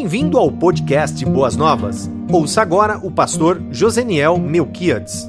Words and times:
Bem-vindo 0.00 0.38
ao 0.38 0.48
podcast 0.52 1.24
Boas 1.24 1.56
Novas. 1.56 2.08
Ouça 2.32 2.62
agora 2.62 3.04
o 3.04 3.10
pastor 3.10 3.60
Joseniel 3.72 4.38
Melquiades. 4.38 5.26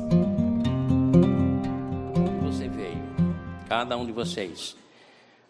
Você 2.44 2.70
veio, 2.70 3.02
cada 3.68 3.98
um 3.98 4.06
de 4.06 4.12
vocês. 4.12 4.78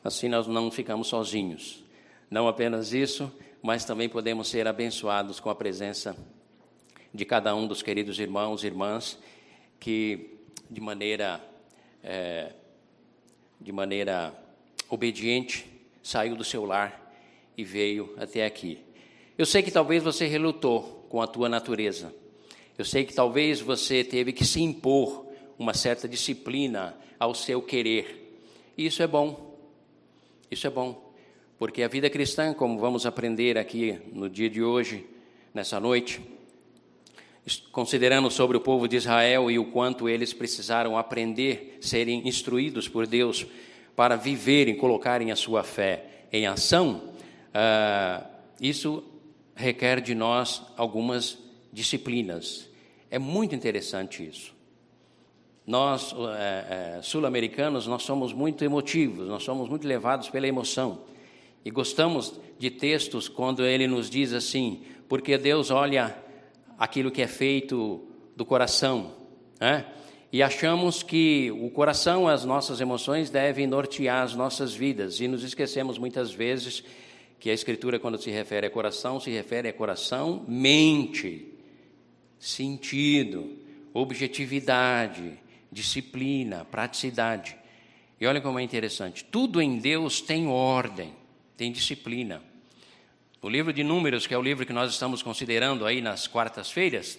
Assim 0.02 0.30
nós 0.30 0.48
não 0.48 0.72
ficamos 0.72 1.08
sozinhos. 1.08 1.84
Não 2.32 2.48
apenas 2.48 2.94
isso, 2.94 3.30
mas 3.62 3.84
também 3.84 4.08
podemos 4.08 4.48
ser 4.48 4.66
abençoados 4.66 5.38
com 5.42 5.50
a 5.50 5.56
presença 5.56 6.16
de 7.14 7.26
cada 7.26 7.54
um 7.54 7.68
dos 7.68 7.82
queridos 7.82 8.20
irmãos 8.20 8.64
e 8.64 8.68
irmãs 8.68 9.20
que, 9.82 10.40
de 10.72 10.80
maneira, 10.80 11.44
é, 12.02 12.54
de 13.60 13.74
maneira 13.74 14.34
obediente, 14.90 15.70
saiu 16.02 16.38
do 16.38 16.44
seu 16.46 16.64
lar 16.64 17.14
e 17.58 17.66
veio 17.66 18.14
até 18.18 18.46
aqui. 18.46 18.88
Eu 19.40 19.46
sei 19.46 19.64
que 19.64 19.72
talvez 19.72 20.04
você 20.04 20.28
relutou 20.28 21.08
com 21.08 21.22
a 21.22 21.26
tua 21.26 21.48
natureza. 21.48 22.14
Eu 22.78 22.84
sei 22.84 23.06
que 23.06 23.14
talvez 23.14 23.62
você 23.62 24.04
teve 24.04 24.34
que 24.34 24.44
se 24.44 24.62
impor 24.62 25.28
uma 25.58 25.74
certa 25.74 26.10
disciplina 26.10 26.94
ao 27.18 27.34
seu 27.34 27.62
querer. 27.62 28.38
E 28.78 28.86
isso 28.86 29.02
é 29.02 29.08
bom. 29.08 29.58
Isso 30.52 30.68
é 30.68 30.70
bom. 30.70 31.14
Porque 31.58 31.82
a 31.84 31.88
vida 31.88 32.10
cristã, 32.10 32.54
como 32.54 32.80
vamos 32.80 33.06
aprender 33.06 33.58
aqui 33.58 33.98
no 34.12 34.30
dia 34.30 34.50
de 34.50 34.62
hoje, 34.62 35.08
nessa 35.54 35.80
noite, 35.80 36.20
considerando 37.72 38.30
sobre 38.30 38.58
o 38.58 38.62
povo 38.62 38.90
de 38.90 38.98
Israel 38.98 39.50
e 39.50 39.58
o 39.58 39.72
quanto 39.72 40.10
eles 40.10 40.34
precisaram 40.34 40.98
aprender, 40.98 41.78
serem 41.80 42.28
instruídos 42.28 42.90
por 42.90 43.08
Deus 43.08 43.48
para 43.96 44.18
viverem, 44.18 44.76
colocarem 44.76 45.32
a 45.32 45.36
sua 45.38 45.64
fé 45.64 46.26
em 46.30 46.46
ação, 46.46 47.14
uh, 47.56 48.28
isso 48.60 49.09
requer 49.60 50.00
de 50.00 50.16
nós 50.16 50.64
algumas 50.78 51.38
disciplinas. 51.72 52.70
É 53.12 53.20
muito 53.20 53.54
interessante 53.54 54.26
isso. 54.26 54.56
Nós, 55.68 56.16
é, 56.38 56.98
é, 56.98 57.02
sul-americanos, 57.02 57.86
nós 57.86 58.04
somos 58.04 58.32
muito 58.32 58.64
emotivos, 58.64 59.28
nós 59.28 59.44
somos 59.44 59.68
muito 59.68 59.86
levados 59.86 60.30
pela 60.30 60.48
emoção. 60.48 61.02
E 61.64 61.70
gostamos 61.70 62.40
de 62.58 62.72
textos 62.72 63.28
quando 63.28 63.66
ele 63.66 63.86
nos 63.86 64.10
diz 64.10 64.32
assim, 64.32 64.82
porque 65.10 65.38
Deus 65.38 65.70
olha 65.70 66.16
aquilo 66.78 67.12
que 67.12 67.22
é 67.22 67.28
feito 67.28 68.08
do 68.38 68.46
coração, 68.46 69.14
né? 69.60 69.86
E 70.32 70.42
achamos 70.42 71.04
que 71.04 71.52
o 71.52 71.70
coração, 71.72 72.28
as 72.28 72.46
nossas 72.46 72.80
emoções 72.80 73.30
devem 73.30 73.68
nortear 73.68 74.24
as 74.24 74.36
nossas 74.36 74.74
vidas 74.74 75.20
e 75.20 75.28
nos 75.28 75.44
esquecemos 75.44 75.98
muitas 75.98 76.32
vezes 76.32 76.84
que 77.40 77.50
a 77.50 77.54
Escritura, 77.54 78.00
quando 78.00 78.22
se 78.22 78.30
refere 78.30 78.68
a 78.68 78.70
coração, 78.70 79.20
se 79.20 79.32
refere 79.32 79.70
a 79.70 79.74
coração, 79.74 80.44
mente, 80.48 81.48
sentido, 82.38 83.58
objetividade, 83.94 85.40
disciplina, 85.72 86.66
praticidade. 86.66 87.56
E 88.20 88.28
olha 88.28 88.42
como 88.42 88.60
é 88.60 88.64
interessante: 88.64 89.24
tudo 89.24 89.62
em 89.62 89.78
Deus 89.80 90.22
tem 90.22 90.48
ordem, 90.48 91.14
tem 91.56 91.72
disciplina. 91.72 92.44
O 93.42 93.48
livro 93.48 93.72
de 93.72 93.84
Números, 93.84 94.28
que 94.28 94.34
é 94.34 94.38
o 94.38 94.42
livro 94.42 94.66
que 94.66 94.74
nós 94.74 94.92
estamos 94.92 95.24
considerando 95.24 95.86
aí 95.86 96.02
nas 96.02 96.28
quartas-feiras, 96.28 97.18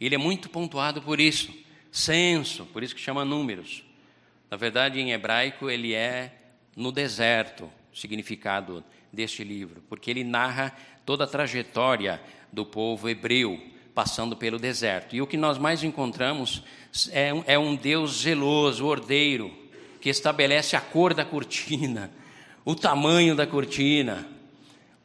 ele 0.00 0.14
é 0.14 0.18
muito 0.18 0.48
pontuado 0.48 1.02
por 1.02 1.18
isso. 1.18 1.52
Senso, 1.90 2.64
por 2.66 2.84
isso 2.84 2.94
que 2.94 3.00
chama 3.00 3.24
Números. 3.24 3.82
Na 4.48 4.56
verdade, 4.56 5.00
em 5.00 5.10
hebraico, 5.10 5.68
ele 5.68 5.94
é 5.94 6.32
no 6.76 6.92
deserto, 6.92 7.68
significado 7.92 8.84
deste 9.12 9.42
livro, 9.44 9.82
porque 9.88 10.10
ele 10.10 10.24
narra 10.24 10.74
toda 11.04 11.24
a 11.24 11.26
trajetória 11.26 12.20
do 12.52 12.64
povo 12.64 13.08
hebreu 13.08 13.60
passando 13.94 14.36
pelo 14.36 14.58
deserto. 14.58 15.14
E 15.14 15.20
o 15.20 15.26
que 15.26 15.36
nós 15.36 15.58
mais 15.58 15.82
encontramos 15.82 16.62
é 17.12 17.34
um, 17.34 17.44
é 17.46 17.58
um 17.58 17.74
Deus 17.74 18.22
zeloso, 18.22 18.86
ordeiro, 18.86 19.52
que 20.00 20.08
estabelece 20.08 20.76
a 20.76 20.80
cor 20.80 21.12
da 21.12 21.24
cortina, 21.24 22.10
o 22.64 22.74
tamanho 22.74 23.34
da 23.34 23.46
cortina, 23.46 24.26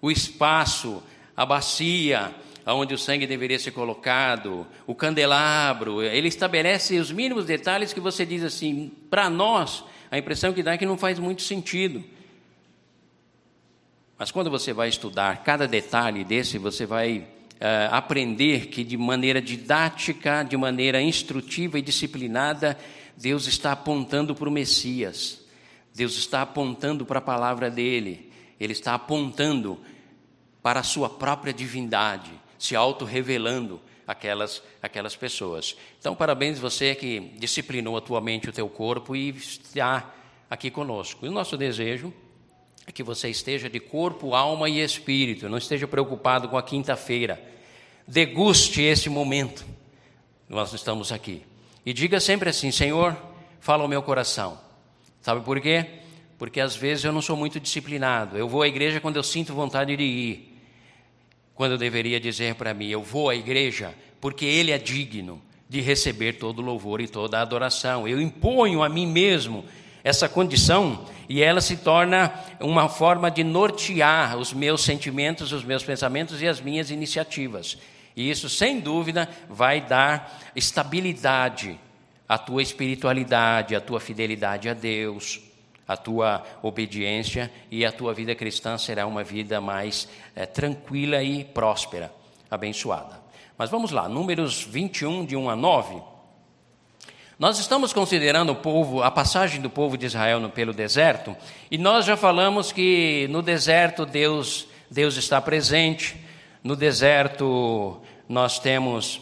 o 0.01 0.09
espaço, 0.09 1.03
a 1.35 1.45
bacia, 1.45 2.33
onde 2.65 2.93
o 2.93 2.97
sangue 2.97 3.27
deveria 3.27 3.59
ser 3.59 3.71
colocado, 3.71 4.65
o 4.87 4.95
candelabro. 4.95 6.01
Ele 6.01 6.27
estabelece 6.27 6.97
os 6.97 7.11
mínimos 7.11 7.45
detalhes 7.45 7.93
que 7.93 7.99
você 7.99 8.25
diz 8.25 8.43
assim, 8.43 8.91
para 9.09 9.29
nós, 9.29 9.83
a 10.09 10.17
impressão 10.17 10.53
que 10.53 10.63
dá 10.63 10.73
é 10.73 10.77
que 10.77 10.85
não 10.85 10.97
faz 10.97 11.19
muito 11.19 11.41
sentido. 11.41 12.03
Mas 14.17 14.31
quando 14.31 14.49
você 14.49 14.71
vai 14.71 14.87
estudar 14.87 15.43
cada 15.43 15.67
detalhe 15.67 16.23
desse, 16.23 16.57
você 16.57 16.85
vai 16.85 17.19
uh, 17.19 17.91
aprender 17.91 18.67
que 18.67 18.83
de 18.83 18.95
maneira 18.95 19.41
didática, 19.41 20.43
de 20.43 20.55
maneira 20.55 21.01
instrutiva 21.01 21.77
e 21.77 21.81
disciplinada, 21.81 22.77
Deus 23.17 23.45
está 23.45 23.73
apontando 23.73 24.33
para 24.33 24.47
o 24.47 24.51
Messias. 24.51 25.43
Deus 25.93 26.17
está 26.17 26.41
apontando 26.41 27.05
para 27.05 27.19
a 27.19 27.21
palavra 27.21 27.69
dele. 27.69 28.31
Ele 28.57 28.71
está 28.71 28.93
apontando 28.93 29.79
para 30.61 30.79
a 30.79 30.83
sua 30.83 31.09
própria 31.09 31.53
divindade, 31.53 32.31
se 32.57 32.75
auto-revelando 32.75 33.81
aquelas, 34.07 34.63
aquelas 34.81 35.15
pessoas. 35.15 35.75
Então, 35.99 36.15
parabéns 36.15 36.57
você 36.57 36.95
que 36.95 37.19
disciplinou 37.37 37.97
a 37.97 38.01
tua 38.01 38.21
mente 38.21 38.49
o 38.49 38.53
teu 38.53 38.67
corpo 38.69 39.15
e 39.15 39.29
está 39.29 40.13
aqui 40.49 40.71
conosco. 40.71 41.25
E 41.25 41.29
o 41.29 41.31
nosso 41.31 41.57
desejo 41.57 42.13
que 42.91 43.03
você 43.03 43.29
esteja 43.29 43.69
de 43.69 43.79
corpo, 43.79 44.35
alma 44.35 44.69
e 44.69 44.79
espírito, 44.79 45.49
não 45.49 45.57
esteja 45.57 45.87
preocupado 45.87 46.47
com 46.47 46.57
a 46.57 46.63
quinta-feira. 46.63 47.41
Deguste 48.07 48.81
esse 48.81 49.09
momento. 49.09 49.65
Nós 50.47 50.73
estamos 50.73 51.11
aqui. 51.11 51.41
E 51.85 51.93
diga 51.93 52.19
sempre 52.19 52.49
assim: 52.49 52.71
Senhor, 52.71 53.17
fala 53.59 53.83
ao 53.83 53.89
meu 53.89 54.03
coração. 54.03 54.59
Sabe 55.21 55.41
por 55.41 55.59
quê? 55.59 55.85
Porque 56.37 56.59
às 56.59 56.75
vezes 56.75 57.03
eu 57.03 57.11
não 57.11 57.21
sou 57.21 57.35
muito 57.35 57.59
disciplinado. 57.59 58.37
Eu 58.37 58.47
vou 58.47 58.61
à 58.61 58.67
igreja 58.67 58.99
quando 58.99 59.15
eu 59.15 59.23
sinto 59.23 59.53
vontade 59.53 59.95
de 59.95 60.03
ir. 60.03 60.59
Quando 61.55 61.71
eu 61.71 61.77
deveria 61.77 62.19
dizer 62.19 62.55
para 62.55 62.73
mim, 62.73 62.89
eu 62.89 63.01
vou 63.01 63.29
à 63.29 63.35
igreja 63.35 63.95
porque 64.21 64.45
Ele 64.45 64.71
é 64.71 64.77
digno 64.77 65.41
de 65.67 65.81
receber 65.81 66.33
todo 66.33 66.59
o 66.59 66.61
louvor 66.61 67.01
e 67.01 67.07
toda 67.07 67.41
adoração. 67.41 68.07
Eu 68.07 68.21
imponho 68.21 68.83
a 68.83 68.89
mim 68.89 69.07
mesmo 69.07 69.65
essa 70.05 70.29
condição 70.29 71.03
e 71.27 71.41
ela 71.41 71.59
se 71.59 71.77
torna 71.77 72.31
uma 72.59 72.87
forma 72.87 73.31
de 73.31 73.43
nortear 73.43 74.37
os 74.37 74.53
meus 74.53 74.83
sentimentos, 74.83 75.51
os 75.51 75.63
meus 75.63 75.83
pensamentos 75.83 76.43
e 76.43 76.47
as 76.47 76.61
minhas 76.61 76.91
iniciativas. 76.91 77.75
E 78.15 78.29
isso, 78.29 78.47
sem 78.47 78.79
dúvida, 78.79 79.27
vai 79.49 79.81
dar 79.81 80.39
estabilidade 80.55 81.79
à 82.29 82.37
tua 82.37 82.61
espiritualidade, 82.61 83.75
à 83.75 83.81
tua 83.81 83.99
fidelidade 83.99 84.69
a 84.69 84.75
Deus, 84.75 85.41
à 85.87 85.97
tua 85.97 86.43
obediência 86.61 87.51
e 87.71 87.83
a 87.83 87.91
tua 87.91 88.13
vida 88.13 88.35
cristã 88.35 88.77
será 88.77 89.07
uma 89.07 89.23
vida 89.23 89.59
mais 89.59 90.07
é, 90.35 90.45
tranquila 90.45 91.23
e 91.23 91.43
próspera, 91.43 92.13
abençoada. 92.49 93.19
Mas 93.57 93.71
vamos 93.71 93.89
lá, 93.89 94.07
Números 94.07 94.63
21, 94.63 95.25
de 95.25 95.35
1 95.35 95.49
a 95.49 95.55
9. 95.55 96.14
Nós 97.37 97.59
estamos 97.59 97.91
considerando 97.91 98.53
o 98.53 98.55
povo, 98.55 99.03
a 99.03 99.11
passagem 99.11 99.59
do 99.59 99.69
povo 99.69 99.97
de 99.97 100.05
Israel 100.05 100.49
pelo 100.49 100.71
deserto, 100.71 101.35
e 101.69 101.77
nós 101.77 102.05
já 102.05 102.15
falamos 102.15 102.71
que 102.71 103.27
no 103.29 103.41
deserto 103.41 104.05
Deus, 104.05 104.67
Deus 104.89 105.17
está 105.17 105.41
presente, 105.41 106.15
no 106.63 106.77
deserto 106.77 107.99
nós 108.29 108.57
temos 108.57 109.19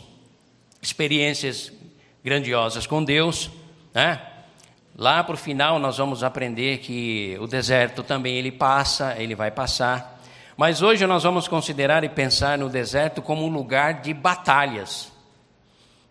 experiências 0.80 1.74
grandiosas 2.24 2.86
com 2.86 3.04
Deus, 3.04 3.50
né? 3.96 4.22
Lá 4.96 5.24
para 5.24 5.34
o 5.34 5.38
final 5.38 5.80
nós 5.80 5.98
vamos 5.98 6.24
aprender 6.24 6.78
que 6.78 7.36
o 7.42 7.48
deserto 7.48 8.04
também 8.04 8.36
ele 8.36 8.52
passa, 8.52 9.16
ele 9.18 9.34
vai 9.34 9.50
passar. 9.50 10.22
Mas 10.56 10.84
hoje 10.84 11.08
nós 11.08 11.24
vamos 11.24 11.48
considerar 11.48 12.04
e 12.04 12.10
pensar 12.10 12.60
no 12.60 12.70
deserto 12.70 13.24
como 13.24 13.44
um 13.44 13.50
lugar 13.50 14.02
de 14.02 14.14
batalhas, 14.14 15.12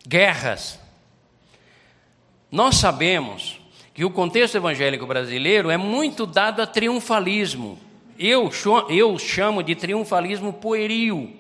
guerras, 0.04 0.81
nós 2.52 2.76
sabemos 2.76 3.58
que 3.94 4.04
o 4.04 4.10
contexto 4.10 4.56
evangélico 4.56 5.06
brasileiro 5.06 5.70
é 5.70 5.78
muito 5.78 6.26
dado 6.26 6.60
a 6.60 6.66
triunfalismo. 6.66 7.78
Eu, 8.18 8.50
eu 8.90 9.18
chamo 9.18 9.62
de 9.62 9.74
triunfalismo 9.74 10.52
pueril. 10.52 11.34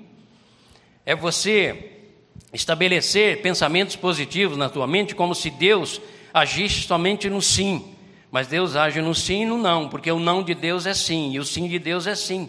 É 1.04 1.14
você 1.14 1.90
estabelecer 2.50 3.42
pensamentos 3.42 3.94
positivos 3.94 4.56
na 4.56 4.70
tua 4.70 4.86
mente 4.86 5.14
como 5.14 5.34
se 5.34 5.50
Deus 5.50 6.00
agisse 6.32 6.80
somente 6.80 7.28
no 7.28 7.42
sim. 7.42 7.94
Mas 8.30 8.46
Deus 8.46 8.74
age 8.74 9.02
no 9.02 9.14
sim 9.14 9.42
e 9.42 9.46
no 9.46 9.58
não, 9.58 9.90
porque 9.90 10.10
o 10.10 10.18
não 10.18 10.42
de 10.42 10.54
Deus 10.54 10.86
é 10.86 10.94
sim 10.94 11.32
e 11.32 11.38
o 11.38 11.44
sim 11.44 11.68
de 11.68 11.78
Deus 11.78 12.06
é 12.06 12.14
sim. 12.14 12.48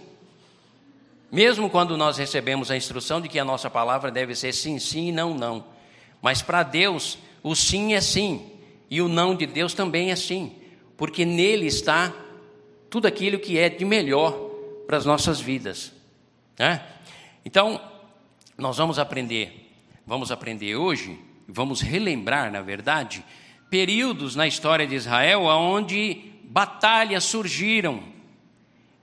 Mesmo 1.29 1.69
quando 1.69 1.97
nós 1.97 2.17
recebemos 2.17 2.71
a 2.71 2.77
instrução 2.77 3.19
de 3.19 3.27
que 3.27 3.39
a 3.39 3.43
nossa 3.43 3.69
palavra 3.69 4.09
deve 4.09 4.33
ser 4.35 4.53
sim, 4.53 4.79
sim 4.79 5.09
e 5.09 5.11
não, 5.11 5.33
não. 5.33 5.65
Mas 6.21 6.41
para 6.41 6.63
Deus, 6.63 7.17
o 7.41 7.53
sim 7.53 7.93
é 7.93 7.99
sim 7.99 8.52
e 8.93 9.01
o 9.01 9.07
não 9.07 9.35
de 9.35 9.47
Deus 9.47 9.73
também 9.73 10.11
é 10.11 10.13
assim, 10.13 10.55
porque 10.95 11.25
nele 11.25 11.65
está 11.65 12.13
tudo 12.91 13.07
aquilo 13.07 13.39
que 13.39 13.57
é 13.57 13.67
de 13.67 13.83
melhor 13.83 14.33
para 14.85 14.97
as 14.97 15.03
nossas 15.03 15.41
vidas. 15.41 15.91
Né? 16.59 16.79
Então, 17.43 17.81
nós 18.55 18.77
vamos 18.77 18.99
aprender, 18.99 19.71
vamos 20.05 20.31
aprender 20.31 20.75
hoje, 20.75 21.19
vamos 21.47 21.81
relembrar, 21.81 22.51
na 22.51 22.61
verdade, 22.61 23.25
períodos 23.67 24.35
na 24.35 24.45
história 24.45 24.85
de 24.85 24.93
Israel 24.93 25.45
onde 25.45 26.31
batalhas 26.43 27.23
surgiram. 27.23 28.03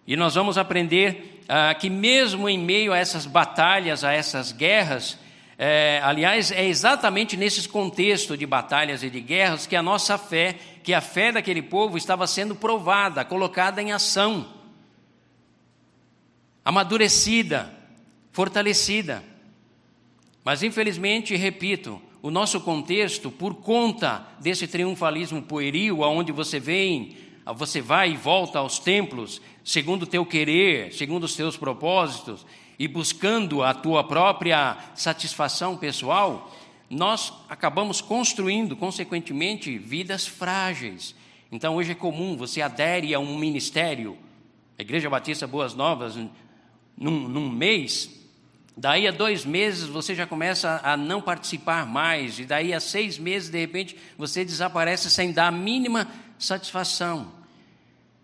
E 0.06 0.14
nós 0.14 0.36
vamos 0.36 0.56
aprender 0.56 1.43
ah, 1.48 1.75
que, 1.75 1.90
mesmo 1.90 2.48
em 2.48 2.60
meio 2.60 2.93
a 2.93 2.96
essas 2.96 3.26
batalhas, 3.26 4.04
a 4.04 4.12
essas 4.12 4.52
guerras, 4.52 5.19
é, 5.62 6.00
aliás, 6.02 6.50
é 6.50 6.64
exatamente 6.64 7.36
nesses 7.36 7.66
contextos 7.66 8.38
de 8.38 8.46
batalhas 8.46 9.02
e 9.02 9.10
de 9.10 9.20
guerras 9.20 9.66
que 9.66 9.76
a 9.76 9.82
nossa 9.82 10.16
fé, 10.16 10.56
que 10.82 10.94
a 10.94 11.02
fé 11.02 11.30
daquele 11.30 11.60
povo 11.60 11.98
estava 11.98 12.26
sendo 12.26 12.56
provada, 12.56 13.26
colocada 13.26 13.82
em 13.82 13.92
ação, 13.92 14.48
amadurecida, 16.64 17.70
fortalecida. 18.32 19.22
Mas, 20.42 20.62
infelizmente, 20.62 21.36
repito, 21.36 22.00
o 22.22 22.30
nosso 22.30 22.62
contexto, 22.62 23.30
por 23.30 23.56
conta 23.56 24.26
desse 24.40 24.66
triunfalismo 24.66 25.42
pueril, 25.42 26.02
aonde 26.02 26.32
você 26.32 26.58
vem, 26.58 27.18
você 27.54 27.82
vai 27.82 28.12
e 28.12 28.16
volta 28.16 28.60
aos 28.60 28.78
templos, 28.78 29.42
segundo 29.62 30.04
o 30.04 30.06
teu 30.06 30.24
querer, 30.24 30.94
segundo 30.94 31.24
os 31.24 31.36
teus 31.36 31.58
propósitos, 31.58 32.46
e 32.81 32.88
buscando 32.88 33.62
a 33.62 33.75
tua 33.75 34.03
própria 34.03 34.75
satisfação 34.94 35.77
pessoal, 35.77 36.50
nós 36.88 37.31
acabamos 37.47 38.00
construindo, 38.00 38.75
consequentemente, 38.75 39.77
vidas 39.77 40.27
frágeis. 40.27 41.15
Então, 41.53 41.77
hoje 41.77 41.93
é 41.93 41.94
comum 41.94 42.38
você 42.38 42.62
adere 42.62 43.12
a 43.12 43.19
um 43.19 43.37
ministério, 43.37 44.17
a 44.79 44.82
Igreja 44.82 45.11
Batista 45.11 45.47
Boas 45.47 45.75
Novas, 45.75 46.17
num, 46.97 47.29
num 47.29 47.50
mês, 47.50 48.09
daí 48.75 49.06
a 49.06 49.11
dois 49.11 49.44
meses 49.44 49.87
você 49.87 50.15
já 50.15 50.27
começa 50.27 50.81
a 50.82 50.97
não 50.97 51.21
participar 51.21 51.85
mais, 51.85 52.38
e 52.38 52.47
daí 52.47 52.73
a 52.73 52.81
seis 52.81 53.19
meses, 53.19 53.50
de 53.50 53.61
repente, 53.61 53.94
você 54.17 54.43
desaparece 54.43 55.11
sem 55.11 55.32
dar 55.32 55.49
a 55.49 55.53
mínima 55.53 56.09
satisfação 56.38 57.39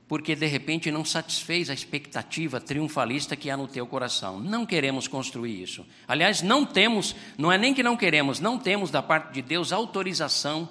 porque 0.09 0.37
de 0.37 0.47
repente 0.47 0.91
não 0.91 1.05
satisfez 1.05 1.69
a 1.69 1.75
expectativa 1.75 2.61
triunfalista 2.61 3.35
que 3.35 3.51
há 3.51 3.57
no 3.57 3.67
teu 3.67 3.87
coração. 3.87 4.39
Não 4.39 4.65
queremos 4.65 5.09
construir 5.09 5.63
isso. 5.63 5.85
Aliás, 6.07 6.43
não 6.43 6.65
temos, 6.65 7.17
não 7.37 7.51
é 7.51 7.59
nem 7.59 7.75
que 7.75 7.83
não 7.83 7.97
queremos, 7.97 8.39
não 8.39 8.59
temos 8.59 8.91
da 8.91 9.03
parte 9.03 9.33
de 9.33 9.43
Deus 9.43 9.73
autorização 9.73 10.69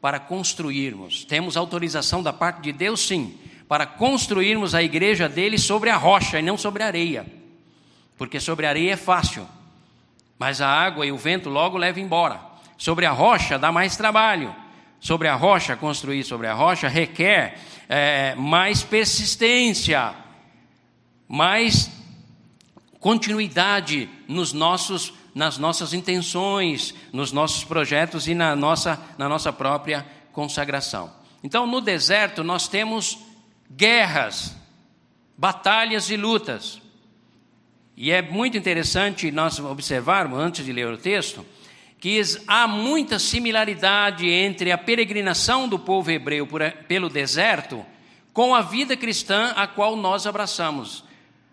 para 0.00 0.20
construirmos. 0.20 1.24
Temos 1.24 1.56
autorização 1.56 2.22
da 2.22 2.32
parte 2.32 2.62
de 2.62 2.72
Deus, 2.72 3.00
sim, 3.00 3.36
para 3.68 3.86
construirmos 3.86 4.72
a 4.72 4.82
igreja 4.82 5.28
dele 5.28 5.58
sobre 5.58 5.90
a 5.90 5.96
rocha 5.96 6.38
e 6.38 6.42
não 6.42 6.56
sobre 6.56 6.84
a 6.84 6.86
areia. 6.86 7.26
Porque 8.16 8.38
sobre 8.38 8.66
a 8.66 8.68
areia 8.68 8.92
é 8.92 8.96
fácil, 8.96 9.48
mas 10.38 10.60
a 10.60 10.68
água 10.68 11.04
e 11.04 11.10
o 11.10 11.18
vento 11.18 11.50
logo 11.50 11.76
levam 11.76 12.02
embora. 12.02 12.40
Sobre 12.78 13.04
a 13.04 13.10
rocha 13.10 13.58
dá 13.58 13.72
mais 13.72 13.96
trabalho. 13.96 14.54
Sobre 15.00 15.28
a 15.28 15.34
rocha, 15.34 15.76
construir 15.76 16.24
sobre 16.24 16.46
a 16.46 16.54
rocha 16.54 16.88
requer 16.88 17.58
é, 17.88 18.34
mais 18.34 18.82
persistência, 18.82 20.14
mais 21.28 21.90
continuidade 22.98 24.08
nos 24.26 24.52
nossos, 24.52 25.12
nas 25.34 25.58
nossas 25.58 25.92
intenções, 25.92 26.94
nos 27.12 27.30
nossos 27.30 27.62
projetos 27.62 28.26
e 28.26 28.34
na 28.34 28.56
nossa, 28.56 29.00
na 29.16 29.28
nossa 29.28 29.52
própria 29.52 30.04
consagração. 30.32 31.12
Então, 31.42 31.66
no 31.66 31.80
deserto, 31.80 32.42
nós 32.42 32.66
temos 32.66 33.18
guerras, 33.70 34.56
batalhas 35.38 36.10
e 36.10 36.16
lutas. 36.16 36.80
E 37.96 38.10
é 38.10 38.20
muito 38.20 38.58
interessante 38.58 39.30
nós 39.30 39.58
observarmos, 39.58 40.38
antes 40.38 40.64
de 40.64 40.72
ler 40.72 40.88
o 40.88 40.98
texto, 40.98 41.46
que 42.06 42.22
há 42.46 42.68
muita 42.68 43.18
similaridade 43.18 44.30
entre 44.30 44.70
a 44.70 44.78
peregrinação 44.78 45.66
do 45.68 45.76
povo 45.76 46.08
hebreu 46.08 46.46
por, 46.46 46.62
pelo 46.86 47.08
deserto 47.08 47.84
com 48.32 48.54
a 48.54 48.62
vida 48.62 48.96
cristã 48.96 49.52
a 49.56 49.66
qual 49.66 49.96
nós 49.96 50.24
abraçamos. 50.24 51.02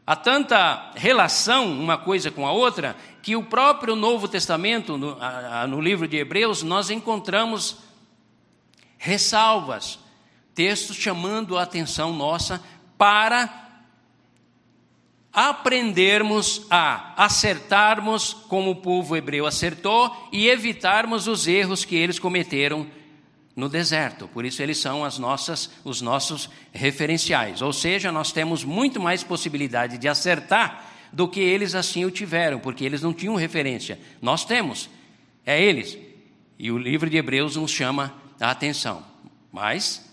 Há 0.05 0.15
tanta 0.15 0.91
relação 0.93 1.65
uma 1.65 1.97
coisa 1.97 2.29
com 2.29 2.45
a 2.45 2.51
outra 2.51 2.95
que 3.23 3.35
o 3.35 3.41
próprio 3.41 3.95
Novo 3.95 4.27
Testamento, 4.27 4.95
no, 4.95 5.17
no 5.67 5.81
livro 5.81 6.07
de 6.07 6.17
Hebreus, 6.17 6.61
nós 6.61 6.91
encontramos 6.91 7.77
ressalvas, 8.99 9.97
textos 10.53 10.97
chamando 10.97 11.57
a 11.57 11.63
atenção 11.63 12.13
nossa 12.13 12.63
para 12.95 13.62
aprendermos 15.33 16.67
a 16.69 17.13
acertarmos 17.17 18.33
como 18.47 18.71
o 18.71 18.75
povo 18.75 19.17
hebreu 19.17 19.47
acertou 19.47 20.29
e 20.31 20.47
evitarmos 20.47 21.27
os 21.27 21.47
erros 21.47 21.83
que 21.83 21.95
eles 21.95 22.19
cometeram 22.19 22.85
no 23.55 23.67
deserto. 23.67 24.27
Por 24.27 24.45
isso 24.45 24.61
eles 24.61 24.77
são 24.77 25.03
as 25.03 25.17
nossas, 25.17 25.71
os 25.83 26.01
nossos 26.01 26.49
referenciais. 26.71 27.63
Ou 27.63 27.73
seja, 27.73 28.11
nós 28.11 28.31
temos 28.31 28.63
muito 28.63 29.01
mais 29.01 29.23
possibilidade 29.23 29.97
de 29.97 30.07
acertar 30.07 30.91
do 31.11 31.27
que 31.27 31.39
eles 31.39 31.73
assim 31.73 32.05
o 32.05 32.11
tiveram, 32.11 32.59
porque 32.59 32.83
eles 32.83 33.01
não 33.01 33.13
tinham 33.13 33.35
referência. 33.35 33.99
Nós 34.21 34.45
temos. 34.45 34.89
É 35.45 35.61
eles. 35.61 35.97
E 36.57 36.71
o 36.71 36.77
livro 36.77 37.09
de 37.09 37.17
Hebreus 37.17 37.55
nos 37.55 37.71
chama 37.71 38.15
a 38.39 38.51
atenção. 38.51 39.03
Mas, 39.51 40.09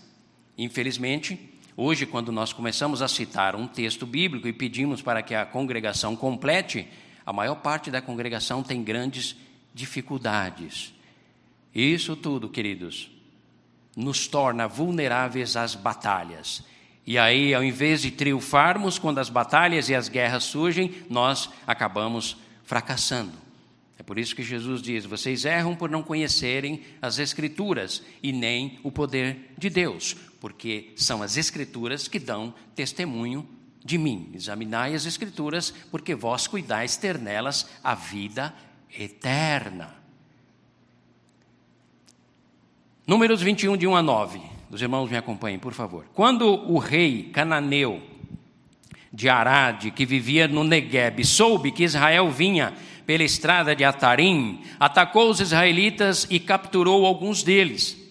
infelizmente, 0.57 1.50
Hoje, 1.75 2.05
quando 2.05 2.31
nós 2.31 2.51
começamos 2.51 3.01
a 3.01 3.07
citar 3.07 3.55
um 3.55 3.67
texto 3.67 4.05
bíblico 4.05 4.47
e 4.47 4.53
pedimos 4.53 5.01
para 5.01 5.21
que 5.21 5.33
a 5.33 5.45
congregação 5.45 6.15
complete, 6.15 6.87
a 7.25 7.31
maior 7.31 7.55
parte 7.55 7.89
da 7.89 8.01
congregação 8.01 8.61
tem 8.61 8.83
grandes 8.83 9.35
dificuldades. 9.73 10.93
Isso 11.73 12.15
tudo, 12.15 12.49
queridos, 12.49 13.09
nos 13.95 14.27
torna 14.27 14.67
vulneráveis 14.67 15.55
às 15.55 15.73
batalhas. 15.73 16.63
E 17.07 17.17
aí, 17.17 17.53
ao 17.53 17.63
invés 17.63 18.01
de 18.01 18.11
triunfarmos 18.11 18.99
quando 18.99 19.19
as 19.19 19.29
batalhas 19.29 19.89
e 19.89 19.95
as 19.95 20.09
guerras 20.09 20.43
surgem, 20.43 20.93
nós 21.09 21.49
acabamos 21.65 22.37
fracassando. 22.63 23.50
É 24.01 24.03
por 24.03 24.17
isso 24.17 24.35
que 24.35 24.41
Jesus 24.41 24.81
diz: 24.81 25.05
vocês 25.05 25.45
erram 25.45 25.75
por 25.75 25.87
não 25.87 26.01
conhecerem 26.01 26.81
as 26.99 27.19
Escrituras 27.19 28.01
e 28.23 28.31
nem 28.31 28.79
o 28.81 28.91
poder 28.91 29.53
de 29.55 29.69
Deus, 29.69 30.15
porque 30.39 30.91
são 30.95 31.21
as 31.21 31.37
Escrituras 31.37 32.07
que 32.07 32.17
dão 32.17 32.51
testemunho 32.73 33.47
de 33.85 33.99
mim. 33.99 34.31
Examinai 34.33 34.95
as 34.95 35.05
Escrituras, 35.05 35.71
porque 35.91 36.15
vós 36.15 36.47
cuidais 36.47 36.97
ter 36.97 37.19
nelas 37.19 37.69
a 37.83 37.93
vida 37.93 38.51
eterna. 38.99 39.93
Números 43.05 43.39
21, 43.39 43.77
de 43.77 43.85
1 43.85 43.95
a 43.95 44.01
9. 44.01 44.41
Os 44.71 44.81
irmãos 44.81 45.11
me 45.11 45.17
acompanhem, 45.17 45.59
por 45.59 45.73
favor. 45.73 46.07
Quando 46.15 46.47
o 46.47 46.79
rei 46.79 47.29
cananeu 47.31 48.01
de 49.13 49.29
Arade, 49.29 49.91
que 49.91 50.07
vivia 50.07 50.47
no 50.47 50.63
Negueb, 50.63 51.23
soube 51.23 51.71
que 51.71 51.83
Israel 51.83 52.31
vinha 52.31 52.73
pela 53.05 53.23
estrada 53.23 53.75
de 53.75 53.83
Atarim, 53.83 54.61
atacou 54.79 55.29
os 55.29 55.39
israelitas 55.39 56.27
e 56.29 56.39
capturou 56.39 57.05
alguns 57.05 57.43
deles. 57.43 58.01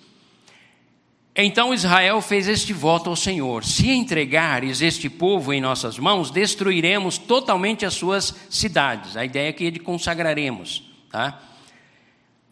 Então 1.34 1.72
Israel 1.72 2.20
fez 2.20 2.48
este 2.48 2.72
voto 2.72 3.08
ao 3.08 3.16
Senhor: 3.16 3.64
Se 3.64 3.88
entregares 3.88 4.82
este 4.82 5.08
povo 5.08 5.52
em 5.52 5.60
nossas 5.60 5.98
mãos, 5.98 6.30
destruiremos 6.30 7.18
totalmente 7.18 7.86
as 7.86 7.94
suas 7.94 8.34
cidades. 8.50 9.16
A 9.16 9.24
ideia 9.24 9.54
é 9.58 9.70
de 9.70 9.78
consagraremos. 9.78 10.82
Tá? 11.10 11.40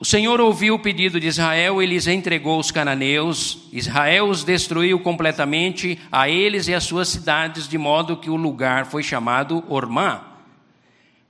O 0.00 0.04
Senhor 0.04 0.40
ouviu 0.40 0.76
o 0.76 0.78
pedido 0.78 1.18
de 1.18 1.26
Israel 1.26 1.82
e 1.82 1.86
lhes 1.86 2.06
entregou 2.06 2.60
os 2.60 2.70
cananeus. 2.70 3.68
Israel 3.72 4.28
os 4.28 4.44
destruiu 4.44 5.00
completamente, 5.00 5.98
a 6.10 6.28
eles 6.28 6.68
e 6.68 6.74
as 6.74 6.84
suas 6.84 7.08
cidades, 7.08 7.68
de 7.68 7.76
modo 7.76 8.16
que 8.16 8.30
o 8.30 8.36
lugar 8.36 8.86
foi 8.86 9.02
chamado 9.02 9.64
Ormá. 9.68 10.27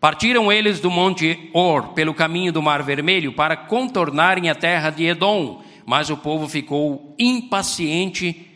Partiram 0.00 0.50
eles 0.52 0.78
do 0.78 0.90
monte 0.90 1.50
Or 1.52 1.88
pelo 1.88 2.14
caminho 2.14 2.52
do 2.52 2.62
Mar 2.62 2.82
Vermelho 2.82 3.32
para 3.32 3.56
contornarem 3.56 4.48
a 4.48 4.54
terra 4.54 4.90
de 4.90 5.04
Edom, 5.04 5.62
mas 5.84 6.08
o 6.08 6.16
povo 6.16 6.48
ficou 6.48 7.14
impaciente 7.18 8.46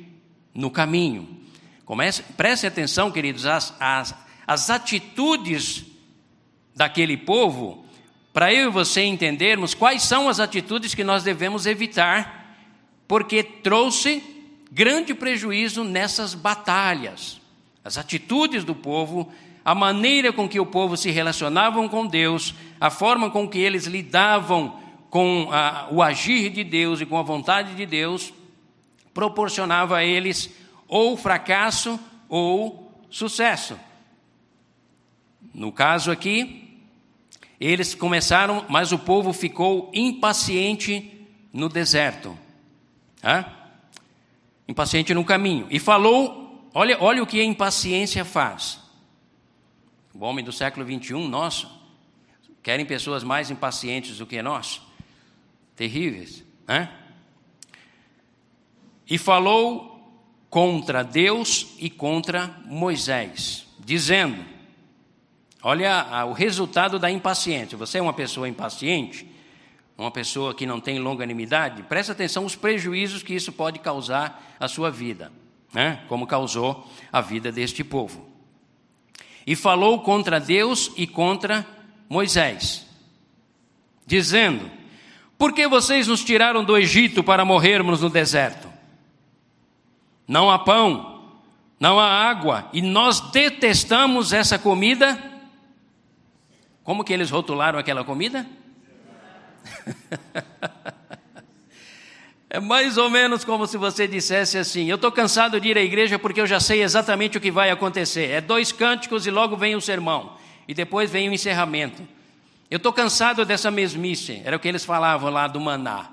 no 0.54 0.70
caminho. 0.70 1.40
Comece, 1.84 2.22
preste 2.36 2.66
atenção, 2.66 3.10
queridos, 3.10 3.44
as, 3.44 3.74
as 4.46 4.70
atitudes 4.70 5.84
daquele 6.74 7.16
povo, 7.16 7.84
para 8.32 8.52
eu 8.52 8.68
e 8.68 8.72
você 8.72 9.02
entendermos 9.02 9.74
quais 9.74 10.02
são 10.02 10.28
as 10.28 10.40
atitudes 10.40 10.94
que 10.94 11.04
nós 11.04 11.22
devemos 11.22 11.66
evitar, 11.66 12.56
porque 13.06 13.42
trouxe 13.42 14.22
grande 14.70 15.12
prejuízo 15.12 15.84
nessas 15.84 16.34
batalhas. 16.34 17.40
As 17.84 17.98
atitudes 17.98 18.64
do 18.64 18.74
povo 18.74 19.30
a 19.64 19.74
maneira 19.74 20.32
com 20.32 20.48
que 20.48 20.58
o 20.58 20.66
povo 20.66 20.96
se 20.96 21.10
relacionavam 21.10 21.88
com 21.88 22.06
Deus, 22.06 22.54
a 22.80 22.90
forma 22.90 23.30
com 23.30 23.48
que 23.48 23.58
eles 23.58 23.86
lidavam 23.86 24.80
com 25.08 25.48
a, 25.52 25.88
o 25.90 26.02
agir 26.02 26.50
de 26.50 26.64
Deus 26.64 27.00
e 27.00 27.06
com 27.06 27.18
a 27.18 27.22
vontade 27.22 27.74
de 27.74 27.86
Deus, 27.86 28.32
proporcionava 29.14 29.98
a 29.98 30.04
eles 30.04 30.50
ou 30.88 31.16
fracasso 31.16 32.00
ou 32.28 32.92
sucesso. 33.10 33.78
No 35.54 35.70
caso 35.70 36.10
aqui, 36.10 36.80
eles 37.60 37.94
começaram, 37.94 38.64
mas 38.68 38.90
o 38.90 38.98
povo 38.98 39.32
ficou 39.32 39.90
impaciente 39.94 41.28
no 41.52 41.68
deserto. 41.68 42.36
Hã? 43.22 43.44
Impaciente 44.66 45.14
no 45.14 45.24
caminho. 45.24 45.66
E 45.70 45.78
falou, 45.78 46.68
olha, 46.74 46.96
olha 47.00 47.22
o 47.22 47.26
que 47.26 47.40
a 47.40 47.44
impaciência 47.44 48.24
faz. 48.24 48.81
O 50.14 50.24
homem 50.24 50.44
do 50.44 50.52
século 50.52 50.84
21, 50.84 51.26
nosso, 51.26 51.70
querem 52.62 52.84
pessoas 52.84 53.24
mais 53.24 53.50
impacientes 53.50 54.18
do 54.18 54.26
que 54.26 54.42
nós? 54.42 54.82
Terríveis. 55.74 56.44
Hã? 56.68 56.88
E 59.08 59.16
falou 59.16 59.92
contra 60.50 61.02
Deus 61.02 61.74
e 61.78 61.88
contra 61.88 62.48
Moisés, 62.66 63.66
dizendo: 63.78 64.44
Olha 65.62 66.26
o 66.26 66.32
resultado 66.32 66.98
da 66.98 67.10
impaciência. 67.10 67.78
Você 67.78 67.98
é 67.98 68.02
uma 68.02 68.12
pessoa 68.12 68.48
impaciente, 68.48 69.26
uma 69.96 70.10
pessoa 70.10 70.54
que 70.54 70.66
não 70.66 70.80
tem 70.80 70.98
longanimidade, 70.98 71.82
presta 71.84 72.12
atenção 72.12 72.42
nos 72.42 72.54
prejuízos 72.56 73.22
que 73.22 73.34
isso 73.34 73.52
pode 73.52 73.78
causar 73.78 74.56
à 74.60 74.68
sua 74.68 74.90
vida, 74.90 75.32
né? 75.72 76.04
como 76.08 76.26
causou 76.26 76.86
a 77.12 77.20
vida 77.20 77.50
deste 77.50 77.82
povo. 77.82 78.31
E 79.46 79.56
falou 79.56 80.00
contra 80.00 80.38
Deus 80.38 80.92
e 80.96 81.06
contra 81.06 81.66
Moisés, 82.08 82.86
dizendo: 84.06 84.70
Por 85.36 85.52
que 85.52 85.66
vocês 85.66 86.06
nos 86.06 86.24
tiraram 86.24 86.64
do 86.64 86.76
Egito 86.76 87.24
para 87.24 87.44
morrermos 87.44 88.00
no 88.00 88.10
deserto? 88.10 88.70
Não 90.28 90.50
há 90.50 90.58
pão, 90.58 91.32
não 91.80 91.98
há 91.98 92.06
água, 92.06 92.68
e 92.72 92.80
nós 92.80 93.20
detestamos 93.32 94.32
essa 94.32 94.58
comida 94.58 95.32
como 96.84 97.04
que 97.04 97.12
eles 97.12 97.30
rotularam 97.30 97.78
aquela 97.78 98.04
comida? 98.04 98.46
é 102.54 102.60
mais 102.60 102.98
ou 102.98 103.08
menos 103.08 103.46
como 103.46 103.66
se 103.66 103.78
você 103.78 104.06
dissesse 104.06 104.58
assim: 104.58 104.84
Eu 104.84 104.96
estou 104.96 105.10
cansado 105.10 105.58
de 105.58 105.68
ir 105.68 105.78
à 105.78 105.80
igreja 105.80 106.18
porque 106.18 106.38
eu 106.38 106.46
já 106.46 106.60
sei 106.60 106.82
exatamente 106.82 107.38
o 107.38 107.40
que 107.40 107.50
vai 107.50 107.70
acontecer. 107.70 108.28
É 108.28 108.42
dois 108.42 108.70
cânticos 108.70 109.26
e 109.26 109.30
logo 109.30 109.56
vem 109.56 109.74
o 109.74 109.80
sermão, 109.80 110.34
e 110.68 110.74
depois 110.74 111.10
vem 111.10 111.30
o 111.30 111.32
encerramento. 111.32 112.06
Eu 112.70 112.76
estou 112.76 112.92
cansado 112.92 113.46
dessa 113.46 113.70
mesmice, 113.70 114.42
era 114.44 114.54
o 114.54 114.60
que 114.60 114.68
eles 114.68 114.84
falavam 114.84 115.30
lá 115.30 115.46
do 115.46 115.58
maná. 115.58 116.10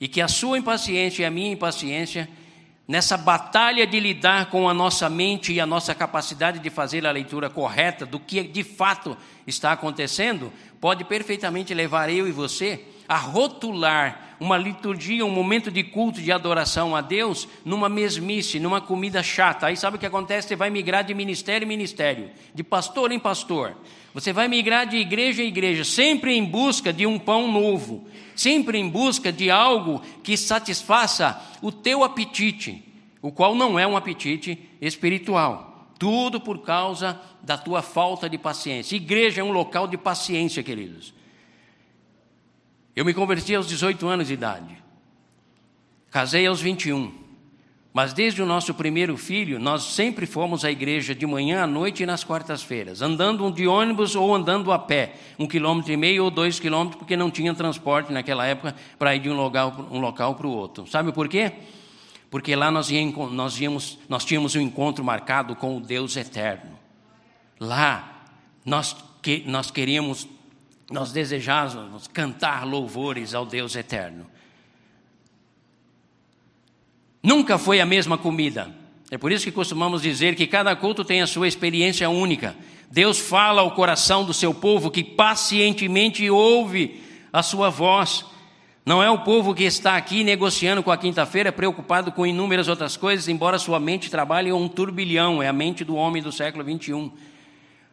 E 0.00 0.06
que 0.06 0.20
a 0.20 0.28
sua 0.28 0.56
impaciência 0.56 1.22
e 1.22 1.24
a 1.24 1.32
minha 1.32 1.50
impaciência 1.50 2.28
nessa 2.86 3.16
batalha 3.16 3.84
de 3.88 3.98
lidar 3.98 4.46
com 4.46 4.68
a 4.68 4.74
nossa 4.74 5.10
mente 5.10 5.52
e 5.52 5.60
a 5.60 5.66
nossa 5.66 5.92
capacidade 5.96 6.60
de 6.60 6.70
fazer 6.70 7.04
a 7.04 7.10
leitura 7.10 7.50
correta 7.50 8.06
do 8.06 8.20
que 8.20 8.44
de 8.44 8.62
fato 8.62 9.16
está 9.44 9.72
acontecendo, 9.72 10.52
pode 10.80 11.02
perfeitamente 11.02 11.74
levar 11.74 12.08
eu 12.08 12.28
e 12.28 12.30
você 12.30 12.84
a 13.08 13.16
rotular 13.16 14.25
uma 14.38 14.56
liturgia, 14.56 15.24
um 15.24 15.30
momento 15.30 15.70
de 15.70 15.82
culto, 15.82 16.20
de 16.20 16.30
adoração 16.30 16.94
a 16.94 17.00
Deus, 17.00 17.48
numa 17.64 17.88
mesmice, 17.88 18.60
numa 18.60 18.80
comida 18.80 19.22
chata. 19.22 19.66
Aí 19.66 19.76
sabe 19.76 19.96
o 19.96 20.00
que 20.00 20.06
acontece? 20.06 20.48
Você 20.48 20.56
vai 20.56 20.70
migrar 20.70 21.04
de 21.04 21.14
ministério 21.14 21.64
em 21.64 21.68
ministério, 21.68 22.30
de 22.54 22.62
pastor 22.62 23.12
em 23.12 23.18
pastor. 23.18 23.76
Você 24.12 24.32
vai 24.32 24.48
migrar 24.48 24.86
de 24.86 24.96
igreja 24.96 25.42
em 25.42 25.48
igreja, 25.48 25.84
sempre 25.84 26.34
em 26.34 26.44
busca 26.44 26.92
de 26.92 27.06
um 27.06 27.18
pão 27.18 27.50
novo, 27.50 28.06
sempre 28.34 28.78
em 28.78 28.88
busca 28.88 29.30
de 29.30 29.50
algo 29.50 30.00
que 30.22 30.36
satisfaça 30.36 31.40
o 31.60 31.70
teu 31.70 32.02
apetite, 32.02 32.82
o 33.20 33.30
qual 33.30 33.54
não 33.54 33.78
é 33.78 33.86
um 33.86 33.96
apetite 33.96 34.58
espiritual. 34.80 35.86
Tudo 35.98 36.40
por 36.40 36.58
causa 36.58 37.20
da 37.42 37.56
tua 37.56 37.80
falta 37.80 38.28
de 38.28 38.36
paciência. 38.36 38.96
Igreja 38.96 39.40
é 39.40 39.44
um 39.44 39.52
local 39.52 39.86
de 39.86 39.96
paciência, 39.96 40.62
queridos. 40.62 41.14
Eu 42.96 43.04
me 43.04 43.12
converti 43.12 43.54
aos 43.54 43.68
18 43.68 44.08
anos 44.08 44.26
de 44.28 44.32
idade. 44.32 44.82
Casei 46.10 46.46
aos 46.46 46.62
21. 46.62 47.12
Mas 47.92 48.12
desde 48.12 48.42
o 48.42 48.46
nosso 48.46 48.74
primeiro 48.74 49.16
filho, 49.16 49.58
nós 49.58 49.82
sempre 49.82 50.26
fomos 50.26 50.64
à 50.64 50.70
igreja 50.70 51.14
de 51.14 51.26
manhã, 51.26 51.62
à 51.62 51.66
noite 51.66 52.02
e 52.02 52.06
nas 52.06 52.24
quartas-feiras, 52.24 53.00
andando 53.00 53.50
de 53.50 53.66
ônibus 53.66 54.14
ou 54.14 54.34
andando 54.34 54.70
a 54.72 54.78
pé, 54.78 55.14
um 55.38 55.46
quilômetro 55.46 55.92
e 55.92 55.96
meio 55.96 56.24
ou 56.24 56.30
dois 56.30 56.58
quilômetros, 56.58 56.98
porque 56.98 57.16
não 57.16 57.30
tinha 57.30 57.54
transporte 57.54 58.12
naquela 58.12 58.44
época 58.46 58.74
para 58.98 59.14
ir 59.14 59.20
de 59.20 59.30
um 59.30 59.34
local, 59.34 59.88
um 59.90 59.98
local 59.98 60.34
para 60.34 60.46
o 60.46 60.50
outro. 60.50 60.86
Sabe 60.86 61.12
por 61.12 61.26
quê? 61.26 61.52
Porque 62.30 62.54
lá 62.54 62.70
nós, 62.70 62.90
íamos, 62.90 63.32
nós, 63.32 63.60
íamos, 63.60 63.98
nós 64.08 64.24
tínhamos 64.24 64.54
um 64.54 64.60
encontro 64.60 65.02
marcado 65.04 65.56
com 65.56 65.76
o 65.76 65.80
Deus 65.80 66.16
eterno. 66.16 66.78
Lá 67.58 68.24
nós, 68.64 68.94
que, 69.22 69.42
nós 69.46 69.70
queríamos, 69.70 70.28
nós 70.90 71.12
desejávamos 71.12 72.06
cantar 72.06 72.64
louvores 72.66 73.34
ao 73.34 73.44
Deus 73.44 73.74
eterno. 73.74 74.26
Nunca 77.22 77.58
foi 77.58 77.80
a 77.80 77.86
mesma 77.86 78.16
comida. 78.16 78.72
É 79.10 79.18
por 79.18 79.32
isso 79.32 79.44
que 79.44 79.52
costumamos 79.52 80.02
dizer 80.02 80.34
que 80.36 80.46
cada 80.46 80.74
culto 80.76 81.04
tem 81.04 81.22
a 81.22 81.26
sua 81.26 81.48
experiência 81.48 82.08
única. 82.08 82.56
Deus 82.90 83.18
fala 83.18 83.62
ao 83.62 83.72
coração 83.72 84.24
do 84.24 84.32
seu 84.32 84.54
povo 84.54 84.90
que 84.90 85.02
pacientemente 85.02 86.28
ouve 86.30 87.02
a 87.32 87.42
sua 87.42 87.68
voz. 87.68 88.24
Não 88.84 89.02
é 89.02 89.10
o 89.10 89.18
povo 89.18 89.52
que 89.52 89.64
está 89.64 89.96
aqui 89.96 90.22
negociando 90.22 90.82
com 90.84 90.92
a 90.92 90.96
quinta-feira, 90.96 91.50
preocupado 91.50 92.12
com 92.12 92.24
inúmeras 92.24 92.68
outras 92.68 92.96
coisas, 92.96 93.26
embora 93.26 93.58
sua 93.58 93.80
mente 93.80 94.08
trabalhe 94.08 94.52
um 94.52 94.68
turbilhão, 94.68 95.42
é 95.42 95.48
a 95.48 95.52
mente 95.52 95.84
do 95.84 95.96
homem 95.96 96.22
do 96.22 96.30
século 96.30 96.62
21. 96.62 97.10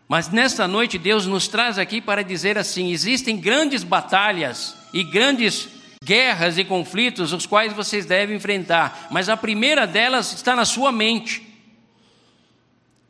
Mas 0.07 0.29
nesta 0.29 0.67
noite 0.67 0.97
Deus 0.97 1.25
nos 1.25 1.47
traz 1.47 1.77
aqui 1.79 2.01
para 2.01 2.23
dizer 2.23 2.57
assim: 2.57 2.91
existem 2.91 3.37
grandes 3.37 3.83
batalhas 3.83 4.75
e 4.93 5.03
grandes 5.03 5.69
guerras 6.03 6.57
e 6.57 6.65
conflitos 6.65 7.31
os 7.31 7.45
quais 7.45 7.71
vocês 7.73 8.05
devem 8.05 8.35
enfrentar, 8.35 9.07
mas 9.09 9.29
a 9.29 9.37
primeira 9.37 9.87
delas 9.87 10.33
está 10.33 10.55
na 10.55 10.65
sua 10.65 10.91
mente. 10.91 11.41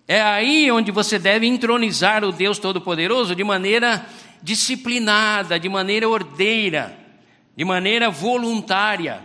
É 0.08 0.22
aí 0.22 0.72
onde 0.72 0.92
você 0.92 1.18
deve 1.18 1.48
entronizar 1.48 2.24
o 2.24 2.32
Deus 2.32 2.60
Todo-Poderoso 2.60 3.36
de 3.36 3.44
maneira 3.44 4.06
disciplinada, 4.42 5.60
de 5.60 5.70
maneira 5.70 6.08
ordeira, 6.08 6.96
de 7.56 7.64
maneira 7.64 8.10
voluntária. 8.10 9.22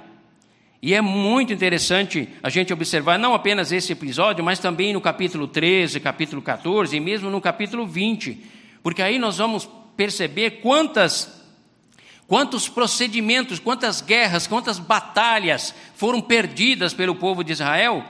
E 0.81 0.95
é 0.95 1.01
muito 1.01 1.53
interessante 1.53 2.29
a 2.43 2.49
gente 2.49 2.73
observar 2.73 3.19
não 3.19 3.35
apenas 3.35 3.73
esse 3.73 3.93
episódio, 3.93 4.45
mas 4.45 4.59
também 4.59 4.93
no 4.93 5.01
capítulo 5.01 5.49
13, 5.49 5.99
capítulo 6.01 6.41
14 6.41 6.97
e 6.97 7.01
mesmo 7.01 7.31
no 7.31 7.41
capítulo 7.41 7.87
20, 7.87 8.45
porque 8.83 9.03
aí 9.03 9.19
nós 9.19 9.39
vamos 9.39 9.69
perceber 9.97 10.61
quantas 10.63 11.39
Quantos 12.29 12.69
procedimentos, 12.69 13.59
quantas 13.59 14.03
guerras, 14.03 14.47
quantas 14.47 14.79
batalhas 14.79 15.75
foram 15.95 16.21
perdidas 16.21 16.93
pelo 16.93 17.15
povo 17.15 17.43
de 17.43 17.53
Israel, 17.53 18.05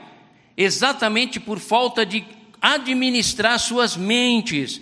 exatamente 0.57 1.39
por 1.39 1.57
falta 1.57 2.05
de 2.05 2.25
administrar 2.61 3.57
suas 3.57 3.95
mentes, 3.95 4.81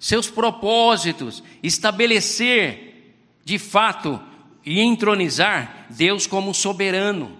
seus 0.00 0.28
propósitos, 0.28 1.44
estabelecer 1.62 3.14
de 3.44 3.56
fato 3.56 4.20
e 4.64 4.80
entronizar 4.80 5.86
Deus 5.90 6.26
como 6.26 6.54
soberano. 6.54 7.38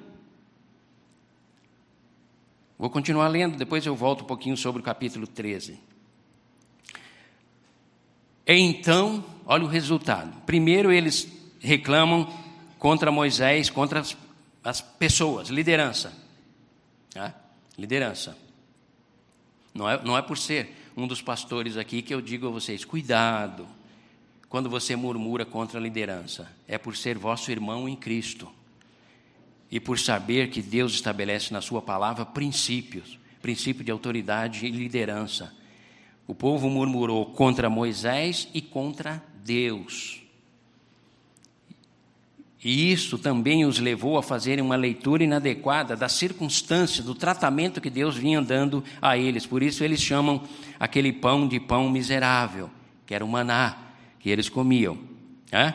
Vou 2.78 2.90
continuar 2.90 3.28
lendo, 3.28 3.56
depois 3.56 3.86
eu 3.86 3.94
volto 3.94 4.22
um 4.22 4.26
pouquinho 4.26 4.56
sobre 4.56 4.80
o 4.80 4.84
capítulo 4.84 5.26
13. 5.26 5.78
Então, 8.46 9.24
olha 9.46 9.64
o 9.64 9.68
resultado. 9.68 10.40
Primeiro, 10.44 10.90
eles 10.90 11.30
reclamam 11.60 12.28
contra 12.78 13.12
Moisés, 13.12 13.70
contra 13.70 14.00
as, 14.00 14.16
as 14.64 14.80
pessoas, 14.80 15.48
liderança. 15.48 16.12
Né? 17.14 17.32
Liderança. 17.78 18.36
Não 19.72 19.88
é, 19.88 20.02
não 20.02 20.18
é 20.18 20.22
por 20.22 20.36
ser 20.36 20.76
um 20.96 21.06
dos 21.06 21.22
pastores 21.22 21.76
aqui 21.76 22.02
que 22.02 22.12
eu 22.12 22.20
digo 22.20 22.48
a 22.48 22.50
vocês: 22.50 22.84
cuidado 22.84 23.66
quando 24.52 24.68
você 24.68 24.94
murmura 24.94 25.46
contra 25.46 25.80
a 25.80 25.82
liderança. 25.82 26.46
É 26.68 26.76
por 26.76 26.94
ser 26.94 27.16
vosso 27.16 27.50
irmão 27.50 27.88
em 27.88 27.96
Cristo 27.96 28.46
e 29.70 29.80
por 29.80 29.98
saber 29.98 30.50
que 30.50 30.60
Deus 30.60 30.92
estabelece 30.92 31.54
na 31.54 31.62
Sua 31.62 31.80
palavra 31.80 32.26
princípios 32.26 33.18
princípio 33.40 33.82
de 33.82 33.90
autoridade 33.90 34.66
e 34.66 34.70
liderança. 34.70 35.54
O 36.26 36.34
povo 36.34 36.68
murmurou 36.68 37.24
contra 37.32 37.70
Moisés 37.70 38.46
e 38.52 38.60
contra 38.60 39.24
Deus. 39.42 40.22
E 42.62 42.92
isso 42.92 43.16
também 43.16 43.64
os 43.64 43.78
levou 43.78 44.18
a 44.18 44.22
fazerem 44.22 44.62
uma 44.62 44.76
leitura 44.76 45.24
inadequada 45.24 45.96
da 45.96 46.10
circunstância, 46.10 47.02
do 47.02 47.14
tratamento 47.14 47.80
que 47.80 47.88
Deus 47.88 48.18
vinha 48.18 48.42
dando 48.42 48.84
a 49.00 49.16
eles. 49.16 49.46
Por 49.46 49.62
isso 49.62 49.82
eles 49.82 50.00
chamam 50.02 50.42
aquele 50.78 51.10
pão 51.10 51.48
de 51.48 51.58
pão 51.58 51.88
miserável, 51.88 52.70
que 53.06 53.14
era 53.14 53.24
o 53.24 53.28
maná 53.28 53.91
que 54.22 54.30
eles 54.30 54.48
comiam. 54.48 54.96
É? 55.50 55.74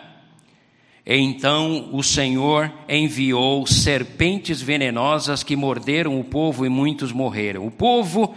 Então 1.06 1.90
o 1.94 2.02
Senhor 2.02 2.72
enviou 2.90 3.68
serpentes 3.68 4.62
venenosas 4.62 5.44
que 5.44 5.56
morderam 5.56 6.20
o 6.20 6.24
povo 6.24 6.66
e 6.66 6.70
muitos 6.70 7.12
morreram. 7.12 7.68
O 7.68 7.72
povo 7.72 8.36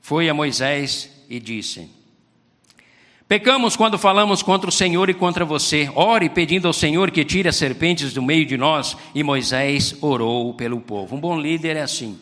foi 0.00 0.28
a 0.28 0.34
Moisés 0.34 1.24
e 1.28 1.38
disse: 1.38 1.90
Pecamos 3.28 3.76
quando 3.76 3.98
falamos 3.98 4.42
contra 4.42 4.68
o 4.68 4.72
Senhor 4.72 5.10
e 5.10 5.14
contra 5.14 5.44
você. 5.44 5.90
Ore 5.94 6.28
pedindo 6.28 6.66
ao 6.66 6.72
Senhor 6.72 7.10
que 7.10 7.24
tire 7.24 7.48
as 7.48 7.56
serpentes 7.56 8.12
do 8.12 8.22
meio 8.22 8.46
de 8.46 8.56
nós. 8.56 8.96
E 9.14 9.22
Moisés 9.22 9.96
orou 10.00 10.54
pelo 10.54 10.80
povo. 10.80 11.14
Um 11.14 11.20
bom 11.20 11.38
líder 11.38 11.76
é 11.76 11.82
assim. 11.82 12.18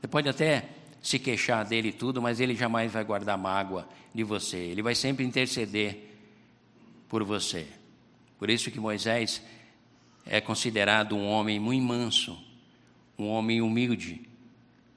Você 0.00 0.06
pode 0.06 0.28
até 0.28 0.75
se 1.06 1.20
queixar 1.20 1.64
dele 1.64 1.90
e 1.90 1.92
tudo, 1.92 2.20
mas 2.20 2.40
ele 2.40 2.56
jamais 2.56 2.90
vai 2.90 3.04
guardar 3.04 3.38
mágoa 3.38 3.88
de 4.12 4.24
você. 4.24 4.56
Ele 4.56 4.82
vai 4.82 4.92
sempre 4.92 5.24
interceder 5.24 6.16
por 7.08 7.22
você. 7.22 7.64
Por 8.36 8.50
isso 8.50 8.72
que 8.72 8.80
Moisés 8.80 9.40
é 10.26 10.40
considerado 10.40 11.14
um 11.14 11.24
homem 11.28 11.60
muito 11.60 11.84
manso, 11.84 12.36
um 13.16 13.28
homem 13.28 13.62
humilde, 13.62 14.20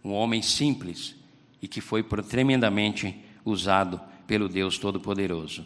um 0.04 0.12
homem 0.12 0.42
simples 0.42 1.16
e 1.62 1.68
que 1.68 1.80
foi 1.80 2.02
tremendamente 2.02 3.16
usado 3.46 4.02
pelo 4.26 4.50
Deus 4.50 4.80
Todo-Poderoso. 4.80 5.64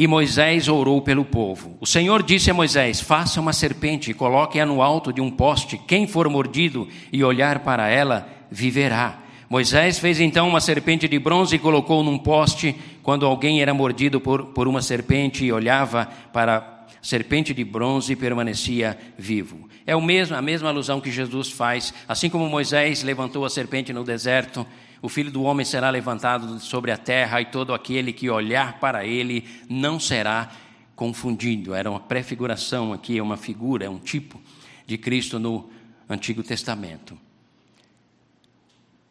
E 0.00 0.06
Moisés 0.06 0.66
orou 0.66 1.02
pelo 1.02 1.26
povo. 1.26 1.76
O 1.78 1.84
Senhor 1.84 2.22
disse 2.22 2.50
a 2.50 2.54
Moisés: 2.54 3.02
Faça 3.02 3.38
uma 3.38 3.52
serpente 3.52 4.10
e 4.10 4.14
coloque-a 4.14 4.64
no 4.64 4.80
alto 4.80 5.12
de 5.12 5.20
um 5.20 5.30
poste. 5.30 5.76
Quem 5.76 6.06
for 6.06 6.26
mordido 6.26 6.88
e 7.12 7.22
olhar 7.22 7.58
para 7.58 7.86
ela, 7.86 8.26
viverá. 8.50 9.18
Moisés 9.46 9.98
fez 9.98 10.18
então 10.18 10.48
uma 10.48 10.58
serpente 10.58 11.06
de 11.06 11.18
bronze 11.18 11.56
e 11.56 11.58
colocou 11.58 12.02
num 12.02 12.16
poste. 12.16 12.74
Quando 13.02 13.26
alguém 13.26 13.60
era 13.60 13.74
mordido 13.74 14.18
por, 14.22 14.46
por 14.46 14.66
uma 14.66 14.80
serpente 14.80 15.44
e 15.44 15.52
olhava 15.52 16.08
para 16.32 16.56
a 16.56 16.62
serpente 17.02 17.52
de 17.52 17.62
bronze, 17.62 18.16
permanecia 18.16 18.96
vivo. 19.18 19.68
É 19.86 19.94
o 19.94 20.00
mesmo, 20.00 20.34
a 20.34 20.40
mesma 20.40 20.70
alusão 20.70 20.98
que 20.98 21.10
Jesus 21.12 21.50
faz. 21.50 21.92
Assim 22.08 22.30
como 22.30 22.48
Moisés 22.48 23.02
levantou 23.02 23.44
a 23.44 23.50
serpente 23.50 23.92
no 23.92 24.02
deserto, 24.02 24.66
o 25.02 25.08
filho 25.08 25.30
do 25.30 25.42
homem 25.42 25.64
será 25.64 25.88
levantado 25.88 26.60
sobre 26.60 26.90
a 26.90 26.96
terra, 26.96 27.40
e 27.40 27.46
todo 27.46 27.72
aquele 27.72 28.12
que 28.12 28.28
olhar 28.28 28.78
para 28.78 29.06
ele 29.06 29.48
não 29.68 29.98
será 29.98 30.50
confundido. 30.94 31.74
Era 31.74 31.90
uma 31.90 32.00
prefiguração 32.00 32.92
aqui, 32.92 33.16
é 33.16 33.22
uma 33.22 33.36
figura, 33.36 33.86
é 33.86 33.88
um 33.88 33.98
tipo 33.98 34.40
de 34.86 34.98
Cristo 34.98 35.38
no 35.38 35.70
Antigo 36.08 36.42
Testamento. 36.42 37.18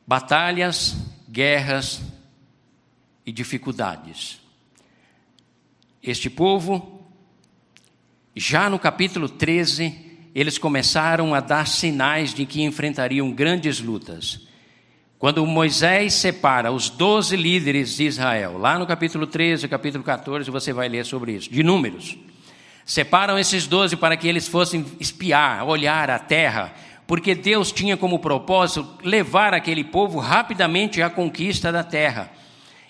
Batalhas, 0.06 0.96
guerras 1.28 2.02
e 3.26 3.32
dificuldades. 3.32 4.40
Este 6.02 6.30
povo, 6.30 7.04
já 8.36 8.70
no 8.70 8.78
capítulo 8.78 9.28
13, 9.28 10.10
eles 10.36 10.58
começaram 10.58 11.34
a 11.34 11.40
dar 11.40 11.68
sinais 11.68 12.34
de 12.34 12.46
que 12.46 12.62
enfrentariam 12.62 13.32
grandes 13.32 13.80
lutas. 13.80 14.49
Quando 15.20 15.46
Moisés 15.46 16.14
separa 16.14 16.72
os 16.72 16.90
doze 16.90 17.36
líderes 17.36 17.98
de 17.98 18.06
Israel, 18.06 18.58
lá 18.58 18.80
no 18.80 18.88
capítulo 18.88 19.28
13, 19.28 19.68
capítulo 19.68 20.02
14, 20.02 20.50
você 20.50 20.72
vai 20.72 20.88
ler 20.88 21.06
sobre 21.06 21.34
isso, 21.34 21.52
de 21.52 21.62
números. 21.62 22.18
Separam 22.86 23.38
esses 23.38 23.68
doze 23.68 23.98
para 23.98 24.16
que 24.16 24.30
eles 24.30 24.48
fossem 24.48 24.86
espiar, 24.98 25.68
olhar 25.68 26.10
a 26.10 26.18
terra, 26.18 26.74
porque 27.06 27.36
Deus 27.36 27.70
tinha 27.70 27.98
como 27.98 28.20
propósito 28.20 28.88
levar 29.04 29.54
aquele 29.54 29.84
povo 29.84 30.20
rapidamente 30.20 31.02
à 31.02 31.10
conquista 31.10 31.70
da 31.70 31.84
terra. 31.84 32.32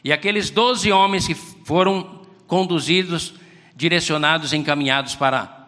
E 0.04 0.14
aqueles 0.14 0.52
doze 0.52 0.92
homens 0.92 1.26
que 1.26 1.34
foram 1.34 2.22
conduzidos, 2.46 3.34
direcionados, 3.76 4.54
encaminhados 4.54 5.16
para 5.16 5.68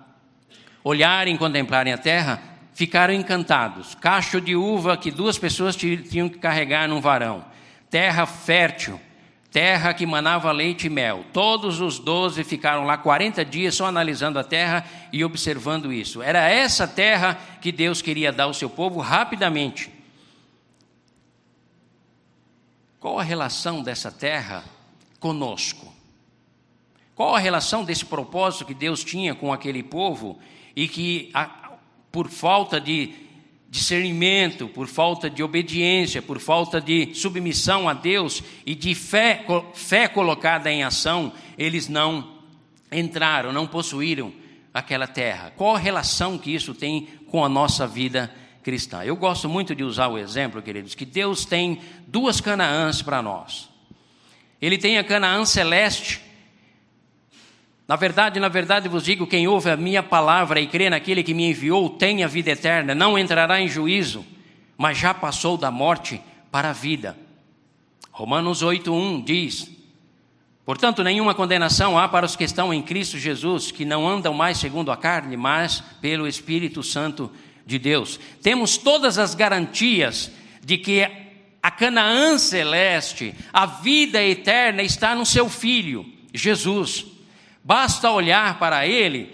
olharem 0.84 1.36
contemplarem 1.38 1.92
a 1.92 1.98
terra, 1.98 2.51
ficaram 2.82 3.14
encantados. 3.14 3.94
Cacho 3.94 4.42
de 4.42 4.56
uva 4.56 4.98
que 4.98 5.12
duas 5.12 5.38
pessoas 5.38 5.76
tinham 5.76 6.28
que 6.28 6.40
carregar 6.40 6.88
num 6.88 7.00
varão. 7.00 7.46
Terra 7.92 8.26
fértil, 8.26 9.00
terra 9.52 9.94
que 9.94 10.04
manava 10.04 10.52
leite 10.52 10.88
e 10.88 10.90
mel. 10.90 11.24
Todos 11.32 11.80
os 11.80 12.00
doze 12.00 12.44
ficaram 12.44 12.84
lá 12.84 12.98
40 12.98 13.46
dias 13.46 13.76
só 13.76 13.86
analisando 13.86 14.40
a 14.40 14.44
terra 14.44 14.84
e 15.14 15.24
observando 15.24 15.94
isso. 15.94 16.24
Era 16.24 16.50
essa 16.50 16.88
terra 16.88 17.38
que 17.62 17.72
Deus 17.72 18.02
queria 18.02 18.32
dar 18.32 18.46
ao 18.46 18.54
seu 18.54 18.68
povo 18.68 19.00
rapidamente. 19.00 19.92
Qual 23.00 23.20
a 23.20 23.24
relação 23.24 23.84
dessa 23.84 24.10
terra 24.12 24.64
conosco? 25.20 25.94
Qual 27.14 27.36
a 27.36 27.40
relação 27.40 27.84
desse 27.84 28.06
propósito 28.06 28.66
que 28.66 28.74
Deus 28.74 29.04
tinha 29.04 29.36
com 29.36 29.54
aquele 29.54 29.84
povo 29.84 30.40
e 30.76 30.88
que, 30.88 31.32
por 32.12 32.30
falta 32.30 32.80
de 32.80 33.14
discernimento, 33.70 34.68
por 34.68 34.86
falta 34.88 35.30
de 35.30 35.42
obediência, 35.42 36.22
por 36.22 36.40
falta 36.40 36.82
de 36.82 37.16
submissão 37.16 37.88
a 37.88 37.94
Deus 37.94 38.44
e 38.66 38.76
de 38.76 38.94
fé, 38.94 39.46
fé 39.74 40.10
colocada 40.10 40.70
em 40.70 40.84
ação, 40.84 41.32
eles 41.58 41.88
não 41.88 42.42
entraram, 42.92 43.54
não 43.54 43.66
possuíram 43.66 44.34
aquela 44.74 45.08
terra. 45.08 45.54
Qual 45.56 45.76
a 45.76 45.80
relação 45.80 46.38
que 46.38 46.54
isso 46.54 46.74
tem 46.74 47.08
com 47.28 47.46
a 47.46 47.50
nossa 47.50 47.88
vida 47.88 48.30
cristã? 48.62 49.04
Eu 49.06 49.16
gosto 49.16 49.48
muito 49.48 49.74
de 49.74 49.86
usar 49.86 50.10
o 50.10 50.18
exemplo, 50.18 50.62
queridos, 50.62 50.94
que 50.94 51.06
Deus 51.06 51.46
tem 51.46 51.80
duas 52.06 52.42
Canaãs 52.42 53.02
para 53.02 53.22
nós. 53.22 53.70
Ele 54.62 54.78
tem 54.78 54.98
a 54.98 55.04
Canaã 55.04 55.46
celeste, 55.46 56.22
na 57.92 57.98
verdade, 57.98 58.40
na 58.40 58.48
verdade 58.48 58.88
vos 58.88 59.04
digo: 59.04 59.28
quem 59.28 59.50
ouve 59.50 59.70
a 59.70 59.76
minha 59.76 60.02
palavra 60.02 60.62
e 60.62 60.68
crê 60.68 60.90
naquele 60.90 61.22
que 61.22 61.34
me 61.34 61.50
enviou 61.50 61.90
tem 61.90 62.24
a 62.24 62.28
vida 62.28 62.52
eterna, 62.52 62.96
não 62.96 63.20
entrará 63.20 63.60
em 63.60 63.68
juízo, 63.68 64.26
mas 64.78 64.98
já 64.98 65.14
passou 65.14 65.58
da 65.58 65.70
morte 65.70 66.22
para 66.50 66.70
a 66.70 66.72
vida. 66.72 67.18
Romanos 68.10 68.64
8:1 68.64 69.26
diz: 69.26 69.70
Portanto, 70.66 71.04
nenhuma 71.04 71.36
condenação 71.36 72.00
há 72.00 72.08
para 72.08 72.26
os 72.26 72.34
que 72.34 72.46
estão 72.46 72.74
em 72.74 72.82
Cristo 72.82 73.18
Jesus, 73.18 73.74
que 73.74 73.84
não 73.84 74.08
andam 74.08 74.34
mais 74.34 74.58
segundo 74.58 74.90
a 74.90 74.96
carne, 74.96 75.36
mas 75.36 75.84
pelo 76.00 76.26
Espírito 76.26 76.82
Santo 76.82 77.30
de 77.66 77.78
Deus. 77.78 78.18
Temos 78.42 78.78
todas 78.78 79.18
as 79.18 79.36
garantias 79.36 80.32
de 80.64 80.78
que 80.78 81.06
a 81.62 81.70
Canaã 81.70 82.38
celeste, 82.38 83.36
a 83.52 83.66
vida 83.66 84.24
eterna 84.24 84.82
está 84.82 85.14
no 85.14 85.26
seu 85.26 85.50
filho, 85.50 86.06
Jesus. 86.34 87.12
Basta 87.72 88.12
olhar 88.12 88.60
para 88.60 88.86
Ele 88.86 89.34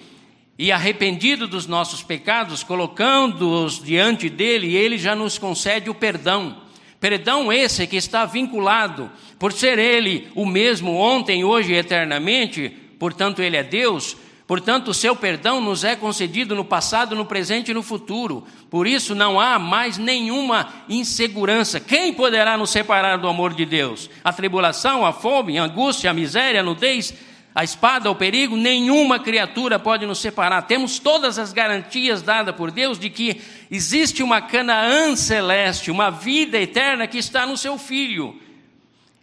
e, 0.59 0.71
arrependido 0.71 1.47
dos 1.47 1.65
nossos 1.65 2.03
pecados, 2.03 2.63
colocando-os 2.63 3.83
diante 3.83 4.29
dele, 4.29 4.75
ele 4.75 4.95
já 4.95 5.15
nos 5.15 5.39
concede 5.39 5.89
o 5.89 5.95
perdão. 5.95 6.55
Perdão 6.99 7.51
esse 7.51 7.87
que 7.87 7.95
está 7.95 8.25
vinculado, 8.25 9.09
por 9.39 9.51
ser 9.51 9.79
Ele 9.79 10.27
o 10.35 10.45
mesmo 10.45 10.93
ontem, 10.97 11.43
hoje 11.43 11.73
e 11.73 11.77
eternamente, 11.77 12.69
portanto, 12.99 13.41
Ele 13.41 13.57
é 13.57 13.63
Deus, 13.63 14.15
portanto, 14.45 14.89
o 14.89 14.93
seu 14.93 15.15
perdão 15.15 15.59
nos 15.59 15.83
é 15.83 15.95
concedido 15.95 16.53
no 16.53 16.63
passado, 16.63 17.15
no 17.15 17.25
presente 17.25 17.71
e 17.71 17.73
no 17.73 17.81
futuro. 17.81 18.43
Por 18.69 18.85
isso, 18.85 19.15
não 19.15 19.39
há 19.39 19.57
mais 19.57 19.97
nenhuma 19.97 20.71
insegurança. 20.87 21.79
Quem 21.79 22.13
poderá 22.13 22.55
nos 22.55 22.69
separar 22.69 23.17
do 23.17 23.27
amor 23.27 23.55
de 23.55 23.65
Deus? 23.65 24.11
A 24.23 24.31
tribulação, 24.31 25.03
a 25.03 25.11
fome, 25.11 25.57
a 25.57 25.63
angústia, 25.63 26.11
a 26.11 26.13
miséria, 26.13 26.59
a 26.59 26.63
nudez, 26.63 27.15
a 27.57 27.63
espada, 27.63 28.11
o 28.11 28.13
perigo, 28.13 28.55
nenhuma 28.55 29.17
criatura 29.17 29.79
pode 29.79 30.05
nos 30.05 30.19
separar. 30.19 30.61
Temos 30.67 30.99
todas 30.99 31.39
as 31.39 31.51
garantias 31.51 32.21
dadas 32.21 32.55
por 32.55 32.69
Deus 32.69 32.99
de 32.99 33.09
que 33.09 33.41
existe 33.71 34.21
uma 34.21 34.39
Canaã 34.39 35.15
celeste, 35.15 35.89
uma 35.89 36.11
vida 36.11 36.59
eterna 36.59 37.07
que 37.07 37.17
está 37.17 37.47
no 37.47 37.57
seu 37.57 37.79
Filho. 37.79 38.39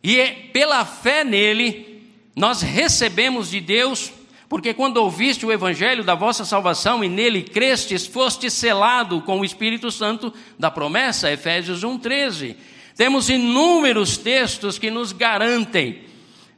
E 0.02 0.18
é 0.18 0.32
pela 0.52 0.84
fé 0.84 1.22
nele, 1.22 2.02
nós 2.34 2.60
recebemos 2.60 3.50
de 3.50 3.60
Deus, 3.60 4.12
porque 4.48 4.74
quando 4.74 4.96
ouviste 4.96 5.46
o 5.46 5.52
evangelho 5.52 6.02
da 6.02 6.16
vossa 6.16 6.44
salvação 6.44 7.04
e 7.04 7.08
nele 7.08 7.40
crestes, 7.40 8.04
foste 8.04 8.50
selado 8.50 9.20
com 9.20 9.38
o 9.38 9.44
Espírito 9.44 9.92
Santo 9.92 10.34
da 10.58 10.72
promessa, 10.72 11.30
Efésios 11.30 11.84
1,13. 11.84 12.56
Temos 12.96 13.30
inúmeros 13.30 14.18
textos 14.18 14.76
que 14.76 14.90
nos 14.90 15.12
garantem 15.12 16.02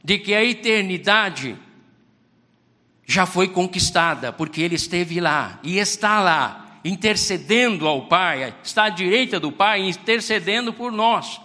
de 0.03 0.17
que 0.17 0.33
a 0.33 0.43
eternidade 0.43 1.55
já 3.09 3.25
foi 3.25 3.47
conquistada, 3.47 4.33
porque 4.33 4.61
ele 4.61 4.75
esteve 4.75 5.21
lá 5.21 5.59
e 5.63 5.79
está 5.79 6.19
lá, 6.19 6.79
intercedendo 6.83 7.87
ao 7.87 8.05
Pai, 8.07 8.53
está 8.61 8.83
à 8.83 8.89
direita 8.89 9.39
do 9.39 9.49
Pai, 9.49 9.81
intercedendo 9.87 10.73
por 10.73 10.91
nós. 10.91 11.39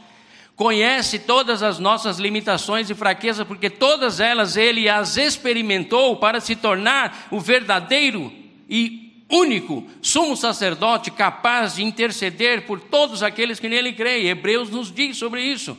Conhece 0.56 1.20
todas 1.20 1.62
as 1.62 1.78
nossas 1.78 2.18
limitações 2.18 2.90
e 2.90 2.94
fraquezas, 2.94 3.46
porque 3.46 3.70
todas 3.70 4.18
elas 4.18 4.56
ele 4.56 4.88
as 4.88 5.16
experimentou 5.16 6.16
para 6.16 6.40
se 6.40 6.56
tornar 6.56 7.28
o 7.30 7.40
verdadeiro 7.40 8.32
e 8.68 9.24
único 9.30 9.86
sumo 10.02 10.36
sacerdote 10.36 11.10
capaz 11.12 11.76
de 11.76 11.84
interceder 11.84 12.66
por 12.66 12.80
todos 12.80 13.22
aqueles 13.22 13.60
que 13.60 13.68
nele 13.68 13.92
creem. 13.92 14.26
Hebreus 14.26 14.68
nos 14.68 14.92
diz 14.92 15.16
sobre 15.16 15.42
isso. 15.42 15.78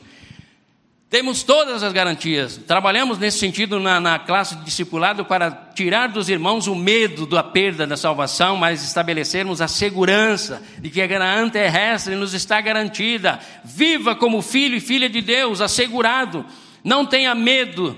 Temos 1.13 1.43
todas 1.43 1.83
as 1.83 1.93
garantias. 1.93 2.59
Trabalhamos 2.65 3.19
nesse 3.19 3.37
sentido 3.37 3.79
na, 3.79 3.99
na, 3.99 4.17
classe 4.17 4.55
de 4.55 4.65
discipulado 4.65 5.23
para 5.23 5.51
tirar 5.51 6.07
dos 6.07 6.27
irmãos 6.27 6.65
o 6.65 6.73
medo 6.73 7.27
da 7.27 7.43
perda 7.43 7.85
da 7.85 7.95
salvação, 7.95 8.57
mas 8.57 8.83
estabelecermos 8.83 9.61
a 9.61 9.67
segurança 9.67 10.59
de 10.79 10.89
que 10.89 10.99
a 10.99 11.07
Canaã 11.07 11.47
terrestre 11.49 12.15
nos 12.15 12.33
está 12.33 12.59
garantida. 12.59 13.39
Viva 13.63 14.15
como 14.15 14.41
filho 14.41 14.75
e 14.75 14.79
filha 14.79 15.07
de 15.07 15.21
Deus, 15.21 15.61
assegurado. 15.61 16.43
Não 16.83 17.05
tenha 17.05 17.35
medo 17.35 17.95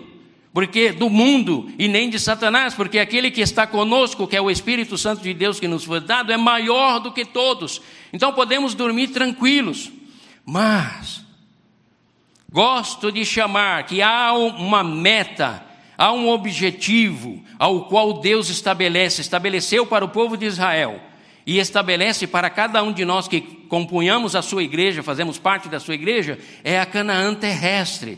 porque 0.54 0.92
do 0.92 1.10
mundo 1.10 1.72
e 1.80 1.88
nem 1.88 2.10
de 2.10 2.20
Satanás, 2.20 2.74
porque 2.74 3.00
aquele 3.00 3.32
que 3.32 3.40
está 3.40 3.66
conosco, 3.66 4.28
que 4.28 4.36
é 4.36 4.42
o 4.42 4.52
Espírito 4.52 4.98
Santo 4.98 5.24
de 5.24 5.34
Deus 5.34 5.58
que 5.58 5.70
nos 5.70 5.86
foi 5.86 6.02
dado, 6.02 6.34
é 6.34 6.38
maior 6.38 7.00
do 7.00 7.14
que 7.14 7.24
todos. 7.24 7.82
Então 8.12 8.34
podemos 8.34 8.76
dormir 8.76 9.08
tranquilos. 9.08 9.90
Mas 10.46 11.25
Gosto 12.56 13.12
de 13.12 13.26
chamar 13.26 13.84
que 13.84 14.02
há 14.02 14.32
uma 14.32 14.82
meta, 14.82 15.62
há 15.98 16.14
um 16.14 16.30
objetivo 16.30 17.44
ao 17.60 17.90
qual 17.90 18.22
Deus 18.22 18.48
estabelece, 18.48 19.20
estabeleceu 19.20 19.86
para 19.86 20.06
o 20.06 20.08
povo 20.08 20.38
de 20.38 20.46
Israel 20.46 21.02
e 21.46 21.60
estabelece 21.60 22.26
para 22.26 22.50
cada 22.50 22.82
um 22.82 22.94
de 22.94 23.04
nós 23.04 23.28
que 23.28 23.42
compunhamos 23.42 24.38
a 24.38 24.42
sua 24.42 24.64
igreja, 24.64 25.04
fazemos 25.04 25.38
parte 25.38 25.68
da 25.68 25.82
sua 25.82 25.96
igreja, 25.96 26.40
é 26.64 26.80
a 26.80 26.86
Canaã 26.86 27.36
terrestre. 27.36 28.18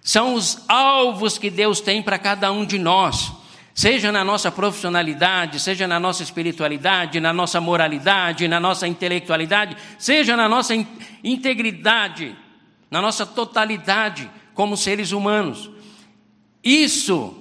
São 0.00 0.34
os 0.34 0.62
alvos 0.68 1.36
que 1.36 1.50
Deus 1.50 1.80
tem 1.80 2.00
para 2.00 2.20
cada 2.20 2.52
um 2.52 2.64
de 2.64 2.78
nós, 2.78 3.32
seja 3.74 4.12
na 4.12 4.22
nossa 4.22 4.48
profissionalidade, 4.52 5.58
seja 5.58 5.88
na 5.88 5.98
nossa 5.98 6.22
espiritualidade, 6.22 7.18
na 7.18 7.32
nossa 7.32 7.60
moralidade, 7.60 8.46
na 8.46 8.60
nossa 8.60 8.86
intelectualidade, 8.86 9.76
seja 9.98 10.36
na 10.36 10.48
nossa 10.48 10.72
integridade 11.24 12.36
na 12.92 13.00
nossa 13.00 13.24
totalidade 13.24 14.30
como 14.52 14.76
seres 14.76 15.12
humanos. 15.12 15.70
Isso, 16.62 17.34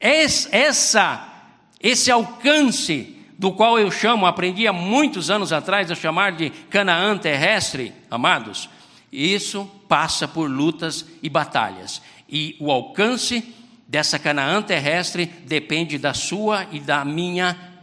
essa, 0.00 1.52
esse 1.78 2.10
alcance 2.10 3.14
do 3.38 3.52
qual 3.52 3.78
eu 3.78 3.90
chamo, 3.90 4.24
aprendi 4.24 4.66
há 4.66 4.72
muitos 4.72 5.28
anos 5.28 5.52
atrás 5.52 5.90
a 5.90 5.94
chamar 5.94 6.32
de 6.32 6.48
Canaã 6.70 7.18
terrestre, 7.18 7.92
amados, 8.10 8.70
isso 9.12 9.70
passa 9.86 10.26
por 10.26 10.50
lutas 10.50 11.04
e 11.22 11.28
batalhas. 11.28 12.00
E 12.26 12.56
o 12.58 12.70
alcance 12.70 13.54
dessa 13.86 14.18
Canaã 14.18 14.62
terrestre 14.62 15.26
depende 15.26 15.98
da 15.98 16.14
sua 16.14 16.66
e 16.72 16.80
da 16.80 17.04
minha 17.04 17.74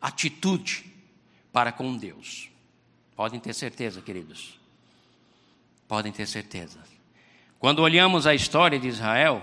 atitude 0.00 0.84
para 1.52 1.70
com 1.70 1.96
Deus. 1.96 2.49
Podem 3.20 3.38
ter 3.38 3.52
certeza, 3.52 4.00
queridos. 4.00 4.58
Podem 5.86 6.10
ter 6.10 6.26
certeza. 6.26 6.78
Quando 7.58 7.80
olhamos 7.80 8.26
a 8.26 8.34
história 8.34 8.78
de 8.78 8.88
Israel, 8.88 9.42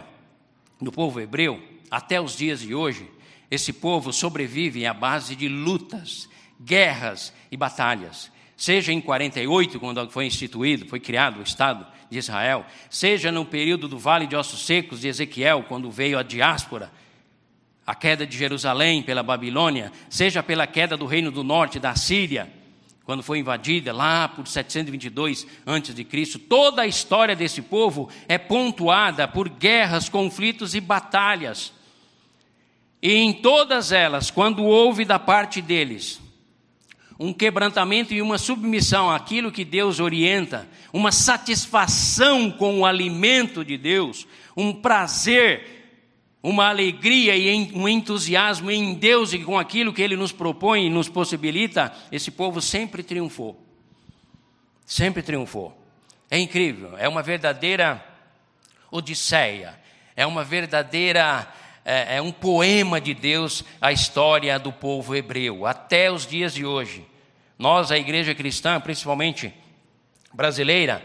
do 0.82 0.92
povo 0.92 1.22
hebreu, 1.22 1.62
até 1.92 2.20
os 2.20 2.36
dias 2.36 2.62
de 2.62 2.74
hoje, 2.74 3.08
esse 3.52 3.72
povo 3.72 4.12
sobrevive 4.12 4.84
à 4.88 4.96
base 4.96 5.36
de 5.36 5.48
lutas, 5.48 6.28
guerras 6.60 7.32
e 7.52 7.56
batalhas. 7.56 8.32
Seja 8.56 8.92
em 8.92 9.00
48, 9.00 9.80
quando 9.80 10.10
foi 10.10 10.26
instituído, 10.26 10.88
foi 10.88 11.00
criado 11.00 11.40
o 11.40 11.44
Estado 11.44 11.86
de 12.10 12.18
Israel, 12.18 12.66
seja 12.90 13.32
no 13.32 13.46
período 13.46 13.88
do 13.88 14.00
Vale 14.00 14.26
de 14.26 14.36
Ossos 14.36 14.66
Secos 14.66 15.02
de 15.02 15.08
Ezequiel, 15.08 15.66
quando 15.68 15.92
veio 15.92 16.18
a 16.18 16.24
diáspora, 16.24 16.92
a 17.86 17.94
queda 17.94 18.26
de 18.26 18.36
Jerusalém 18.36 19.04
pela 19.04 19.22
Babilônia, 19.22 19.92
seja 20.10 20.42
pela 20.42 20.66
queda 20.66 20.98
do 20.98 21.06
reino 21.06 21.30
do 21.30 21.44
norte 21.44 21.78
da 21.78 21.96
Síria, 21.96 22.52
quando 23.08 23.24
foi 23.24 23.40
invadida 23.40 23.94
lá 23.94 24.28
por 24.28 24.46
722 24.46 25.48
a.C., 25.66 26.40
toda 26.40 26.82
a 26.82 26.88
história 26.88 27.38
desse 27.38 27.62
povo 27.62 28.10
é 28.28 28.38
pontuada 28.38 29.26
por 29.26 29.48
guerras, 29.48 30.10
conflitos 30.10 30.76
e 30.76 30.82
batalhas. 30.82 31.72
E 33.02 33.14
em 33.14 33.32
todas 33.32 33.94
elas, 33.94 34.30
quando 34.30 34.62
houve 34.66 35.06
da 35.06 35.18
parte 35.18 35.62
deles 35.62 36.20
um 37.18 37.32
quebrantamento 37.32 38.14
e 38.14 38.22
uma 38.22 38.38
submissão 38.38 39.10
àquilo 39.10 39.54
que 39.54 39.64
Deus 39.64 40.02
orienta, 40.02 40.68
uma 40.92 41.14
satisfação 41.14 42.52
com 42.52 42.82
o 42.82 42.86
alimento 42.86 43.64
de 43.64 43.78
Deus, 43.78 44.28
um 44.54 44.74
prazer 44.74 45.77
uma 46.48 46.70
alegria 46.70 47.36
e 47.36 47.74
um 47.74 47.90
entusiasmo 47.90 48.72
em 48.72 48.94
Deus 48.94 49.34
e 49.34 49.40
com 49.40 49.60
aquilo 49.60 49.92
que 49.92 50.02
Ele 50.02 50.16
nos 50.16 50.32
propõe 50.32 50.86
e 50.86 50.90
nos 50.90 51.10
possibilita, 51.10 51.94
esse 52.10 52.32
povo 52.32 52.62
sempre 52.62 53.04
triunfou. 53.04 53.62
Sempre 54.86 55.22
triunfou. 55.22 55.78
É 56.32 56.40
incrível, 56.40 56.98
é 56.98 57.06
uma 57.08 57.22
verdadeira 57.22 58.02
odisseia, 58.90 59.78
é 60.16 60.26
uma 60.26 60.42
verdadeira, 60.42 61.46
é, 61.84 62.16
é 62.16 62.22
um 62.22 62.32
poema 62.32 63.02
de 63.02 63.14
Deus 63.14 63.66
a 63.82 63.92
história 63.92 64.58
do 64.58 64.72
povo 64.72 65.14
hebreu, 65.14 65.66
até 65.66 66.10
os 66.10 66.26
dias 66.26 66.54
de 66.54 66.66
hoje. 66.66 67.06
Nós, 67.60 67.92
a 67.92 67.98
igreja 67.98 68.34
cristã, 68.34 68.80
principalmente 68.80 69.54
brasileira, 70.34 71.04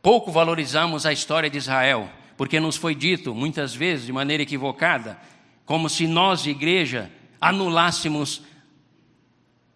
pouco 0.00 0.32
valorizamos 0.32 1.04
a 1.04 1.12
história 1.12 1.50
de 1.50 1.58
Israel 1.58 2.08
porque 2.36 2.60
nos 2.60 2.76
foi 2.76 2.94
dito 2.94 3.34
muitas 3.34 3.74
vezes 3.74 4.06
de 4.06 4.12
maneira 4.12 4.42
equivocada, 4.42 5.18
como 5.64 5.88
se 5.88 6.06
nós, 6.06 6.46
igreja, 6.46 7.10
anulássemos 7.40 8.42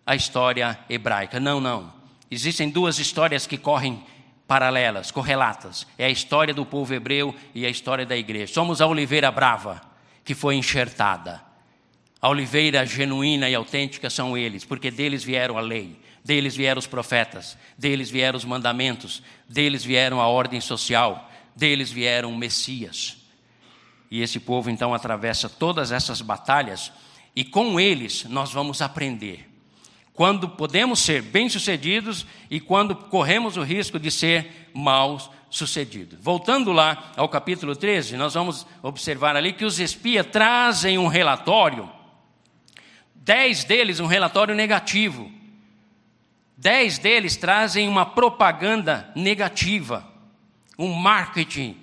a 0.04 0.14
história 0.14 0.78
hebraica. 0.88 1.40
Não, 1.40 1.60
não. 1.60 1.92
Existem 2.30 2.70
duas 2.70 2.98
histórias 2.98 3.46
que 3.46 3.58
correm 3.58 4.04
paralelas, 4.46 5.10
correlatas. 5.10 5.86
É 5.98 6.06
a 6.06 6.10
história 6.10 6.54
do 6.54 6.64
povo 6.64 6.94
hebreu 6.94 7.34
e 7.54 7.66
a 7.66 7.70
história 7.70 8.06
da 8.06 8.16
igreja. 8.16 8.52
Somos 8.52 8.80
a 8.80 8.86
oliveira 8.86 9.30
brava 9.30 9.80
que 10.24 10.34
foi 10.34 10.54
enxertada. 10.54 11.42
A 12.20 12.28
oliveira 12.28 12.84
genuína 12.86 13.48
e 13.48 13.54
autêntica 13.54 14.08
são 14.10 14.36
eles, 14.36 14.64
porque 14.64 14.90
deles 14.90 15.22
vieram 15.22 15.58
a 15.58 15.60
lei, 15.60 16.00
deles 16.24 16.56
vieram 16.56 16.78
os 16.78 16.86
profetas, 16.86 17.56
deles 17.76 18.10
vieram 18.10 18.36
os 18.36 18.44
mandamentos, 18.44 19.22
deles 19.48 19.84
vieram 19.84 20.20
a 20.20 20.26
ordem 20.26 20.60
social, 20.60 21.30
deles 21.56 21.90
vieram 21.90 22.32
o 22.32 22.36
Messias. 22.36 23.16
E 24.10 24.22
esse 24.22 24.38
povo 24.38 24.70
então 24.70 24.94
atravessa 24.94 25.48
todas 25.48 25.90
essas 25.90 26.20
batalhas 26.20 26.92
e 27.34 27.42
com 27.42 27.80
eles 27.80 28.24
nós 28.24 28.52
vamos 28.52 28.80
aprender 28.82 29.56
quando 30.16 30.48
podemos 30.48 31.00
ser 31.00 31.20
bem-sucedidos 31.20 32.26
e 32.50 32.58
quando 32.58 32.96
corremos 32.96 33.58
o 33.58 33.62
risco 33.62 33.98
de 33.98 34.10
ser 34.10 34.70
mal 34.72 35.20
sucedidos. 35.50 36.18
Voltando 36.20 36.72
lá 36.72 37.12
ao 37.16 37.28
capítulo 37.28 37.76
13, 37.76 38.16
nós 38.16 38.32
vamos 38.32 38.66
observar 38.82 39.36
ali 39.36 39.52
que 39.52 39.64
os 39.64 39.78
espias 39.78 40.26
trazem 40.26 40.96
um 40.96 41.06
relatório, 41.06 41.90
dez 43.14 43.62
deles 43.62 44.00
um 44.00 44.06
relatório 44.06 44.54
negativo, 44.54 45.30
dez 46.56 46.98
deles 46.98 47.36
trazem 47.36 47.86
uma 47.86 48.06
propaganda 48.06 49.12
negativa 49.14 50.15
um 50.78 50.92
marketing 50.92 51.76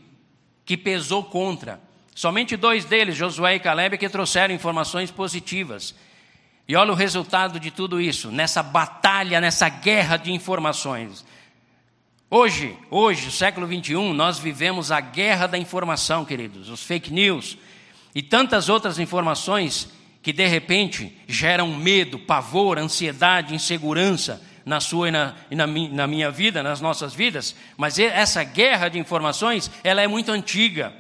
que 0.66 0.78
pesou 0.78 1.24
contra. 1.24 1.82
Somente 2.16 2.56
dois 2.56 2.86
deles, 2.86 3.16
Josué 3.16 3.56
e 3.56 3.60
Caleb, 3.60 3.98
que 3.98 4.10
trouxeram 4.10 4.54
informações 4.54 5.12
positivas. 5.12 5.96
E 6.68 6.76
olha 6.76 6.92
o 6.92 6.96
resultado 6.96 7.60
de 7.60 7.72
tudo 7.72 8.00
isso, 8.00 8.32
nessa 8.32 8.64
batalha, 8.64 9.42
nessa 9.42 9.68
guerra 9.68 10.18
de 10.18 10.32
informações. 10.32 11.26
Hoje, 12.30 12.78
hoje, 12.90 13.32
século 13.32 13.68
21, 13.68 14.14
nós 14.14 14.40
vivemos 14.40 14.92
a 14.92 15.00
guerra 15.00 15.48
da 15.48 15.58
informação, 15.58 16.24
queridos, 16.24 16.70
os 16.70 16.82
fake 16.82 17.12
news 17.12 17.58
e 18.16 18.22
tantas 18.22 18.70
outras 18.70 18.98
informações 18.98 19.90
que 20.22 20.32
de 20.32 20.48
repente 20.48 21.16
geram 21.28 21.76
medo, 21.76 22.18
pavor, 22.18 22.80
ansiedade, 22.80 23.54
insegurança 23.54 24.42
na 24.66 24.80
sua 24.80 25.10
e 25.10 25.12
na, 25.12 25.36
e 25.52 25.56
na, 25.56 25.68
na 25.68 26.08
minha 26.08 26.32
vida, 26.32 26.64
nas 26.64 26.80
nossas 26.80 27.14
vidas, 27.14 27.56
mas 27.78 28.00
essa 28.00 28.44
guerra 28.44 28.90
de 28.90 28.98
informações, 28.98 29.70
ela 29.84 30.02
é 30.02 30.08
muito 30.08 30.32
antiga. 30.32 30.94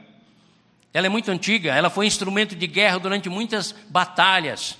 Ela 0.93 1.07
é 1.07 1.09
muito 1.09 1.31
antiga, 1.31 1.73
ela 1.73 1.89
foi 1.89 2.05
instrumento 2.05 2.55
de 2.55 2.67
guerra 2.67 2.99
durante 2.99 3.27
muitas 3.27 3.73
batalhas, 3.89 4.77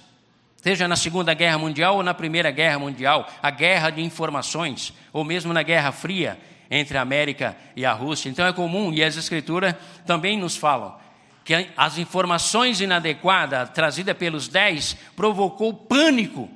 seja 0.58 0.88
na 0.88 0.96
Segunda 0.96 1.34
Guerra 1.34 1.58
Mundial 1.58 1.96
ou 1.96 2.04
na 2.04 2.14
Primeira 2.14 2.52
Guerra 2.52 2.78
Mundial, 2.78 3.28
a 3.42 3.50
guerra 3.50 3.90
de 3.90 4.02
informações, 4.02 4.94
ou 5.12 5.24
mesmo 5.24 5.52
na 5.52 5.64
Guerra 5.64 5.92
Fria 5.92 6.38
entre 6.70 7.00
a 7.00 7.02
América 7.02 7.58
e 7.76 7.84
a 7.84 7.94
Rússia. 7.94 8.30
Então 8.30 8.46
é 8.46 8.54
comum, 8.54 8.94
e 8.94 9.04
as 9.04 9.18
Escrituras 9.18 9.74
também 10.06 10.38
nos 10.38 10.56
falam, 10.56 10.96
que 11.44 11.68
as 11.76 11.98
informações 11.98 12.80
inadequadas 12.80 13.72
trazidas 13.72 14.16
pelos 14.16 14.48
dez 14.48 14.96
provocou 15.16 15.74
pânico 15.74 16.48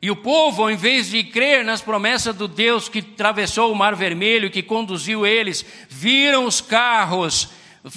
e 0.00 0.10
o 0.10 0.16
povo, 0.16 0.62
ao 0.62 0.70
invés 0.70 1.10
de 1.10 1.24
crer 1.24 1.64
nas 1.64 1.80
promessas 1.80 2.34
do 2.34 2.46
Deus 2.46 2.88
que 2.88 3.00
atravessou 3.00 3.72
o 3.72 3.76
Mar 3.76 3.96
Vermelho, 3.96 4.50
que 4.50 4.62
conduziu 4.62 5.26
eles, 5.26 5.64
viram 5.88 6.44
os 6.44 6.60
carros 6.60 7.48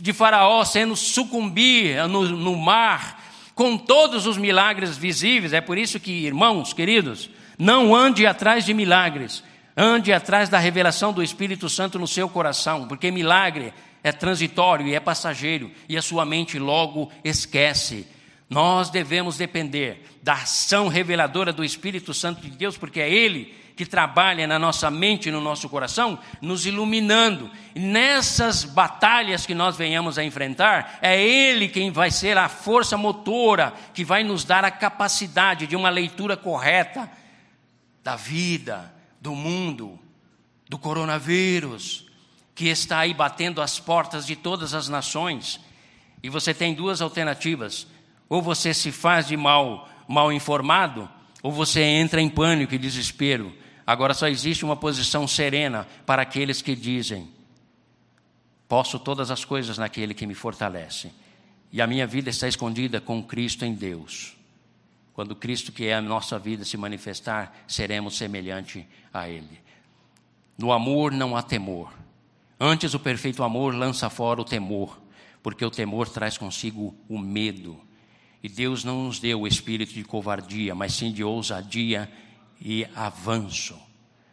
de 0.02 0.12
Faraó 0.14 0.64
sendo 0.64 0.96
sucumbir 0.96 2.08
no, 2.08 2.24
no 2.24 2.56
mar, 2.56 3.24
com 3.54 3.78
todos 3.78 4.26
os 4.26 4.38
milagres 4.38 4.98
visíveis. 4.98 5.54
É 5.54 5.62
por 5.62 5.78
isso 5.78 6.00
que, 6.00 6.12
irmãos 6.26 6.74
queridos, 6.74 7.30
não 7.58 7.96
ande 7.96 8.26
atrás 8.26 8.66
de 8.66 8.74
milagres, 8.74 9.44
Ande 9.76 10.12
atrás 10.12 10.50
da 10.50 10.60
revelação 10.60 11.14
do 11.14 11.24
Espírito 11.24 11.70
Santo 11.70 11.98
no 11.98 12.08
seu 12.08 12.28
coração, 12.28 12.88
porque 12.88 13.10
milagre 13.10 13.74
é 14.04 14.12
transitório 14.12 14.88
e 14.88 14.96
é 14.96 15.00
passageiro, 15.00 15.72
e 15.88 15.98
a 15.98 16.02
sua 16.02 16.26
mente 16.26 16.60
logo 16.60 17.10
esquece. 17.24 18.06
Nós 18.52 18.90
devemos 18.90 19.38
depender 19.38 20.04
da 20.22 20.34
ação 20.34 20.90
reveladora 20.90 21.54
do 21.54 21.64
Espírito 21.64 22.14
Santo 22.14 22.42
de 22.42 22.50
Deus, 22.50 22.78
porque 22.78 23.00
é 23.00 23.10
Ele 23.10 23.56
que 23.78 23.86
trabalha 23.86 24.46
na 24.46 24.60
nossa 24.60 24.92
mente 24.92 25.30
e 25.30 25.32
no 25.32 25.40
nosso 25.40 25.70
coração, 25.70 26.20
nos 26.42 26.66
iluminando. 26.66 27.50
E 27.74 27.80
nessas 27.80 28.66
batalhas 28.66 29.46
que 29.46 29.56
nós 29.56 29.78
venhamos 29.78 30.18
a 30.18 30.24
enfrentar, 30.26 31.00
é 31.02 31.18
Ele 31.18 31.70
quem 31.70 31.92
vai 31.92 32.12
ser 32.12 32.38
a 32.38 32.50
força 32.50 32.98
motora 32.98 33.74
que 33.94 34.04
vai 34.04 34.22
nos 34.22 34.44
dar 34.44 34.66
a 34.66 34.70
capacidade 34.70 35.66
de 35.66 35.78
uma 35.78 35.90
leitura 35.90 36.36
correta 36.36 37.10
da 38.04 38.18
vida, 38.18 38.94
do 39.22 39.34
mundo, 39.34 39.98
do 40.68 40.78
coronavírus, 40.78 42.06
que 42.54 42.68
está 42.68 43.00
aí 43.00 43.14
batendo 43.14 43.62
as 43.62 43.80
portas 43.80 44.26
de 44.26 44.36
todas 44.36 44.74
as 44.74 44.90
nações. 44.90 45.58
E 46.22 46.28
você 46.28 46.54
tem 46.54 46.74
duas 46.74 47.02
alternativas: 47.02 47.88
ou 48.32 48.42
você 48.42 48.74
se 48.74 48.94
faz 48.94 49.28
de 49.28 49.36
mal, 49.36 49.90
mal 50.08 50.32
informado, 50.32 51.10
ou 51.44 51.52
você 51.52 51.82
entra 51.82 52.22
em 52.22 52.30
pânico 52.30 52.74
e 52.74 52.78
desespero. 52.78 53.54
Agora 53.86 54.14
só 54.14 54.26
existe 54.26 54.64
uma 54.64 54.78
posição 54.78 55.28
serena 55.28 55.86
para 56.06 56.22
aqueles 56.22 56.62
que 56.62 56.74
dizem: 56.74 57.28
Posso 58.70 58.98
todas 58.98 59.32
as 59.32 59.44
coisas 59.44 59.78
naquele 59.78 60.14
que 60.14 60.26
me 60.26 60.34
fortalece. 60.34 61.12
E 61.74 61.82
a 61.82 61.88
minha 61.88 62.08
vida 62.08 62.30
está 62.30 62.48
escondida 62.48 63.02
com 63.02 63.22
Cristo 63.22 63.66
em 63.66 63.74
Deus. 63.74 64.34
Quando 65.14 65.36
Cristo, 65.36 65.74
que 65.74 65.88
é 65.88 65.96
a 65.96 66.02
nossa 66.02 66.40
vida, 66.40 66.64
se 66.64 66.78
manifestar, 66.78 67.54
seremos 67.68 68.16
semelhante 68.16 68.88
a 69.14 69.28
Ele. 69.28 69.60
No 70.58 70.72
amor 70.72 71.12
não 71.12 71.36
há 71.36 71.42
temor. 71.42 71.92
Antes, 72.58 72.94
o 72.94 73.00
perfeito 73.00 73.44
amor 73.44 73.76
lança 73.76 74.10
fora 74.10 74.40
o 74.40 74.46
temor, 74.46 74.98
porque 75.44 75.66
o 75.66 75.72
temor 75.72 76.08
traz 76.08 76.38
consigo 76.38 76.96
o 77.10 77.20
medo. 77.20 77.91
E 78.44 78.50
Deus 78.50 78.84
não 78.84 79.04
nos 79.04 79.20
deu 79.20 79.42
o 79.42 79.48
espírito 79.48 79.94
de 79.94 80.04
covardia, 80.04 80.74
mas 80.74 80.94
sim 80.94 81.12
de 81.12 81.24
ousadia 81.24 82.12
e 82.60 82.88
avanço. 82.96 83.80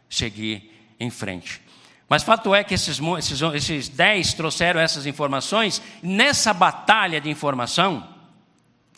Seguir 0.09 0.95
em 0.99 1.11
frente. 1.11 1.61
Mas 2.07 2.23
fato 2.23 2.55
é 2.55 2.63
que 2.63 2.73
esses, 2.73 2.99
esses, 3.19 3.41
esses 3.53 3.87
dez 3.87 4.33
trouxeram 4.33 4.79
essas 4.79 5.05
informações. 5.05 5.79
Nessa 6.01 6.51
batalha 6.51 7.21
de 7.21 7.29
informação, 7.29 8.07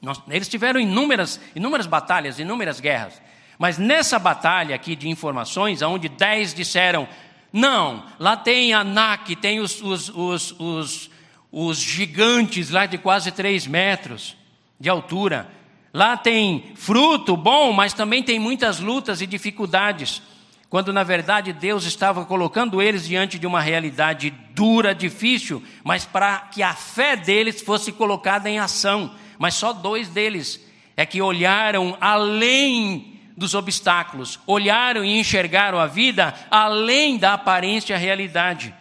nós, 0.01 0.21
eles 0.29 0.47
tiveram 0.47 0.79
inúmeras, 0.79 1.41
inúmeras 1.53 1.85
batalhas, 1.85 2.39
inúmeras 2.39 2.79
guerras. 2.79 3.21
Mas 3.59 3.77
nessa 3.77 4.17
batalha 4.17 4.73
aqui 4.73 4.95
de 4.95 5.09
informações, 5.09 5.81
onde 5.81 6.07
dez 6.07 6.53
disseram, 6.53 7.05
não, 7.51 8.05
lá 8.17 8.37
tem 8.37 8.73
Anak, 8.73 9.35
tem 9.35 9.59
os, 9.59 9.81
os, 9.81 10.07
os, 10.07 10.55
os, 10.57 11.11
os 11.51 11.77
gigantes 11.77 12.69
lá 12.69 12.85
de 12.85 12.97
quase 12.97 13.29
três 13.29 13.67
metros 13.67 14.39
de 14.81 14.89
altura. 14.89 15.49
Lá 15.93 16.17
tem 16.17 16.73
fruto 16.75 17.37
bom, 17.37 17.71
mas 17.71 17.93
também 17.93 18.21
tem 18.21 18.37
muitas 18.37 18.81
lutas 18.81 19.21
e 19.21 19.25
dificuldades. 19.25 20.21
Quando 20.69 20.91
na 20.91 21.03
verdade 21.03 21.53
Deus 21.53 21.85
estava 21.85 22.25
colocando 22.25 22.81
eles 22.81 23.07
diante 23.07 23.39
de 23.39 23.47
uma 23.47 23.61
realidade 23.61 24.31
dura, 24.53 24.93
difícil, 24.93 25.63
mas 25.85 26.03
para 26.03 26.39
que 26.39 26.61
a 26.61 26.73
fé 26.73 27.15
deles 27.15 27.61
fosse 27.61 27.93
colocada 27.93 28.49
em 28.49 28.59
ação 28.59 29.11
mas 29.41 29.55
só 29.55 29.73
dois 29.73 30.07
deles 30.07 30.63
é 30.95 31.03
que 31.03 31.19
olharam 31.19 31.97
além 31.99 33.19
dos 33.35 33.55
obstáculos, 33.55 34.39
olharam 34.45 35.03
e 35.03 35.19
enxergaram 35.19 35.79
a 35.79 35.87
vida 35.87 36.31
além 36.51 37.17
da 37.17 37.33
aparência 37.33 37.97
realidade. 37.97 38.71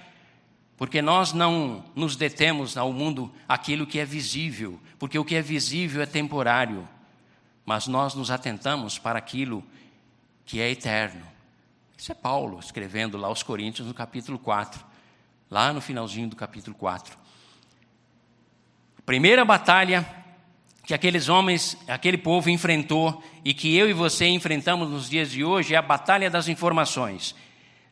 Porque 0.77 1.01
nós 1.01 1.33
não 1.33 1.83
nos 1.95 2.15
detemos 2.15 2.77
ao 2.77 2.93
mundo 2.93 3.33
aquilo 3.49 3.87
que 3.87 3.99
é 3.99 4.05
visível, 4.05 4.79
porque 5.01 5.19
o 5.19 5.25
que 5.25 5.35
é 5.35 5.41
visível 5.41 6.03
é 6.03 6.07
temporário, 6.07 6.87
mas 7.65 7.87
nós 7.87 8.15
nos 8.15 8.31
atentamos 8.31 8.99
para 8.99 9.19
aquilo 9.19 9.65
que 10.45 10.61
é 10.61 10.71
eterno. 10.71 11.27
Isso 11.97 12.13
é 12.13 12.15
Paulo 12.15 12.61
escrevendo 12.61 13.17
lá 13.17 13.29
aos 13.29 13.43
Coríntios 13.43 13.89
no 13.89 13.95
capítulo 13.95 14.39
4, 14.39 14.85
lá 15.51 15.73
no 15.73 15.81
finalzinho 15.81 16.29
do 16.29 16.37
capítulo 16.37 16.77
4. 16.77 17.17
Primeira 19.07 19.43
batalha 19.43 20.07
que 20.85 20.93
aqueles 20.93 21.31
homens, 21.31 21.79
aquele 21.89 22.19
povo 22.19 22.51
enfrentou 22.51 23.25
e 23.43 23.55
que 23.55 23.75
eu 23.75 23.89
e 23.89 23.95
você 23.95 24.27
enfrentamos 24.27 24.91
nos 24.91 25.09
dias 25.09 25.31
de 25.31 25.43
hoje 25.43 25.75
é 25.75 25.79
a 25.79 25.83
batalha 25.83 26.29
das 26.29 26.47
informações. 26.47 27.35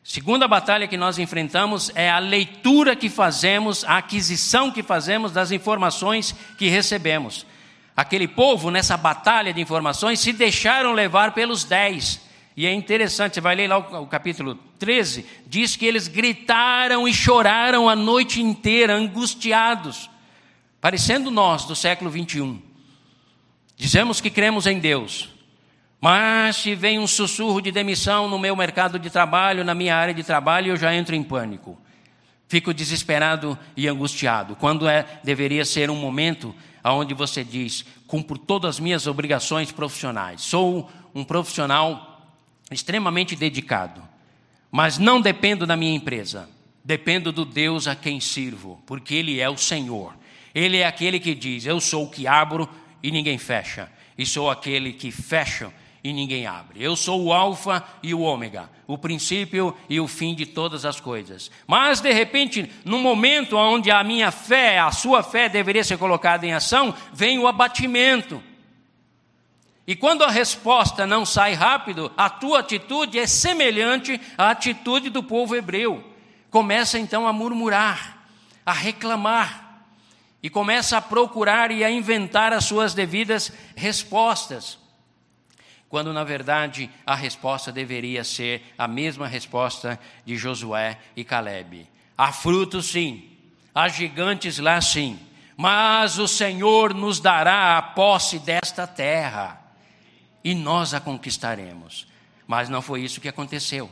Segunda 0.09 0.47
batalha 0.47 0.87
que 0.87 0.97
nós 0.97 1.19
enfrentamos 1.19 1.91
é 1.93 2.09
a 2.09 2.17
leitura 2.17 2.95
que 2.95 3.11
fazemos, 3.11 3.83
a 3.83 3.99
aquisição 3.99 4.71
que 4.71 4.81
fazemos 4.81 5.31
das 5.31 5.51
informações 5.51 6.33
que 6.57 6.67
recebemos. 6.67 7.45
Aquele 7.95 8.27
povo, 8.27 8.71
nessa 8.71 8.97
batalha 8.97 9.53
de 9.53 9.61
informações, 9.61 10.19
se 10.19 10.33
deixaram 10.33 10.93
levar 10.93 11.35
pelos 11.35 11.63
dez. 11.63 12.21
E 12.57 12.65
é 12.65 12.73
interessante, 12.73 13.35
você 13.35 13.41
vai 13.41 13.53
ler 13.53 13.67
lá 13.67 13.77
o, 13.77 14.07
capítulo 14.07 14.55
13, 14.79 15.27
diz 15.45 15.75
que 15.75 15.85
eles 15.85 16.07
gritaram 16.07 17.07
e 17.07 17.13
choraram 17.13 17.87
a 17.87 17.95
noite 17.95 18.41
inteira, 18.41 18.95
angustiados, 18.95 20.09
parecendo 20.81 21.29
nós 21.29 21.65
do 21.65 21.75
século 21.75 22.09
21. 22.09 22.59
Dizemos 23.77 24.19
que 24.19 24.31
cremos 24.31 24.65
em 24.65 24.79
Deus, 24.79 25.29
mas 26.01 26.55
se 26.55 26.75
vem 26.75 26.97
um 26.97 27.07
sussurro 27.07 27.61
de 27.61 27.71
demissão 27.71 28.29
no 28.29 28.39
meu 28.39 28.55
mercado 28.55 28.97
de 28.97 29.09
trabalho, 29.09 29.65
na 29.65 29.75
minha 29.75 29.95
área 29.95 30.13
de 30.13 30.23
trabalho, 30.23 30.71
eu 30.71 30.77
já 30.77 30.95
entro 30.95 31.13
em 31.13 31.23
pânico. 31.23 31.77
Fico 32.47 32.73
desesperado 32.73 33.57
e 33.75 33.87
angustiado. 33.87 34.55
Quando 34.55 34.87
é, 34.87 35.05
deveria 35.23 35.65
ser 35.65 35.89
um 35.89 35.95
momento 35.95 36.55
onde 36.83 37.13
você 37.13 37.43
diz: 37.43 37.85
cumpro 38.07 38.37
todas 38.37 38.75
as 38.75 38.79
minhas 38.79 39.07
obrigações 39.07 39.71
profissionais. 39.71 40.41
Sou 40.41 40.89
um 41.13 41.23
profissional 41.23 42.33
extremamente 42.71 43.35
dedicado, 43.35 44.01
mas 44.71 44.97
não 44.97 45.19
dependo 45.19 45.65
da 45.65 45.75
minha 45.75 45.95
empresa. 45.95 46.49
Dependo 46.81 47.31
do 47.31 47.43
Deus 47.43 47.87
a 47.87 47.95
quem 47.95 48.21
sirvo, 48.21 48.81
porque 48.85 49.13
Ele 49.13 49.39
é 49.39 49.49
o 49.49 49.57
Senhor. 49.57 50.15
Ele 50.55 50.77
é 50.77 50.87
aquele 50.87 51.19
que 51.19 51.35
diz: 51.35 51.65
Eu 51.65 51.79
sou 51.81 52.05
o 52.05 52.09
que 52.09 52.25
abro 52.25 52.67
e 53.03 53.11
ninguém 53.11 53.37
fecha, 53.37 53.91
e 54.17 54.25
sou 54.25 54.49
aquele 54.49 54.93
que 54.93 55.11
fecha 55.11 55.71
e 56.03 56.13
ninguém 56.13 56.47
abre. 56.47 56.81
Eu 56.81 56.95
sou 56.95 57.23
o 57.23 57.33
Alfa 57.33 57.83
e 58.01 58.13
o 58.13 58.21
Ômega, 58.21 58.69
o 58.87 58.97
princípio 58.97 59.75
e 59.89 59.99
o 59.99 60.07
fim 60.07 60.33
de 60.33 60.45
todas 60.45 60.85
as 60.85 60.99
coisas. 60.99 61.51
Mas, 61.67 61.99
de 61.99 62.11
repente, 62.11 62.71
no 62.85 62.99
momento 62.99 63.57
onde 63.57 63.91
a 63.91 64.03
minha 64.03 64.31
fé, 64.31 64.79
a 64.79 64.91
sua 64.91 65.21
fé 65.21 65.49
deveria 65.49 65.83
ser 65.83 65.97
colocada 65.97 66.45
em 66.45 66.53
ação, 66.53 66.93
vem 67.13 67.37
o 67.37 67.47
abatimento. 67.47 68.41
E 69.85 69.95
quando 69.95 70.23
a 70.23 70.29
resposta 70.29 71.05
não 71.05 71.25
sai 71.25 71.53
rápido, 71.53 72.11
a 72.15 72.29
tua 72.29 72.59
atitude 72.59 73.17
é 73.17 73.25
semelhante 73.25 74.21
à 74.37 74.51
atitude 74.51 75.09
do 75.09 75.23
povo 75.23 75.55
hebreu. 75.55 76.03
Começa 76.49 76.97
então 76.97 77.27
a 77.27 77.33
murmurar, 77.33 78.23
a 78.65 78.71
reclamar 78.71 79.83
e 80.41 80.49
começa 80.49 80.97
a 80.97 81.01
procurar 81.01 81.71
e 81.71 81.83
a 81.83 81.91
inventar 81.91 82.53
as 82.53 82.65
suas 82.65 82.93
devidas 82.93 83.51
respostas. 83.75 84.77
Quando 85.89 86.13
na 86.13 86.23
verdade 86.23 86.89
a 87.05 87.15
resposta 87.15 87.71
deveria 87.71 88.23
ser 88.23 88.73
a 88.77 88.87
mesma 88.87 89.27
resposta 89.27 89.99
de 90.23 90.37
Josué 90.37 90.99
e 91.15 91.23
Caleb. 91.23 91.87
Há 92.15 92.31
frutos 92.31 92.85
sim, 92.85 93.29
há 93.73 93.87
gigantes 93.87 94.59
lá 94.59 94.79
sim, 94.79 95.19
mas 95.57 96.19
o 96.19 96.27
Senhor 96.27 96.93
nos 96.93 97.19
dará 97.19 97.77
a 97.77 97.81
posse 97.81 98.39
desta 98.39 98.85
terra 98.85 99.59
e 100.43 100.53
nós 100.53 100.93
a 100.93 100.99
conquistaremos. 101.01 102.07
Mas 102.47 102.69
não 102.69 102.81
foi 102.81 103.01
isso 103.01 103.19
que 103.19 103.27
aconteceu. 103.27 103.89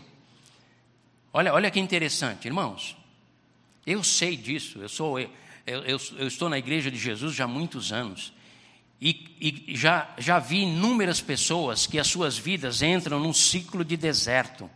Olha, 1.33 1.53
olha 1.53 1.69
que 1.71 1.79
interessante, 1.79 2.47
irmãos. 2.47 2.95
Eu 3.85 4.03
sei 4.03 4.37
disso, 4.37 4.79
eu 4.79 4.89
sou 4.89 5.19
eu, 5.19 5.29
eu, 5.65 5.99
eu, 6.17 6.27
estou 6.27 6.47
na 6.47 6.57
igreja 6.57 6.89
de 6.89 6.97
Jesus 6.97 7.35
já 7.35 7.43
há 7.43 7.47
muitos 7.47 7.91
anos 7.91 8.33
e, 8.99 9.65
e 9.69 9.75
já, 9.75 10.09
já 10.17 10.39
vi 10.39 10.63
inúmeras 10.63 11.21
pessoas 11.21 11.85
que 11.85 11.99
as 11.99 12.07
suas 12.07 12.37
vidas 12.37 12.81
entram 12.81 13.19
num 13.19 13.33
ciclo 13.33 13.85
de 13.85 13.95
deserto. 13.95 14.69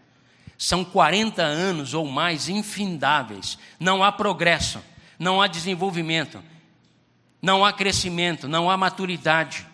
São 0.57 0.85
40 0.85 1.41
anos 1.41 1.93
ou 1.93 2.05
mais 2.05 2.47
infindáveis. 2.47 3.57
Não 3.79 4.03
há 4.03 4.11
progresso, 4.11 4.79
não 5.17 5.41
há 5.41 5.47
desenvolvimento, 5.47 6.41
não 7.41 7.65
há 7.65 7.73
crescimento, 7.73 8.47
não 8.47 8.69
há 8.69 8.77
maturidade, 8.77 9.65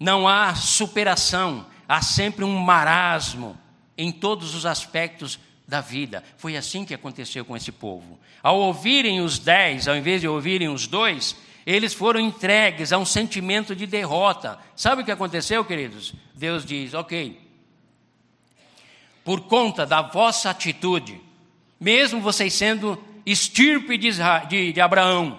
não 0.00 0.26
há 0.26 0.54
superação, 0.54 1.66
há 1.86 2.00
sempre 2.00 2.44
um 2.44 2.58
marasmo 2.58 3.58
em 3.98 4.10
todos 4.10 4.54
os 4.54 4.64
aspectos 4.64 5.38
da 5.68 5.82
vida. 5.82 6.24
Foi 6.38 6.56
assim 6.56 6.84
que 6.84 6.94
aconteceu 6.94 7.44
com 7.44 7.54
esse 7.54 7.70
povo. 7.70 8.18
Ao 8.42 8.58
ouvirem 8.58 9.20
os 9.20 9.38
dez, 9.38 9.86
ao 9.86 9.94
invés 9.94 10.22
de 10.22 10.28
ouvirem 10.28 10.68
os 10.68 10.86
dois, 10.86 11.36
eles 11.64 11.94
foram 11.94 12.20
entregues 12.20 12.92
a 12.92 12.98
um 12.98 13.04
sentimento 13.04 13.74
de 13.74 13.86
derrota. 13.86 14.58
Sabe 14.74 15.02
o 15.02 15.04
que 15.04 15.12
aconteceu, 15.12 15.64
queridos? 15.64 16.14
Deus 16.34 16.64
diz: 16.64 16.94
Ok, 16.94 17.40
por 19.24 19.42
conta 19.42 19.86
da 19.86 20.02
vossa 20.02 20.50
atitude, 20.50 21.20
mesmo 21.80 22.20
vocês 22.20 22.52
sendo 22.52 23.02
estirpe 23.24 23.96
de, 23.96 24.10
de, 24.48 24.72
de 24.72 24.80
Abraão, 24.80 25.38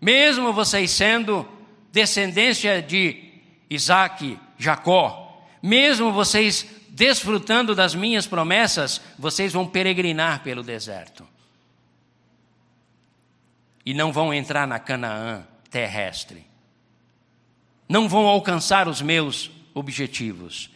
mesmo 0.00 0.52
vocês 0.52 0.90
sendo 0.90 1.48
descendência 1.92 2.82
de 2.82 3.32
Isaac, 3.70 4.38
Jacó, 4.58 5.44
mesmo 5.62 6.12
vocês 6.12 6.66
desfrutando 6.88 7.74
das 7.74 7.94
minhas 7.94 8.26
promessas, 8.26 9.00
vocês 9.18 9.52
vão 9.52 9.66
peregrinar 9.66 10.42
pelo 10.42 10.62
deserto. 10.62 11.26
E 13.84 13.92
não 13.92 14.12
vão 14.12 14.32
entrar 14.32 14.66
na 14.66 14.78
Canaã 14.78 15.46
terrestre. 15.70 16.46
Não 17.88 18.08
vão 18.08 18.26
alcançar 18.26 18.88
os 18.88 19.02
meus 19.02 19.50
objetivos. 19.74 20.70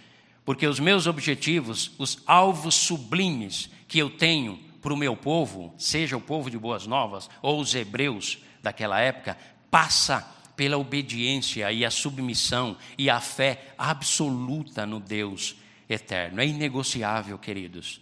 Porque 0.44 0.66
os 0.66 0.80
meus 0.80 1.06
objetivos, 1.06 1.90
os 1.98 2.22
alvos 2.26 2.74
sublimes 2.74 3.70
que 3.86 3.98
eu 3.98 4.10
tenho 4.10 4.58
para 4.80 4.92
o 4.92 4.96
meu 4.96 5.16
povo, 5.16 5.74
seja 5.76 6.16
o 6.16 6.20
povo 6.20 6.50
de 6.50 6.58
Boas 6.58 6.86
Novas 6.86 7.28
ou 7.42 7.60
os 7.60 7.74
hebreus 7.74 8.38
daquela 8.62 9.00
época, 9.00 9.36
passa 9.70 10.26
pela 10.56 10.76
obediência 10.76 11.70
e 11.70 11.84
a 11.84 11.90
submissão 11.90 12.76
e 12.96 13.08
a 13.08 13.20
fé 13.20 13.72
absoluta 13.78 14.84
no 14.84 14.98
Deus 14.98 15.54
eterno. 15.88 16.40
É 16.40 16.46
inegociável, 16.46 17.38
queridos. 17.38 18.00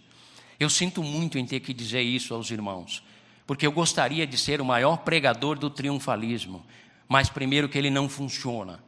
Eu 0.59 0.69
sinto 0.69 1.03
muito 1.03 1.37
em 1.37 1.45
ter 1.45 1.59
que 1.59 1.73
dizer 1.73 2.01
isso 2.01 2.33
aos 2.33 2.49
irmãos, 2.49 3.03
porque 3.47 3.65
eu 3.65 3.71
gostaria 3.71 4.27
de 4.27 4.37
ser 4.37 4.59
o 4.59 4.65
maior 4.65 4.97
pregador 4.97 5.57
do 5.57 5.69
triunfalismo, 5.69 6.65
mas 7.07 7.29
primeiro 7.29 7.69
que 7.69 7.77
ele 7.77 7.89
não 7.89 8.09
funciona, 8.09 8.83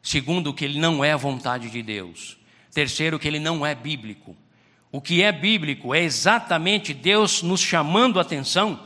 segundo 0.00 0.54
que 0.54 0.64
ele 0.64 0.78
não 0.78 1.04
é 1.04 1.12
a 1.12 1.16
vontade 1.16 1.68
de 1.68 1.82
Deus, 1.82 2.38
terceiro 2.72 3.18
que 3.18 3.26
ele 3.26 3.40
não 3.40 3.66
é 3.66 3.74
bíblico. 3.74 4.36
O 4.92 5.00
que 5.00 5.20
é 5.22 5.32
bíblico 5.32 5.92
é 5.92 6.02
exatamente 6.02 6.94
Deus 6.94 7.42
nos 7.42 7.60
chamando 7.60 8.18
a 8.18 8.22
atenção 8.22 8.80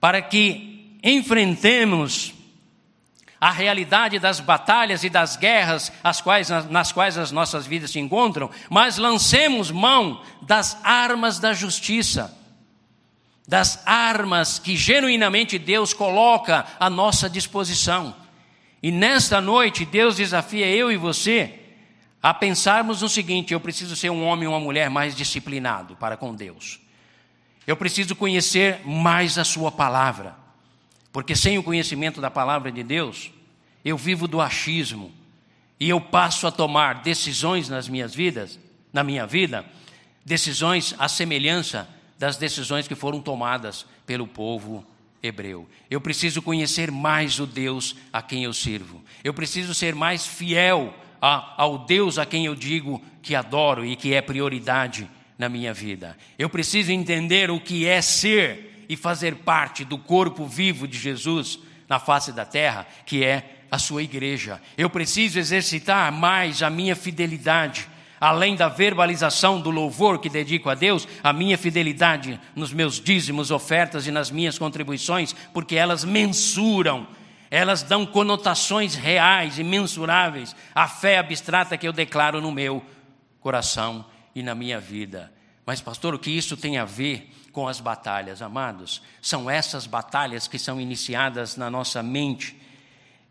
para 0.00 0.22
que 0.22 0.96
enfrentemos 1.02 2.32
a 3.40 3.50
realidade 3.50 4.18
das 4.18 4.40
batalhas 4.40 5.04
e 5.04 5.10
das 5.10 5.36
guerras 5.36 5.92
as 6.02 6.20
quais, 6.20 6.48
nas 6.70 6.92
quais 6.92 7.18
as 7.18 7.30
nossas 7.30 7.66
vidas 7.66 7.90
se 7.90 7.98
encontram, 7.98 8.48
mas 8.70 8.96
lancemos 8.96 9.70
mão 9.70 10.22
das 10.40 10.78
armas 10.82 11.38
da 11.38 11.52
justiça, 11.52 12.34
das 13.46 13.86
armas 13.86 14.58
que 14.58 14.76
genuinamente 14.76 15.58
Deus 15.58 15.92
coloca 15.92 16.66
à 16.80 16.88
nossa 16.88 17.28
disposição. 17.28 18.16
E 18.82 18.90
nesta 18.90 19.40
noite, 19.40 19.84
Deus 19.84 20.16
desafia 20.16 20.66
eu 20.66 20.90
e 20.90 20.96
você 20.96 21.60
a 22.22 22.32
pensarmos 22.32 23.02
no 23.02 23.08
seguinte: 23.08 23.52
eu 23.52 23.60
preciso 23.60 23.94
ser 23.94 24.10
um 24.10 24.24
homem 24.26 24.48
ou 24.48 24.54
uma 24.54 24.60
mulher 24.60 24.88
mais 24.88 25.14
disciplinado 25.14 25.96
para 25.96 26.16
com 26.16 26.34
Deus. 26.34 26.80
Eu 27.66 27.76
preciso 27.76 28.14
conhecer 28.14 28.80
mais 28.86 29.38
a 29.38 29.44
Sua 29.44 29.70
palavra. 29.70 30.36
Porque 31.12 31.36
sem 31.36 31.56
o 31.58 31.62
conhecimento 31.62 32.20
da 32.20 32.30
palavra 32.30 32.72
de 32.72 32.82
Deus, 32.82 33.30
eu 33.84 33.96
vivo 33.96 34.26
do 34.26 34.40
achismo 34.40 35.12
e 35.78 35.88
eu 35.88 36.00
passo 36.00 36.46
a 36.46 36.50
tomar 36.50 37.02
decisões 37.02 37.68
nas 37.68 37.88
minhas 37.88 38.14
vidas, 38.14 38.58
na 38.92 39.04
minha 39.04 39.26
vida, 39.26 39.64
decisões 40.24 40.94
à 40.98 41.08
semelhança 41.08 41.88
das 42.24 42.38
decisões 42.38 42.88
que 42.88 42.94
foram 42.94 43.20
tomadas 43.20 43.84
pelo 44.06 44.26
povo 44.26 44.82
hebreu. 45.22 45.68
Eu 45.90 46.00
preciso 46.00 46.40
conhecer 46.40 46.90
mais 46.90 47.38
o 47.38 47.44
Deus 47.44 47.94
a 48.10 48.22
quem 48.22 48.44
eu 48.44 48.52
sirvo. 48.54 49.04
Eu 49.22 49.34
preciso 49.34 49.74
ser 49.74 49.94
mais 49.94 50.26
fiel 50.26 50.94
a, 51.20 51.62
ao 51.62 51.84
Deus 51.84 52.16
a 52.16 52.24
quem 52.24 52.46
eu 52.46 52.54
digo 52.54 53.02
que 53.20 53.34
adoro 53.34 53.84
e 53.84 53.94
que 53.94 54.14
é 54.14 54.22
prioridade 54.22 55.06
na 55.36 55.50
minha 55.50 55.74
vida. 55.74 56.16
Eu 56.38 56.48
preciso 56.48 56.90
entender 56.90 57.50
o 57.50 57.60
que 57.60 57.86
é 57.86 58.00
ser 58.00 58.86
e 58.88 58.96
fazer 58.96 59.34
parte 59.36 59.84
do 59.84 59.98
corpo 59.98 60.46
vivo 60.46 60.88
de 60.88 60.98
Jesus 60.98 61.58
na 61.86 61.98
face 61.98 62.32
da 62.32 62.46
terra, 62.46 62.86
que 63.04 63.22
é 63.22 63.64
a 63.70 63.78
sua 63.78 64.02
igreja. 64.02 64.62
Eu 64.78 64.88
preciso 64.88 65.38
exercitar 65.38 66.10
mais 66.10 66.62
a 66.62 66.70
minha 66.70 66.96
fidelidade, 66.96 67.86
além 68.20 68.56
da 68.56 68.68
verbalização 68.68 69.60
do 69.60 69.70
louvor 69.70 70.18
que 70.18 70.28
dedico 70.28 70.70
a 70.70 70.74
Deus, 70.74 71.06
a 71.22 71.32
minha 71.32 71.58
fidelidade 71.58 72.40
nos 72.54 72.72
meus 72.72 73.00
dízimos, 73.00 73.50
ofertas 73.50 74.06
e 74.06 74.10
nas 74.10 74.30
minhas 74.30 74.58
contribuições, 74.58 75.34
porque 75.52 75.76
elas 75.76 76.04
mensuram, 76.04 77.06
elas 77.50 77.82
dão 77.82 78.06
conotações 78.06 78.94
reais 78.94 79.58
e 79.58 79.64
mensuráveis 79.64 80.54
à 80.74 80.88
fé 80.88 81.18
abstrata 81.18 81.76
que 81.76 81.86
eu 81.86 81.92
declaro 81.92 82.40
no 82.40 82.50
meu 82.50 82.82
coração 83.40 84.04
e 84.34 84.42
na 84.42 84.54
minha 84.54 84.80
vida. 84.80 85.32
Mas, 85.66 85.80
pastor, 85.80 86.14
o 86.14 86.18
que 86.18 86.30
isso 86.30 86.56
tem 86.56 86.78
a 86.78 86.84
ver 86.84 87.30
com 87.52 87.68
as 87.68 87.80
batalhas, 87.80 88.42
amados? 88.42 89.00
São 89.22 89.48
essas 89.48 89.86
batalhas 89.86 90.48
que 90.48 90.58
são 90.58 90.80
iniciadas 90.80 91.56
na 91.56 91.70
nossa 91.70 92.02
mente, 92.02 92.56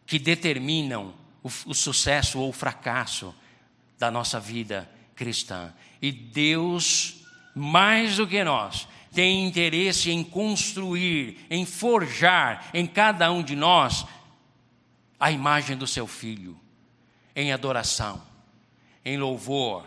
que 0.06 0.18
determinam 0.18 1.14
o, 1.44 1.48
o 1.68 1.74
sucesso 1.74 2.40
ou 2.40 2.50
o 2.50 2.54
fracasso 2.54 3.36
da 4.04 4.12
nossa 4.12 4.38
vida 4.38 4.90
cristã. 5.16 5.74
E 6.02 6.12
Deus, 6.12 7.26
mais 7.56 8.18
do 8.18 8.28
que 8.28 8.44
nós, 8.44 8.86
tem 9.14 9.48
interesse 9.48 10.12
em 10.12 10.24
construir, 10.24 11.46
em 11.50 11.66
forjar 11.66 12.70
em 12.74 12.86
cada 12.86 13.32
um 13.32 13.42
de 13.42 13.56
nós 13.56 14.06
a 15.18 15.32
imagem 15.32 15.78
do 15.78 15.88
seu 15.88 16.06
filho, 16.06 16.60
em 17.34 17.54
adoração, 17.54 18.22
em 19.06 19.18
louvor, 19.18 19.86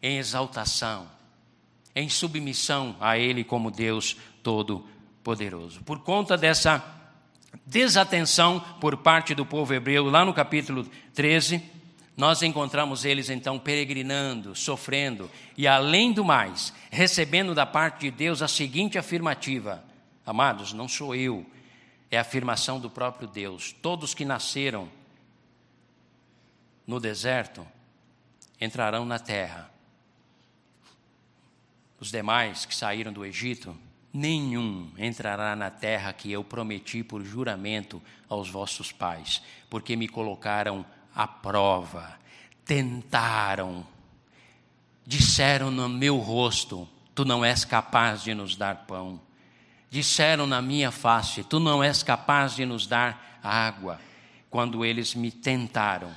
em 0.00 0.18
exaltação 0.18 1.16
em 1.96 2.10
submissão 2.10 2.94
a 3.00 3.16
Ele 3.16 3.42
como 3.42 3.70
Deus 3.70 4.18
Todo-Poderoso. 4.42 5.82
Por 5.82 6.00
conta 6.00 6.36
dessa 6.36 6.84
desatenção 7.64 8.60
por 8.78 8.98
parte 8.98 9.34
do 9.34 9.46
povo 9.46 9.72
hebreu, 9.72 10.04
lá 10.04 10.22
no 10.22 10.34
capítulo 10.34 10.86
13, 11.14 11.75
nós 12.16 12.42
encontramos 12.42 13.04
eles 13.04 13.28
então 13.28 13.58
peregrinando, 13.58 14.54
sofrendo 14.54 15.30
e, 15.56 15.66
além 15.66 16.12
do 16.12 16.24
mais, 16.24 16.72
recebendo 16.90 17.54
da 17.54 17.66
parte 17.66 18.02
de 18.02 18.10
Deus 18.10 18.40
a 18.40 18.48
seguinte 18.48 18.96
afirmativa: 18.96 19.84
Amados, 20.24 20.72
não 20.72 20.88
sou 20.88 21.14
eu, 21.14 21.44
é 22.10 22.16
a 22.16 22.22
afirmação 22.22 22.80
do 22.80 22.88
próprio 22.88 23.28
Deus. 23.28 23.72
Todos 23.82 24.14
que 24.14 24.24
nasceram 24.24 24.88
no 26.86 26.98
deserto 26.98 27.66
entrarão 28.58 29.04
na 29.04 29.18
terra 29.18 29.70
os 31.98 32.10
demais 32.10 32.64
que 32.64 32.74
saíram 32.74 33.12
do 33.12 33.24
Egito, 33.24 33.76
nenhum 34.12 34.90
entrará 34.98 35.56
na 35.56 35.70
terra 35.70 36.12
que 36.12 36.30
eu 36.30 36.44
prometi 36.44 37.02
por 37.02 37.24
juramento 37.24 38.02
aos 38.28 38.48
vossos 38.48 38.92
pais, 38.92 39.42
porque 39.68 39.96
me 39.96 40.06
colocaram 40.06 40.84
à 41.16 41.26
prova, 41.26 42.18
tentaram, 42.62 43.86
disseram 45.06 45.70
no 45.70 45.88
meu 45.88 46.18
rosto: 46.18 46.86
Tu 47.14 47.24
não 47.24 47.42
és 47.42 47.64
capaz 47.64 48.22
de 48.22 48.34
nos 48.34 48.54
dar 48.54 48.84
pão. 48.86 49.18
Disseram 49.88 50.46
na 50.46 50.60
minha 50.60 50.90
face: 50.90 51.42
Tu 51.42 51.58
não 51.58 51.82
és 51.82 52.02
capaz 52.02 52.54
de 52.54 52.66
nos 52.66 52.86
dar 52.86 53.40
água. 53.42 53.98
Quando 54.50 54.84
eles 54.84 55.14
me 55.14 55.30
tentaram, 55.30 56.14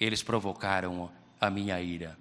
eles 0.00 0.22
provocaram 0.22 1.10
a 1.40 1.48
minha 1.48 1.80
ira. 1.80 2.18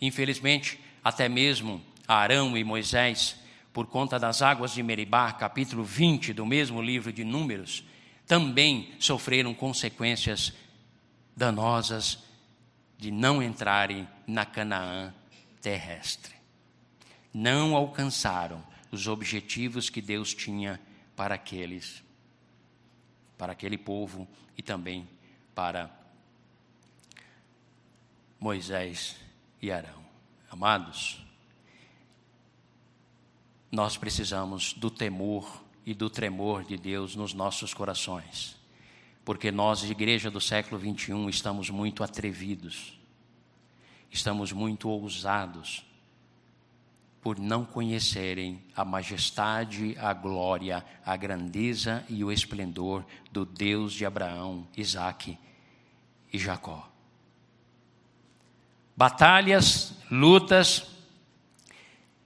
Infelizmente, 0.00 0.78
até 1.02 1.28
mesmo 1.28 1.82
Arão 2.06 2.56
e 2.56 2.62
Moisés, 2.62 3.36
por 3.72 3.86
conta 3.86 4.18
das 4.18 4.42
águas 4.42 4.72
de 4.72 4.82
Meribá, 4.82 5.32
capítulo 5.32 5.82
20 5.82 6.32
do 6.32 6.44
mesmo 6.44 6.82
livro 6.82 7.12
de 7.12 7.24
Números, 7.24 7.84
também 8.26 8.92
sofreram 8.98 9.54
consequências 9.54 10.52
danosas 11.36 12.18
de 12.96 13.10
não 13.10 13.42
entrarem 13.42 14.08
na 14.26 14.46
Canaã 14.46 15.12
terrestre. 15.60 16.34
Não 17.32 17.76
alcançaram 17.76 18.64
os 18.90 19.06
objetivos 19.06 19.90
que 19.90 20.00
Deus 20.00 20.32
tinha 20.32 20.80
para 21.14 21.34
aqueles, 21.34 22.02
para 23.36 23.52
aquele 23.52 23.76
povo 23.76 24.26
e 24.56 24.62
também 24.62 25.06
para 25.54 25.90
Moisés 28.40 29.16
e 29.60 29.70
Arão. 29.70 30.04
Amados, 30.50 31.24
nós 33.70 33.96
precisamos 33.96 34.72
do 34.72 34.90
temor 34.90 35.64
e 35.84 35.92
do 35.92 36.08
tremor 36.08 36.64
de 36.64 36.76
Deus 36.76 37.14
nos 37.14 37.34
nossos 37.34 37.74
corações, 37.74 38.56
porque 39.26 39.50
nós, 39.50 39.82
igreja 39.82 40.30
do 40.30 40.40
século 40.40 40.80
21, 40.80 41.28
estamos 41.28 41.68
muito 41.68 42.04
atrevidos, 42.04 42.96
estamos 44.08 44.52
muito 44.52 44.88
ousados, 44.88 45.84
por 47.20 47.36
não 47.36 47.64
conhecerem 47.64 48.62
a 48.76 48.84
majestade, 48.84 49.96
a 49.98 50.12
glória, 50.12 50.86
a 51.04 51.16
grandeza 51.16 52.04
e 52.08 52.22
o 52.22 52.30
esplendor 52.30 53.04
do 53.32 53.44
Deus 53.44 53.92
de 53.94 54.06
Abraão, 54.06 54.64
Isaque 54.76 55.36
e 56.32 56.38
Jacó. 56.38 56.88
Batalhas, 58.96 59.92
lutas, 60.08 60.86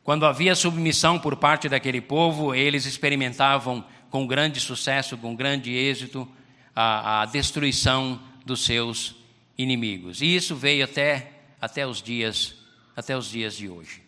Quando 0.03 0.27
havia 0.27 0.55
submissão 0.55 1.19
por 1.19 1.37
parte 1.37 1.69
daquele 1.69 2.01
povo, 2.01 2.55
eles 2.55 2.85
experimentavam 2.85 3.85
com 4.11 4.27
grande 4.27 4.59
sucesso, 4.59 5.17
com 5.17 5.37
grande 5.37 5.73
êxito, 5.73 6.29
a, 6.75 7.23
a 7.23 7.27
destruição 7.27 8.21
dos 8.45 8.65
seus 8.65 9.15
inimigos. 9.57 10.23
E 10.23 10.35
isso 10.35 10.57
veio 10.57 10.85
até, 10.85 11.33
até, 11.61 11.87
os 11.87 12.03
dias, 12.03 12.55
até 12.97 13.17
os 13.17 13.31
dias 13.31 13.57
de 13.57 13.69
hoje. 13.69 14.03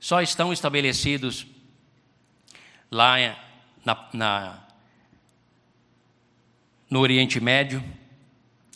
Só 0.00 0.20
estão 0.20 0.52
estabelecidos 0.52 1.46
lá 2.90 3.16
na, 3.84 4.08
na, 4.12 4.64
no 6.88 7.00
Oriente 7.00 7.40
Médio, 7.40 7.82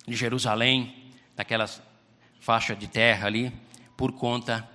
em 0.07 0.13
Jerusalém, 0.13 1.13
naquela 1.37 1.69
faixa 2.41 2.75
de 2.75 2.89
terra 2.89 3.27
ali, 3.27 3.53
por 3.97 4.13
conta 4.13 4.69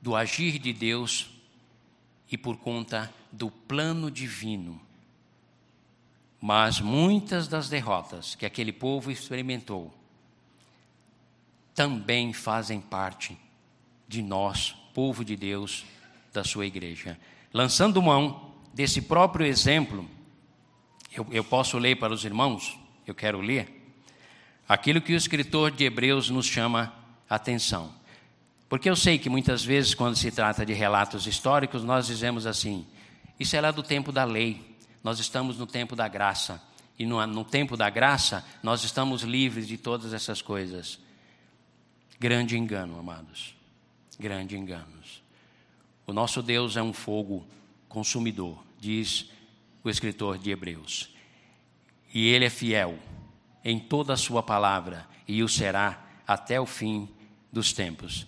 do 0.00 0.14
agir 0.14 0.58
de 0.58 0.72
Deus 0.72 1.30
e 2.30 2.36
por 2.36 2.56
conta 2.56 3.12
do 3.32 3.50
plano 3.50 4.10
divino. 4.10 4.80
Mas 6.40 6.80
muitas 6.80 7.48
das 7.48 7.68
derrotas 7.68 8.34
que 8.34 8.46
aquele 8.46 8.72
povo 8.72 9.10
experimentou 9.10 9.92
também 11.74 12.32
fazem 12.32 12.80
parte 12.80 13.38
de 14.06 14.22
nós, 14.22 14.74
povo 14.94 15.24
de 15.24 15.36
Deus, 15.36 15.84
da 16.32 16.42
sua 16.42 16.66
igreja. 16.66 17.18
Lançando 17.52 18.02
mão 18.02 18.52
desse 18.72 19.02
próprio 19.02 19.46
exemplo, 19.46 20.08
eu, 21.12 21.26
eu 21.30 21.44
posso 21.44 21.78
ler 21.78 21.96
para 21.96 22.12
os 22.12 22.24
irmãos, 22.24 22.78
eu 23.06 23.14
quero 23.14 23.40
ler, 23.40 23.92
aquilo 24.68 25.00
que 25.00 25.12
o 25.12 25.16
escritor 25.16 25.70
de 25.70 25.84
Hebreus 25.84 26.30
nos 26.30 26.46
chama 26.46 26.92
atenção. 27.28 27.92
Porque 28.68 28.88
eu 28.88 28.96
sei 28.96 29.18
que 29.18 29.30
muitas 29.30 29.64
vezes, 29.64 29.94
quando 29.94 30.16
se 30.16 30.30
trata 30.30 30.64
de 30.64 30.72
relatos 30.72 31.26
históricos, 31.26 31.82
nós 31.82 32.06
dizemos 32.06 32.46
assim: 32.46 32.86
isso 33.40 33.56
é 33.56 33.60
lá 33.60 33.70
do 33.70 33.82
tempo 33.82 34.12
da 34.12 34.24
lei, 34.24 34.67
nós 35.08 35.20
estamos 35.20 35.56
no 35.56 35.66
tempo 35.66 35.96
da 35.96 36.06
graça. 36.06 36.62
E 36.98 37.06
no, 37.06 37.26
no 37.26 37.42
tempo 37.42 37.78
da 37.78 37.88
graça, 37.88 38.44
nós 38.62 38.84
estamos 38.84 39.22
livres 39.22 39.66
de 39.66 39.78
todas 39.78 40.12
essas 40.12 40.42
coisas. 40.42 40.98
Grande 42.20 42.58
engano, 42.58 42.98
amados. 42.98 43.54
Grande 44.20 44.54
engano. 44.54 44.98
O 46.06 46.12
nosso 46.12 46.42
Deus 46.42 46.76
é 46.76 46.82
um 46.82 46.92
fogo 46.92 47.46
consumidor, 47.88 48.62
diz 48.78 49.30
o 49.82 49.88
escritor 49.88 50.36
de 50.36 50.50
Hebreus. 50.50 51.08
E 52.12 52.28
ele 52.28 52.44
é 52.44 52.50
fiel 52.50 52.98
em 53.64 53.78
toda 53.78 54.12
a 54.12 54.16
sua 54.16 54.42
palavra 54.42 55.06
e 55.26 55.42
o 55.42 55.48
será 55.48 56.04
até 56.26 56.60
o 56.60 56.66
fim 56.66 57.08
dos 57.50 57.72
tempos. 57.72 58.26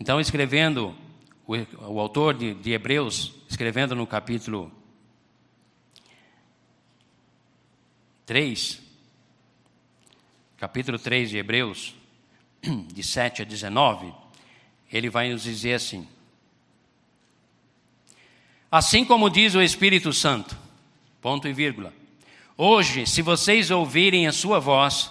Então, 0.00 0.18
escrevendo, 0.18 0.96
o, 1.46 1.54
o 1.92 2.00
autor 2.00 2.32
de, 2.32 2.54
de 2.54 2.72
Hebreus, 2.72 3.34
escrevendo 3.46 3.94
no 3.94 4.06
capítulo 4.06 4.72
3, 8.26 8.80
capítulo 10.56 10.98
3 10.98 11.28
de 11.28 11.36
Hebreus, 11.36 11.94
de 12.62 13.02
7 13.02 13.42
a 13.42 13.44
19, 13.44 14.14
ele 14.90 15.10
vai 15.10 15.30
nos 15.30 15.42
dizer 15.42 15.74
assim: 15.74 16.08
Assim 18.70 19.04
como 19.04 19.28
diz 19.28 19.54
o 19.54 19.62
Espírito 19.62 20.12
Santo, 20.12 20.56
ponto 21.20 21.46
e 21.46 21.52
vírgula. 21.52 21.92
Hoje, 22.56 23.06
se 23.06 23.20
vocês 23.20 23.70
ouvirem 23.70 24.26
a 24.26 24.32
sua 24.32 24.58
voz, 24.58 25.10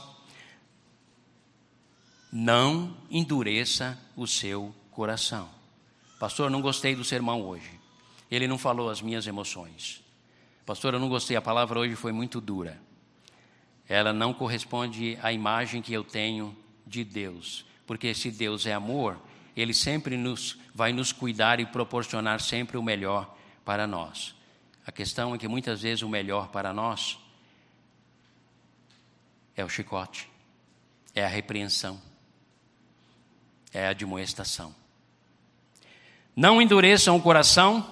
não 2.32 2.97
endureça 3.11 3.99
o 4.16 4.26
seu 4.26 4.74
coração. 4.89 5.49
Pastor, 6.20 6.49
não 6.49 6.61
gostei 6.61 6.95
do 6.95 7.03
sermão 7.03 7.43
hoje. 7.43 7.80
Ele 8.32 8.47
não 8.47 8.57
falou 8.57 8.89
as 8.89 9.01
minhas 9.01 9.28
emoções. 9.28 10.01
Pastor, 10.66 10.93
eu 10.93 10.99
não 10.99 11.09
gostei, 11.09 11.38
a 11.38 11.41
palavra 11.41 11.80
hoje 11.80 11.95
foi 11.95 12.11
muito 12.11 12.41
dura. 12.41 12.82
Ela 13.88 14.13
não 14.13 14.34
corresponde 14.34 15.17
à 15.21 15.31
imagem 15.31 15.81
que 15.81 15.93
eu 15.93 16.03
tenho 16.03 16.55
de 16.86 17.03
Deus. 17.03 17.65
Porque 17.86 18.13
se 18.13 18.31
Deus 18.31 18.65
é 18.65 18.73
amor, 18.73 19.19
Ele 19.55 19.73
sempre 19.73 20.17
nos, 20.17 20.57
vai 20.73 20.93
nos 20.93 21.11
cuidar 21.11 21.59
e 21.59 21.65
proporcionar 21.65 22.39
sempre 22.39 22.77
o 22.77 22.84
melhor 22.84 23.36
para 23.65 23.86
nós. 23.86 24.36
A 24.86 24.91
questão 24.91 25.34
é 25.34 25.38
que 25.38 25.47
muitas 25.47 25.81
vezes 25.81 26.01
o 26.01 26.09
melhor 26.09 26.49
para 26.49 26.73
nós 26.73 27.17
é 29.55 29.63
o 29.63 29.69
chicote, 29.69 30.29
é 31.13 31.23
a 31.23 31.27
repreensão 31.27 32.01
é 33.73 33.88
a 33.88 33.89
admoestação. 33.89 34.73
Não 36.36 36.61
endureçam 36.61 37.15
o 37.17 37.21
coração. 37.21 37.86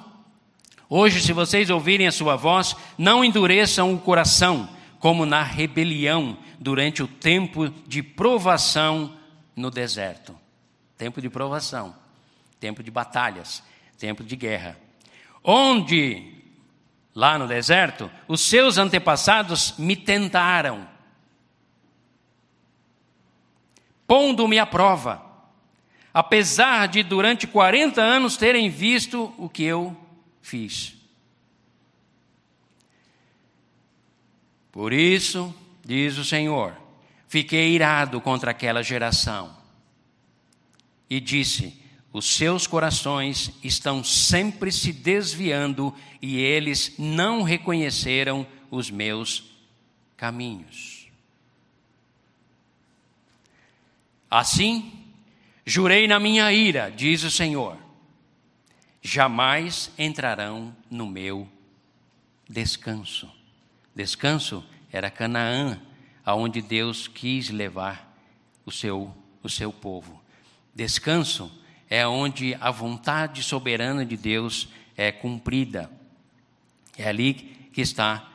Hoje, 0.87 1.21
se 1.21 1.33
vocês 1.33 1.69
ouvirem 1.69 2.07
a 2.07 2.11
sua 2.11 2.35
voz, 2.35 2.75
não 2.97 3.23
endureçam 3.23 3.93
o 3.93 3.99
coração, 3.99 4.69
como 5.01 5.25
na 5.25 5.43
rebelião 5.43 6.37
durante 6.57 7.03
o 7.03 7.07
tempo 7.07 7.69
de 7.69 8.01
provação 8.01 9.17
no 9.53 9.69
deserto. 9.69 10.33
Tempo 10.97 11.21
de 11.21 11.29
provação, 11.29 11.93
tempo 12.59 12.81
de 12.81 12.89
batalhas, 12.89 13.61
tempo 13.97 14.23
de 14.23 14.37
guerra. 14.37 14.79
Onde, 15.43 16.35
lá 17.13 17.37
no 17.37 17.47
deserto, 17.47 18.09
os 18.29 18.39
seus 18.39 18.77
antepassados 18.77 19.73
me 19.77 19.97
tentaram, 19.97 20.87
pondo-me 24.07 24.57
à 24.57 24.65
prova 24.65 25.29
apesar 26.13 26.87
de 26.87 27.03
durante 27.03 27.47
40 27.47 28.01
anos 28.01 28.37
terem 28.37 28.69
visto 28.69 29.33
o 29.37 29.47
que 29.47 29.63
eu 29.63 29.95
fiz. 30.41 30.97
Por 34.71 34.93
isso, 34.93 35.53
diz 35.85 36.17
o 36.17 36.25
Senhor, 36.25 36.75
fiquei 37.27 37.71
irado 37.71 38.21
contra 38.21 38.51
aquela 38.51 38.81
geração 38.81 39.55
e 41.09 41.19
disse: 41.19 41.81
os 42.13 42.35
seus 42.35 42.65
corações 42.67 43.51
estão 43.63 44.03
sempre 44.03 44.71
se 44.71 44.93
desviando 44.93 45.93
e 46.21 46.37
eles 46.37 46.95
não 46.97 47.41
reconheceram 47.43 48.47
os 48.69 48.89
meus 48.89 49.43
caminhos. 50.15 51.07
Assim, 54.29 55.01
Jurei 55.65 56.07
na 56.07 56.19
minha 56.19 56.51
ira, 56.51 56.89
diz 56.89 57.23
o 57.23 57.29
Senhor, 57.29 57.77
jamais 59.01 59.91
entrarão 59.97 60.75
no 60.89 61.07
meu 61.07 61.47
descanso. 62.49 63.31
Descanso 63.95 64.63
era 64.91 65.09
Canaã, 65.09 65.79
aonde 66.25 66.61
Deus 66.61 67.07
quis 67.07 67.49
levar 67.49 68.17
o 68.65 68.71
seu, 68.71 69.15
o 69.43 69.49
seu 69.49 69.71
povo. 69.71 70.21
Descanso 70.73 71.51
é 71.89 72.07
onde 72.07 72.55
a 72.61 72.71
vontade 72.71 73.43
soberana 73.43 74.05
de 74.05 74.15
Deus 74.15 74.69
é 74.95 75.11
cumprida. 75.11 75.91
É 76.97 77.07
ali 77.07 77.33
que 77.73 77.81
está 77.81 78.29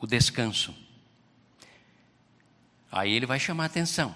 o 0.00 0.06
descanso. 0.06 0.74
Aí 2.90 3.12
ele 3.12 3.26
vai 3.26 3.38
chamar 3.38 3.66
atenção. 3.66 4.14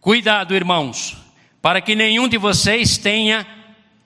Cuidado, 0.00 0.54
irmãos, 0.54 1.16
para 1.62 1.80
que 1.80 1.94
nenhum 1.94 2.28
de 2.28 2.38
vocês 2.38 2.98
tenha 2.98 3.46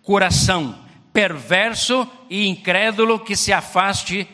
coração 0.03 0.83
perverso 1.13 2.11
e 2.29 2.47
incrédulo 2.47 3.21
que 3.21 3.37
se 3.37 3.53
afaste 3.53 4.29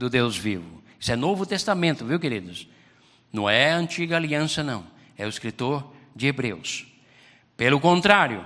do 0.00 0.08
Deus 0.08 0.34
vivo. 0.34 0.82
Isso 0.98 1.12
é 1.12 1.16
Novo 1.16 1.44
Testamento, 1.44 2.06
viu, 2.06 2.18
queridos? 2.18 2.66
Não 3.30 3.50
é 3.50 3.72
a 3.72 3.76
antiga 3.76 4.16
aliança, 4.16 4.64
não. 4.64 4.86
É 5.14 5.26
o 5.26 5.28
escritor 5.28 5.92
de 6.16 6.26
Hebreus. 6.26 6.86
Pelo 7.54 7.78
contrário, 7.78 8.42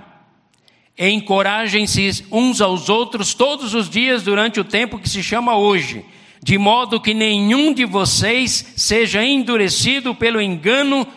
encorajem-se 0.97 2.25
uns 2.29 2.59
aos 2.59 2.89
outros 2.89 3.33
todos 3.33 3.73
os 3.73 3.89
dias 3.89 4.21
durante 4.21 4.59
o 4.59 4.65
tempo 4.65 4.99
que 4.99 5.07
se 5.07 5.23
chama 5.23 5.55
hoje, 5.55 6.03
de 6.43 6.57
modo 6.57 6.99
que 6.99 7.13
nenhum 7.13 7.73
de 7.73 7.85
vocês 7.85 8.73
seja 8.75 9.23
endurecido 9.23 10.13
pelo 10.13 10.41
engano 10.41 11.07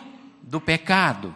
do 0.41 0.61
pecado 0.61 1.35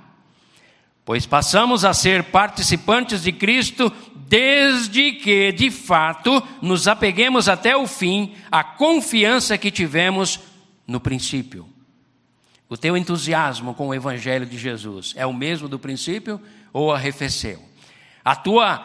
pois 1.06 1.26
passamos 1.26 1.84
a 1.84 1.94
ser 1.94 2.24
participantes 2.26 3.24
de 3.24 3.32
Cristo 3.32 3.92
desde 4.34 5.12
que, 5.12 5.52
de 5.52 5.70
fato, 5.70 6.42
nos 6.60 6.88
apeguemos 6.88 7.48
até 7.48 7.78
o 7.78 7.86
fim 7.86 8.34
à 8.52 8.64
confiança 8.64 9.60
que 9.60 9.70
tivemos 9.70 10.40
no 10.88 11.00
princípio. 11.00 11.70
O 12.68 12.76
teu 12.76 12.98
entusiasmo 12.98 13.76
com 13.76 13.90
o 13.90 13.94
Evangelho 13.94 14.48
de 14.48 14.58
Jesus 14.58 15.14
é 15.16 15.24
o 15.24 15.32
mesmo 15.32 15.70
do 15.70 15.78
princípio 15.78 16.42
ou 16.74 16.92
arrefeceu? 16.92 17.62
A 18.26 18.36
tua 18.36 18.84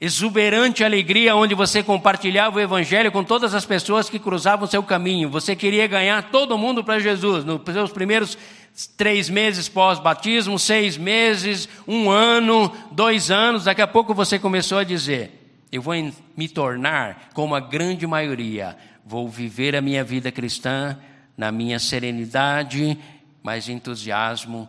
exuberante 0.00 0.84
alegria 0.84 1.34
onde 1.34 1.52
você 1.52 1.82
compartilhava 1.82 2.58
o 2.58 2.60
Evangelho 2.60 3.10
com 3.10 3.24
todas 3.24 3.54
as 3.54 3.66
pessoas 3.66 4.08
que 4.08 4.20
cruzavam 4.20 4.68
seu 4.68 4.84
caminho, 4.84 5.28
você 5.28 5.56
queria 5.56 5.88
ganhar 5.88 6.30
todo 6.30 6.56
mundo 6.56 6.84
para 6.84 7.00
Jesus 7.00 7.44
nos 7.44 7.60
seus 7.72 7.90
primeiros 7.90 8.38
três 8.86 9.28
meses 9.28 9.68
pós-batismo, 9.68 10.58
seis 10.58 10.96
meses, 10.96 11.68
um 11.86 12.10
ano, 12.10 12.72
dois 12.92 13.30
anos, 13.30 13.64
daqui 13.64 13.82
a 13.82 13.86
pouco 13.86 14.14
você 14.14 14.38
começou 14.38 14.78
a 14.78 14.84
dizer: 14.84 15.40
eu 15.72 15.80
vou 15.80 15.94
me 16.36 16.48
tornar 16.48 17.30
como 17.34 17.54
a 17.54 17.60
grande 17.60 18.06
maioria, 18.06 18.76
vou 19.04 19.28
viver 19.28 19.76
a 19.76 19.80
minha 19.80 20.02
vida 20.02 20.32
cristã 20.32 20.98
na 21.36 21.52
minha 21.52 21.78
serenidade, 21.78 22.98
mas 23.42 23.68
entusiasmo 23.68 24.68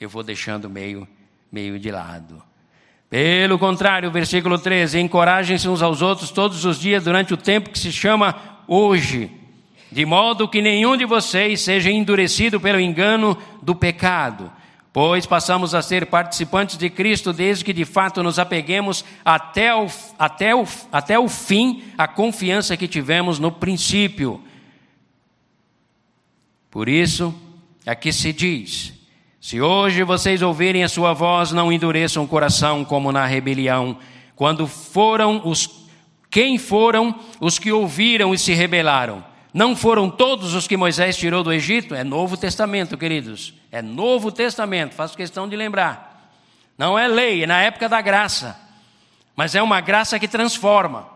eu 0.00 0.08
vou 0.08 0.22
deixando 0.22 0.68
meio, 0.70 1.06
meio 1.50 1.78
de 1.78 1.90
lado. 1.90 2.42
Pelo 3.08 3.58
contrário, 3.58 4.10
versículo 4.10 4.58
13: 4.58 4.98
encorajem-se 5.00 5.68
uns 5.68 5.82
aos 5.82 6.02
outros 6.02 6.30
todos 6.30 6.64
os 6.64 6.78
dias 6.78 7.04
durante 7.04 7.32
o 7.34 7.36
tempo 7.36 7.70
que 7.70 7.78
se 7.78 7.92
chama 7.92 8.34
hoje, 8.66 9.30
de 9.96 10.04
modo 10.04 10.46
que 10.46 10.60
nenhum 10.60 10.94
de 10.94 11.06
vocês 11.06 11.62
seja 11.62 11.90
endurecido 11.90 12.60
pelo 12.60 12.78
engano 12.78 13.34
do 13.62 13.74
pecado, 13.74 14.52
pois 14.92 15.24
passamos 15.24 15.74
a 15.74 15.80
ser 15.80 16.04
participantes 16.04 16.76
de 16.76 16.90
Cristo 16.90 17.32
desde 17.32 17.64
que 17.64 17.72
de 17.72 17.86
fato 17.86 18.22
nos 18.22 18.38
apeguemos 18.38 19.06
até 19.24 19.74
o, 19.74 19.86
até 20.18 20.54
o, 20.54 20.66
até 20.92 21.18
o 21.18 21.26
fim 21.30 21.82
a 21.96 22.06
confiança 22.06 22.76
que 22.76 22.86
tivemos 22.86 23.38
no 23.38 23.50
princípio. 23.50 24.44
Por 26.70 26.90
isso, 26.90 27.34
aqui 27.86 28.12
se 28.12 28.34
diz: 28.34 28.92
se 29.40 29.62
hoje 29.62 30.02
vocês 30.02 30.42
ouvirem 30.42 30.84
a 30.84 30.90
sua 30.90 31.14
voz, 31.14 31.52
não 31.52 31.72
endureçam 31.72 32.22
o 32.22 32.28
coração 32.28 32.84
como 32.84 33.10
na 33.10 33.24
rebelião, 33.24 33.96
quando 34.34 34.66
foram 34.66 35.40
os 35.42 35.86
quem 36.30 36.58
foram 36.58 37.18
os 37.40 37.58
que 37.58 37.72
ouviram 37.72 38.34
e 38.34 38.38
se 38.38 38.52
rebelaram? 38.52 39.35
Não 39.56 39.74
foram 39.74 40.10
todos 40.10 40.52
os 40.52 40.68
que 40.68 40.76
Moisés 40.76 41.16
tirou 41.16 41.42
do 41.42 41.50
Egito? 41.50 41.94
É 41.94 42.04
Novo 42.04 42.36
Testamento, 42.36 42.94
queridos. 42.98 43.54
É 43.72 43.80
Novo 43.80 44.30
Testamento, 44.30 44.94
faço 44.94 45.16
questão 45.16 45.48
de 45.48 45.56
lembrar. 45.56 46.30
Não 46.76 46.98
é 46.98 47.08
lei, 47.08 47.42
é 47.42 47.46
na 47.46 47.62
época 47.62 47.88
da 47.88 48.02
graça. 48.02 48.54
Mas 49.34 49.54
é 49.54 49.62
uma 49.62 49.80
graça 49.80 50.18
que 50.18 50.28
transforma. 50.28 51.08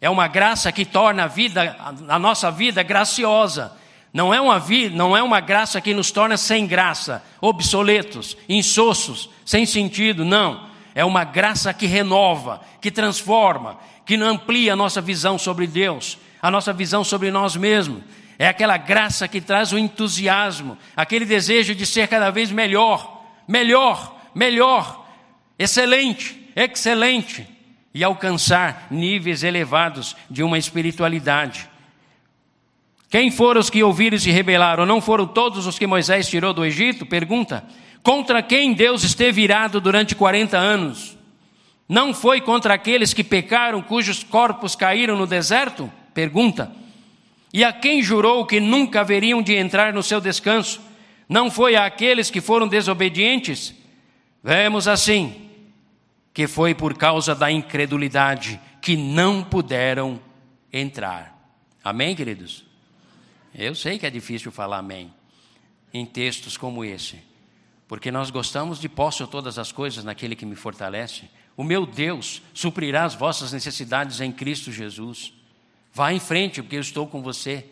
É 0.00 0.08
uma 0.08 0.26
graça 0.26 0.72
que 0.72 0.86
torna 0.86 1.24
a 1.24 1.26
vida, 1.26 1.76
a 2.08 2.18
nossa 2.18 2.50
vida 2.50 2.82
graciosa. 2.82 3.76
Não 4.10 4.32
é 4.32 4.40
uma 4.40 4.58
vida, 4.58 4.96
não 4.96 5.14
é 5.14 5.22
uma 5.22 5.40
graça 5.40 5.78
que 5.78 5.92
nos 5.92 6.10
torna 6.10 6.38
sem 6.38 6.66
graça, 6.66 7.22
obsoletos, 7.42 8.38
insossos, 8.48 9.28
sem 9.44 9.66
sentido, 9.66 10.24
não. 10.24 10.66
É 10.94 11.04
uma 11.04 11.24
graça 11.24 11.74
que 11.74 11.84
renova, 11.84 12.62
que 12.80 12.90
transforma, 12.90 13.78
que 14.06 14.14
amplia 14.14 14.72
a 14.72 14.76
nossa 14.76 15.02
visão 15.02 15.38
sobre 15.38 15.66
Deus, 15.66 16.16
a 16.46 16.50
nossa 16.50 16.72
visão 16.72 17.02
sobre 17.02 17.28
nós 17.32 17.56
mesmos. 17.56 18.04
É 18.38 18.46
aquela 18.46 18.76
graça 18.76 19.26
que 19.26 19.40
traz 19.40 19.72
o 19.72 19.78
entusiasmo, 19.78 20.78
aquele 20.94 21.24
desejo 21.24 21.74
de 21.74 21.84
ser 21.84 22.06
cada 22.06 22.30
vez 22.30 22.52
melhor, 22.52 23.24
melhor, 23.48 24.16
melhor, 24.32 25.08
excelente, 25.58 26.48
excelente 26.54 27.48
e 27.92 28.04
alcançar 28.04 28.86
níveis 28.92 29.42
elevados 29.42 30.14
de 30.30 30.44
uma 30.44 30.56
espiritualidade. 30.56 31.68
Quem 33.10 33.28
foram 33.32 33.60
os 33.60 33.68
que 33.68 33.82
ouviram 33.82 34.16
e 34.16 34.20
se 34.20 34.30
rebelaram? 34.30 34.86
Não 34.86 35.00
foram 35.00 35.26
todos 35.26 35.66
os 35.66 35.76
que 35.76 35.86
Moisés 35.86 36.28
tirou 36.28 36.52
do 36.52 36.64
Egito? 36.64 37.04
Pergunta. 37.04 37.64
Contra 38.04 38.40
quem 38.40 38.72
Deus 38.72 39.02
esteve 39.02 39.42
irado 39.42 39.80
durante 39.80 40.14
40 40.14 40.56
anos? 40.56 41.18
Não 41.88 42.14
foi 42.14 42.40
contra 42.40 42.74
aqueles 42.74 43.12
que 43.12 43.24
pecaram, 43.24 43.82
cujos 43.82 44.22
corpos 44.22 44.76
caíram 44.76 45.16
no 45.16 45.26
deserto? 45.26 45.90
Pergunta. 46.16 46.72
E 47.52 47.62
a 47.62 47.74
quem 47.74 48.02
jurou 48.02 48.46
que 48.46 48.58
nunca 48.58 49.02
haveriam 49.02 49.42
de 49.42 49.54
entrar 49.54 49.92
no 49.92 50.02
seu 50.02 50.18
descanso? 50.18 50.80
Não 51.28 51.50
foi 51.50 51.76
àqueles 51.76 52.30
que 52.30 52.40
foram 52.40 52.66
desobedientes? 52.66 53.74
Vemos 54.42 54.88
assim 54.88 55.50
que 56.32 56.46
foi 56.46 56.74
por 56.74 56.96
causa 56.96 57.34
da 57.34 57.52
incredulidade 57.52 58.58
que 58.80 58.96
não 58.96 59.44
puderam 59.44 60.18
entrar. 60.72 61.36
Amém, 61.84 62.16
queridos? 62.16 62.64
Eu 63.54 63.74
sei 63.74 63.98
que 63.98 64.06
é 64.06 64.10
difícil 64.10 64.50
falar 64.50 64.78
amém 64.78 65.12
em 65.92 66.06
textos 66.06 66.56
como 66.56 66.82
esse, 66.82 67.18
porque 67.86 68.10
nós 68.10 68.30
gostamos 68.30 68.80
de 68.80 68.88
posso 68.88 69.26
todas 69.26 69.58
as 69.58 69.70
coisas 69.70 70.02
naquele 70.02 70.34
que 70.34 70.46
me 70.46 70.56
fortalece. 70.56 71.24
O 71.54 71.62
meu 71.62 71.84
Deus 71.84 72.40
suprirá 72.54 73.04
as 73.04 73.14
vossas 73.14 73.52
necessidades 73.52 74.22
em 74.22 74.32
Cristo 74.32 74.72
Jesus. 74.72 75.35
Vá 75.96 76.12
em 76.12 76.20
frente, 76.20 76.60
porque 76.60 76.76
eu 76.76 76.82
estou 76.82 77.06
com 77.06 77.22
você. 77.22 77.64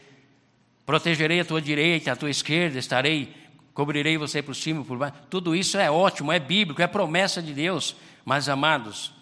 Protegerei 0.86 1.40
a 1.40 1.44
tua 1.44 1.60
direita, 1.60 2.10
a 2.10 2.16
tua 2.16 2.30
esquerda, 2.30 2.78
estarei, 2.78 3.34
cobrirei 3.74 4.16
você 4.16 4.40
por 4.40 4.56
cima 4.56 4.80
e 4.80 4.84
por 4.84 4.96
baixo. 4.96 5.16
Tudo 5.28 5.54
isso 5.54 5.76
é 5.76 5.90
ótimo, 5.90 6.32
é 6.32 6.38
bíblico, 6.38 6.80
é 6.80 6.86
promessa 6.86 7.42
de 7.42 7.52
Deus. 7.52 7.94
Mas, 8.24 8.48
amados, 8.48 9.12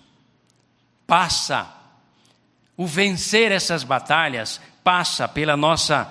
passa. 1.05 1.69
O 2.77 2.87
vencer 2.87 3.51
essas 3.51 3.83
batalhas 3.83 4.61
passa 4.85 5.27
pela 5.27 5.57
nossa 5.57 6.05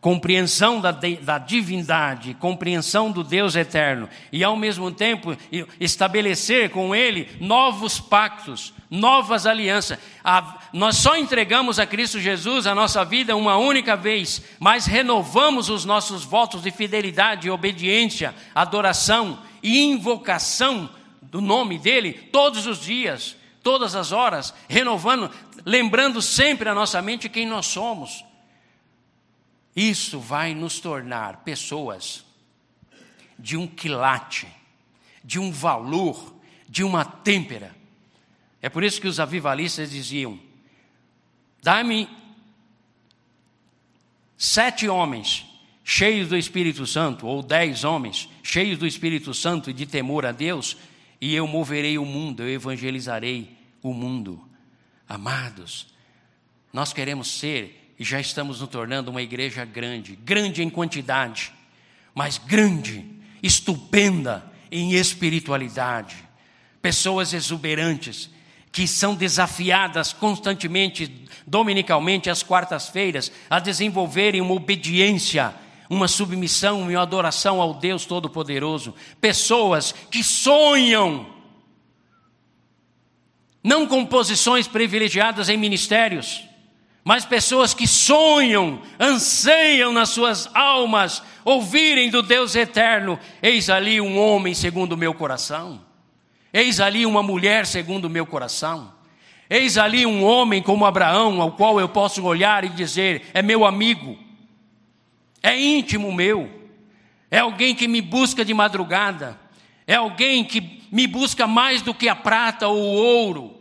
compreensão 0.00 0.80
da, 0.80 0.90
da 0.90 1.38
divindade, 1.38 2.34
compreensão 2.34 3.12
do 3.12 3.22
Deus 3.22 3.54
eterno, 3.54 4.08
e 4.32 4.42
ao 4.42 4.56
mesmo 4.56 4.90
tempo 4.90 5.36
estabelecer 5.78 6.70
com 6.70 6.94
Ele 6.94 7.28
novos 7.38 8.00
pactos, 8.00 8.72
novas 8.90 9.46
alianças. 9.46 9.98
A, 10.24 10.58
nós 10.72 10.96
só 10.96 11.16
entregamos 11.16 11.78
a 11.78 11.84
Cristo 11.84 12.18
Jesus 12.18 12.66
a 12.66 12.74
nossa 12.74 13.04
vida 13.04 13.36
uma 13.36 13.58
única 13.58 13.94
vez, 13.94 14.42
mas 14.58 14.86
renovamos 14.86 15.68
os 15.68 15.84
nossos 15.84 16.24
votos 16.24 16.62
de 16.62 16.70
fidelidade, 16.70 17.50
obediência, 17.50 18.34
adoração 18.54 19.38
e 19.62 19.82
invocação 19.82 20.88
do 21.20 21.42
nome 21.42 21.78
dEle 21.78 22.14
todos 22.14 22.66
os 22.66 22.80
dias, 22.80 23.36
todas 23.62 23.94
as 23.94 24.12
horas, 24.12 24.54
renovando, 24.66 25.30
lembrando 25.66 26.22
sempre 26.22 26.70
a 26.70 26.74
nossa 26.74 27.02
mente 27.02 27.28
quem 27.28 27.44
nós 27.44 27.66
somos 27.66 28.29
isso 29.74 30.18
vai 30.18 30.54
nos 30.54 30.80
tornar 30.80 31.38
pessoas 31.38 32.24
de 33.38 33.56
um 33.56 33.66
quilate, 33.66 34.46
de 35.24 35.38
um 35.38 35.50
valor, 35.50 36.34
de 36.68 36.84
uma 36.84 37.04
têmpera. 37.04 37.74
É 38.60 38.68
por 38.68 38.84
isso 38.84 39.00
que 39.00 39.08
os 39.08 39.20
avivalistas 39.20 39.90
diziam: 39.90 40.38
dá-me 41.62 42.08
sete 44.36 44.88
homens 44.88 45.46
cheios 45.84 46.28
do 46.28 46.36
Espírito 46.36 46.86
Santo, 46.86 47.26
ou 47.26 47.42
dez 47.42 47.84
homens 47.84 48.28
cheios 48.42 48.78
do 48.78 48.86
Espírito 48.86 49.34
Santo 49.34 49.70
e 49.70 49.72
de 49.72 49.86
temor 49.86 50.26
a 50.26 50.32
Deus, 50.32 50.76
e 51.20 51.34
eu 51.34 51.46
moverei 51.46 51.98
o 51.98 52.04
mundo, 52.04 52.42
eu 52.42 52.50
evangelizarei 52.50 53.56
o 53.82 53.92
mundo. 53.92 54.42
Amados, 55.08 55.88
nós 56.72 56.92
queremos 56.92 57.28
ser 57.28 57.79
e 58.00 58.04
já 58.04 58.18
estamos 58.18 58.62
nos 58.62 58.70
tornando 58.70 59.10
uma 59.10 59.20
igreja 59.20 59.62
grande, 59.62 60.16
grande 60.16 60.62
em 60.62 60.70
quantidade, 60.70 61.52
mas 62.14 62.38
grande, 62.38 63.04
estupenda 63.42 64.50
em 64.72 64.94
espiritualidade. 64.94 66.16
Pessoas 66.80 67.34
exuberantes 67.34 68.30
que 68.72 68.88
são 68.88 69.14
desafiadas 69.14 70.14
constantemente, 70.14 71.26
dominicalmente, 71.46 72.30
às 72.30 72.42
quartas-feiras, 72.42 73.30
a 73.50 73.58
desenvolverem 73.58 74.40
uma 74.40 74.54
obediência, 74.54 75.54
uma 75.90 76.08
submissão 76.08 76.90
e 76.90 76.94
uma 76.94 77.02
adoração 77.02 77.60
ao 77.60 77.74
Deus 77.74 78.06
Todo-Poderoso. 78.06 78.94
Pessoas 79.20 79.92
que 80.10 80.24
sonham, 80.24 81.26
não 83.62 83.86
com 83.86 84.06
posições 84.06 84.66
privilegiadas 84.66 85.50
em 85.50 85.58
ministérios, 85.58 86.48
mas 87.10 87.24
pessoas 87.24 87.74
que 87.74 87.88
sonham, 87.88 88.80
anseiam 88.96 89.92
nas 89.92 90.10
suas 90.10 90.48
almas 90.54 91.20
ouvirem 91.44 92.08
do 92.08 92.22
Deus 92.22 92.54
eterno: 92.54 93.18
eis 93.42 93.68
ali 93.68 94.00
um 94.00 94.16
homem 94.16 94.54
segundo 94.54 94.92
o 94.92 94.96
meu 94.96 95.12
coração, 95.12 95.80
eis 96.52 96.78
ali 96.78 97.04
uma 97.04 97.20
mulher 97.20 97.66
segundo 97.66 98.04
o 98.04 98.08
meu 98.08 98.24
coração, 98.24 98.94
eis 99.50 99.76
ali 99.76 100.06
um 100.06 100.22
homem 100.22 100.62
como 100.62 100.86
Abraão, 100.86 101.42
ao 101.42 101.50
qual 101.50 101.80
eu 101.80 101.88
posso 101.88 102.22
olhar 102.22 102.62
e 102.62 102.68
dizer: 102.68 103.28
é 103.34 103.42
meu 103.42 103.66
amigo, 103.66 104.16
é 105.42 105.60
íntimo 105.60 106.12
meu, 106.12 106.48
é 107.28 107.40
alguém 107.40 107.74
que 107.74 107.88
me 107.88 108.00
busca 108.00 108.44
de 108.44 108.54
madrugada, 108.54 109.36
é 109.84 109.96
alguém 109.96 110.44
que 110.44 110.86
me 110.92 111.08
busca 111.08 111.44
mais 111.44 111.82
do 111.82 111.92
que 111.92 112.08
a 112.08 112.14
prata 112.14 112.68
ou 112.68 112.78
o 112.80 112.94
ouro 112.94 113.59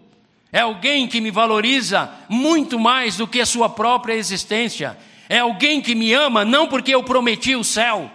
é 0.51 0.59
alguém 0.61 1.07
que 1.07 1.21
me 1.21 1.29
valoriza 1.29 2.11
muito 2.27 2.79
mais 2.79 3.17
do 3.17 3.27
que 3.27 3.39
a 3.39 3.45
sua 3.45 3.69
própria 3.69 4.13
existência. 4.13 4.97
É 5.27 5.39
alguém 5.39 5.79
que 5.79 5.93
me 5.93 6.11
ama 6.11 6.43
não 6.43 6.67
porque 6.67 6.93
eu 6.93 7.03
prometi 7.03 7.55
o 7.55 7.63
céu. 7.63 8.11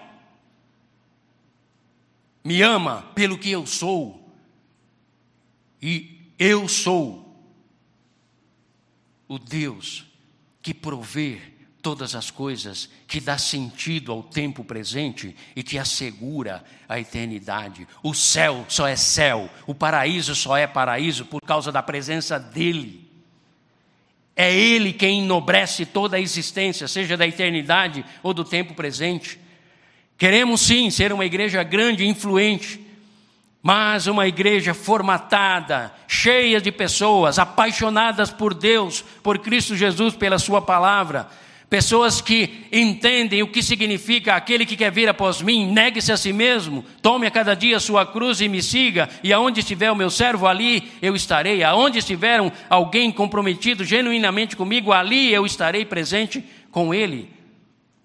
Me 2.43 2.61
ama 2.61 3.03
pelo 3.15 3.39
que 3.39 3.51
eu 3.51 3.65
sou. 3.67 4.21
E 5.81 6.33
eu 6.39 6.67
sou 6.67 7.25
o 9.29 9.39
Deus 9.39 10.05
que 10.61 10.75
provê 10.75 11.41
todas 11.85 12.15
as 12.15 12.31
coisas, 12.31 12.89
que 13.07 13.21
dá 13.21 13.37
sentido 13.37 14.11
ao 14.11 14.23
tempo 14.23 14.65
presente 14.65 15.37
e 15.55 15.63
que 15.63 15.79
assegura 15.79 16.65
a 16.89 16.99
eternidade. 16.99 17.87
O 18.03 18.15
céu 18.15 18.65
só 18.71 18.89
é 18.89 18.97
céu, 18.97 19.51
o 19.67 19.75
paraíso 19.75 20.35
só 20.35 20.57
é 20.57 20.67
paraíso 20.67 21.27
por 21.27 21.43
causa 21.43 21.71
da 21.71 21.83
presença 21.83 22.41
dEle. 22.41 23.07
É 24.35 24.51
Ele 24.51 24.95
quem 24.95 25.25
enobrece 25.25 25.85
toda 25.85 26.17
a 26.17 26.21
existência, 26.21 26.89
seja 26.89 27.19
da 27.19 27.27
eternidade 27.27 28.03
ou 28.23 28.33
do 28.33 28.45
tempo 28.45 28.73
presente. 28.73 29.39
Queremos 30.17 30.63
sim 30.63 30.89
ser 30.89 31.13
uma 31.13 31.27
igreja 31.27 31.63
grande 31.63 32.03
e 32.03 32.09
influente, 32.09 32.81
mas 33.63 34.07
uma 34.07 34.27
igreja 34.27 34.73
formatada, 34.73 35.93
cheia 36.09 36.63
de 36.63 36.73
pessoas 36.73 37.39
apaixonadas 37.39 38.31
por 38.31 38.55
Deus, 38.55 39.05
por 39.23 39.39
Cristo 39.39 39.77
Jesus, 39.77 40.17
pela 40.17 40.39
Sua 40.39 40.63
palavra 40.63 41.29
Pessoas 41.75 42.21
que 42.21 42.69
entendem 42.71 43.43
o 43.43 43.49
que 43.49 43.61
significa 43.61 44.37
aquele 44.37 44.65
que 44.65 44.77
quer 44.77 44.93
vir 44.93 45.09
após 45.09 45.43
mim, 45.43 45.73
negue-se 45.73 46.13
a 46.13 46.17
si 46.17 46.33
mesmo, 46.33 46.85
tome 47.03 47.27
a 47.27 47.33
cada 47.33 47.53
dia 47.53 47.81
sua 47.81 48.07
cruz 48.07 48.41
e 48.41 48.49
me 48.49 48.63
siga, 48.63 49.09
e 49.25 49.33
aonde 49.33 49.59
estiver 49.59 49.91
o 49.91 49.97
meu 49.97 50.09
servo, 50.09 50.47
ali 50.47 50.89
eu 51.03 51.17
estarei. 51.17 51.65
Aonde 51.65 51.99
estiver 51.99 52.39
alguém 52.71 53.11
comprometido 53.11 53.85
genuinamente 53.85 54.55
comigo, 54.55 54.93
ali 54.93 55.35
eu 55.35 55.45
estarei 55.45 55.85
presente 55.85 56.45
com 56.71 56.95
ele. 56.95 57.29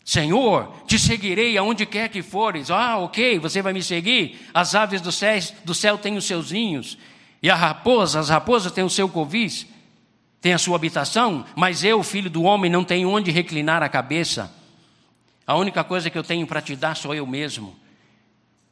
Senhor, 0.04 0.74
te 0.88 0.98
seguirei 0.98 1.56
aonde 1.56 1.86
quer 1.86 2.10
que 2.10 2.24
fores. 2.24 2.72
Ah, 2.72 2.98
ok, 2.98 3.38
você 3.38 3.62
vai 3.62 3.72
me 3.72 3.84
seguir. 3.84 4.48
As 4.52 4.74
aves 4.74 5.00
do 5.00 5.12
céu, 5.12 5.40
do 5.64 5.76
céu 5.76 5.96
têm 5.96 6.18
os 6.18 6.26
seus 6.26 6.52
ninhos, 6.52 6.98
e 7.40 7.52
a 7.52 7.56
raposa, 7.56 8.20
as 8.20 8.30
raposas 8.30 8.72
têm 8.72 8.84
o 8.84 8.90
seu 8.90 9.08
covis 9.08 9.68
tem 10.42 10.54
a 10.54 10.58
sua 10.58 10.76
habitação, 10.76 11.46
mas 11.56 11.84
eu, 11.84 12.02
filho 12.02 12.30
do 12.30 12.44
homem, 12.44 12.72
não 12.72 12.84
tenho 12.84 13.10
onde 13.10 13.32
reclinar 13.32 13.84
a 13.84 13.90
cabeça. 13.90 14.54
A 15.46 15.56
única 15.56 15.84
coisa 15.84 16.10
que 16.10 16.18
eu 16.18 16.24
tenho 16.24 16.48
para 16.48 16.62
te 16.62 16.76
dar 16.76 16.96
sou 16.96 17.14
eu 17.14 17.28
mesmo. 17.28 17.76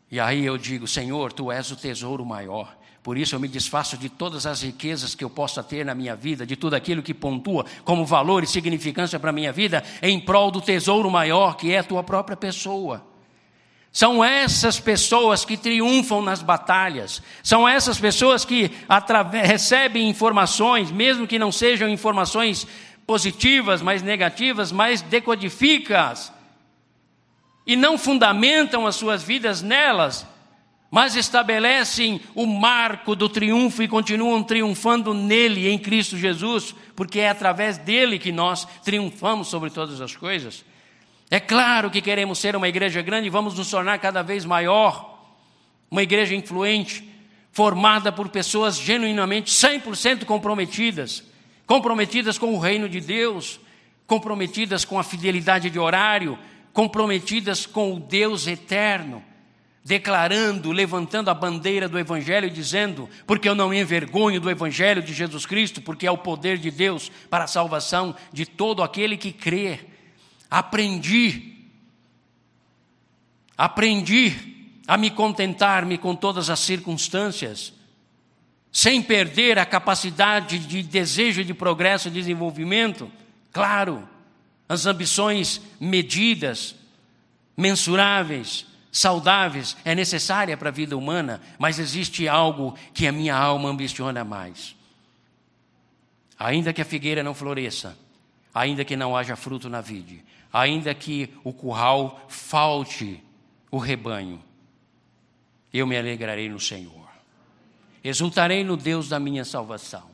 E 0.09 0.19
aí 0.19 0.45
eu 0.45 0.57
digo: 0.57 0.87
Senhor, 0.87 1.33
tu 1.33 1.51
és 1.51 1.69
o 1.71 1.75
tesouro 1.75 2.25
maior. 2.25 2.77
Por 3.03 3.17
isso 3.17 3.35
eu 3.35 3.39
me 3.39 3.47
desfaço 3.47 3.97
de 3.97 4.09
todas 4.09 4.45
as 4.45 4.61
riquezas 4.61 5.15
que 5.15 5.23
eu 5.23 5.29
possa 5.29 5.63
ter 5.63 5.85
na 5.85 5.95
minha 5.95 6.15
vida, 6.15 6.45
de 6.45 6.55
tudo 6.55 6.75
aquilo 6.75 7.01
que 7.01 7.13
pontua 7.13 7.65
como 7.85 8.05
valor 8.05 8.43
e 8.43 8.47
significância 8.47 9.17
para 9.17 9.29
a 9.29 9.33
minha 9.33 9.51
vida, 9.51 9.83
em 10.01 10.19
prol 10.19 10.51
do 10.51 10.59
tesouro 10.59 11.09
maior 11.09 11.55
que 11.55 11.71
é 11.71 11.79
a 11.79 11.83
tua 11.83 12.03
própria 12.03 12.35
pessoa. 12.35 13.05
São 13.97 14.23
essas 14.23 14.79
pessoas 14.79 15.43
que 15.43 15.57
triunfam 15.57 16.21
nas 16.21 16.43
batalhas, 16.43 17.19
são 17.41 17.67
essas 17.67 17.99
pessoas 17.99 18.45
que 18.45 18.69
recebem 19.43 20.07
informações, 20.07 20.91
mesmo 20.91 21.25
que 21.25 21.39
não 21.39 21.51
sejam 21.51 21.89
informações 21.89 22.67
positivas, 23.07 23.81
mas 23.81 24.03
negativas, 24.03 24.71
mas 24.71 25.01
decodificas 25.01 26.31
e 27.65 27.75
não 27.75 27.97
fundamentam 27.97 28.85
as 28.85 28.95
suas 28.95 29.23
vidas 29.23 29.63
nelas, 29.63 30.27
mas 30.91 31.15
estabelecem 31.15 32.21
o 32.35 32.45
marco 32.45 33.15
do 33.15 33.27
triunfo 33.27 33.81
e 33.81 33.87
continuam 33.87 34.43
triunfando 34.43 35.11
nele, 35.11 35.67
em 35.67 35.79
Cristo 35.79 36.15
Jesus, 36.15 36.75
porque 36.95 37.21
é 37.21 37.31
através 37.31 37.79
dele 37.79 38.19
que 38.19 38.31
nós 38.31 38.67
triunfamos 38.83 39.47
sobre 39.47 39.71
todas 39.71 40.01
as 40.01 40.15
coisas. 40.15 40.63
É 41.29 41.39
claro 41.39 41.91
que 41.91 42.01
queremos 42.01 42.39
ser 42.39 42.55
uma 42.55 42.69
igreja 42.69 43.01
grande 43.01 43.27
e 43.27 43.31
vamos 43.31 43.55
nos 43.55 43.69
tornar 43.69 43.99
cada 43.99 44.21
vez 44.21 44.45
maior, 44.45 45.27
uma 45.91 46.01
igreja 46.01 46.33
influente, 46.33 47.07
formada 47.51 48.11
por 48.11 48.29
pessoas 48.29 48.77
genuinamente 48.77 49.51
100% 49.51 50.23
comprometidas, 50.25 51.23
comprometidas 51.65 52.37
com 52.37 52.53
o 52.53 52.59
reino 52.59 52.87
de 52.87 53.01
Deus, 53.01 53.59
comprometidas 54.05 54.85
com 54.85 54.97
a 54.97 55.03
fidelidade 55.03 55.69
de 55.69 55.77
horário, 55.77 56.39
comprometidas 56.71 57.65
com 57.65 57.95
o 57.95 57.99
Deus 57.99 58.47
eterno, 58.47 59.21
declarando, 59.83 60.71
levantando 60.71 61.29
a 61.29 61.33
bandeira 61.33 61.89
do 61.89 61.99
Evangelho, 61.99 62.49
dizendo: 62.49 63.09
Porque 63.25 63.49
eu 63.49 63.55
não 63.55 63.69
me 63.69 63.81
envergonho 63.81 64.39
do 64.39 64.49
Evangelho 64.49 65.01
de 65.01 65.13
Jesus 65.13 65.45
Cristo, 65.45 65.81
porque 65.81 66.07
é 66.07 66.11
o 66.11 66.17
poder 66.17 66.57
de 66.57 66.71
Deus 66.71 67.11
para 67.29 67.43
a 67.43 67.47
salvação 67.47 68.15
de 68.31 68.45
todo 68.45 68.81
aquele 68.81 69.17
que 69.17 69.33
crê. 69.33 69.79
Aprendi, 70.49 71.55
aprendi 73.57 74.57
a 74.87 74.95
me 74.95 75.11
contentar-me 75.11 75.97
com 75.97 76.15
todas 76.15 76.49
as 76.49 76.59
circunstâncias, 76.59 77.73
sem 78.71 79.01
perder 79.01 79.59
a 79.59 79.65
capacidade 79.65 80.59
de 80.59 80.81
desejo 80.81 81.43
de 81.43 81.53
progresso 81.53 82.07
e 82.07 82.11
desenvolvimento. 82.11 83.11
Claro, 83.51 84.07
as 84.69 84.85
ambições 84.85 85.61
medidas, 85.79 86.75
mensuráveis, 87.55 88.65
saudáveis, 88.91 89.75
é 89.83 89.93
necessária 89.93 90.55
para 90.55 90.69
a 90.69 90.71
vida 90.71 90.95
humana, 90.95 91.41
mas 91.59 91.79
existe 91.79 92.27
algo 92.27 92.77
que 92.93 93.07
a 93.07 93.11
minha 93.11 93.35
alma 93.35 93.69
ambiciona 93.69 94.23
mais. 94.23 94.75
Ainda 96.39 96.71
que 96.71 96.81
a 96.81 96.85
figueira 96.85 97.23
não 97.23 97.33
floresça, 97.33 97.97
ainda 98.53 98.85
que 98.85 98.95
não 98.95 99.15
haja 99.17 99.35
fruto 99.35 99.69
na 99.69 99.81
vide, 99.81 100.23
ainda 100.57 100.93
que 100.95 101.29
o 101.43 101.53
curral 101.53 102.25
falte 102.27 103.23
o 103.69 103.77
rebanho, 103.77 104.43
eu 105.71 105.85
me 105.85 105.95
alegrarei 105.95 106.49
no 106.49 106.59
Senhor, 106.59 107.07
exultarei 108.03 108.63
no 108.63 108.75
Deus 108.75 109.07
da 109.07 109.19
minha 109.19 109.45
salvação, 109.45 110.09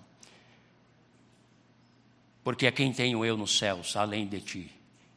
porque 2.43 2.67
a 2.67 2.71
quem 2.73 2.91
tenho 2.91 3.23
eu 3.23 3.37
nos 3.37 3.57
céus, 3.57 3.95
além 3.95 4.27
de 4.27 4.41
ti, 4.41 4.71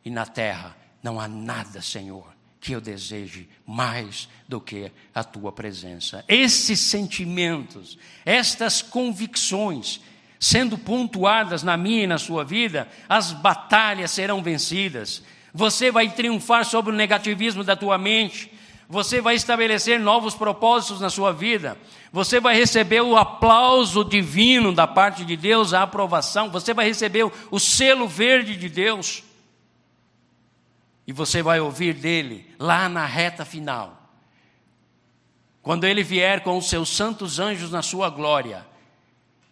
e 0.05 0.11
na 0.11 0.24
terra 0.24 0.77
não 1.03 1.18
há 1.18 1.27
nada, 1.27 1.83
Senhor, 1.83 2.33
que 2.61 2.72
eu 2.72 2.81
deseje 2.81 3.49
mais 3.66 4.29
do 4.47 4.61
que 4.61 4.93
a 5.12 5.24
tua 5.24 5.51
presença. 5.51 6.24
Esses 6.29 6.79
sentimentos, 6.79 7.99
estas 8.24 8.81
convicções, 8.81 10.01
sendo 10.39 10.76
pontuadas 10.76 11.62
na 11.62 11.76
minha 11.76 12.05
e 12.05 12.07
na 12.07 12.18
sua 12.18 12.45
vida, 12.45 12.89
as 13.09 13.32
batalhas 13.32 14.11
serão 14.11 14.43
vencidas. 14.43 15.22
Você 15.53 15.91
vai 15.91 16.11
triunfar 16.11 16.64
sobre 16.64 16.93
o 16.93 16.97
negativismo 16.97 17.64
da 17.64 17.74
tua 17.74 17.97
mente. 17.97 18.53
Você 18.89 19.20
vai 19.20 19.34
estabelecer 19.34 19.99
novos 19.99 20.34
propósitos 20.34 21.01
na 21.01 21.11
sua 21.11 21.32
vida. 21.32 21.76
Você 22.12 22.39
vai 22.39 22.55
receber 22.55 23.01
o 23.01 23.16
aplauso 23.16 24.05
divino 24.05 24.72
da 24.72 24.87
parte 24.87 25.24
de 25.24 25.37
Deus, 25.37 25.74
a 25.74 25.82
aprovação. 25.82 26.51
Você 26.51 26.72
vai 26.72 26.87
receber 26.87 27.30
o 27.51 27.59
selo 27.59 28.07
verde 28.07 28.57
de 28.57 28.68
Deus. 28.68 29.24
E 31.07 31.12
você 31.12 31.43
vai 31.43 31.59
ouvir 31.59 31.95
dele 31.95 32.55
lá 32.59 32.89
na 32.89 33.07
reta 33.07 33.45
final. 33.45 34.03
Quando 35.62 35.84
ele 35.84 36.05
vier 36.05 36.43
com 36.43 36.57
os 36.57 36.68
seus 36.68 36.91
santos 36.91 37.41
anjos 37.41 37.72
na 37.72 37.82
sua 37.82 38.09
glória 38.09 38.64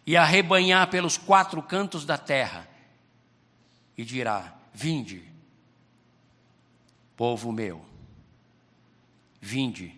e 0.05 0.15
arrebanhar 0.15 0.89
pelos 0.89 1.17
quatro 1.17 1.61
cantos 1.61 2.05
da 2.05 2.17
terra, 2.17 2.67
e 3.97 4.03
dirá: 4.03 4.53
Vinde, 4.73 5.23
povo 7.15 7.51
meu, 7.51 7.83
vinde 9.41 9.97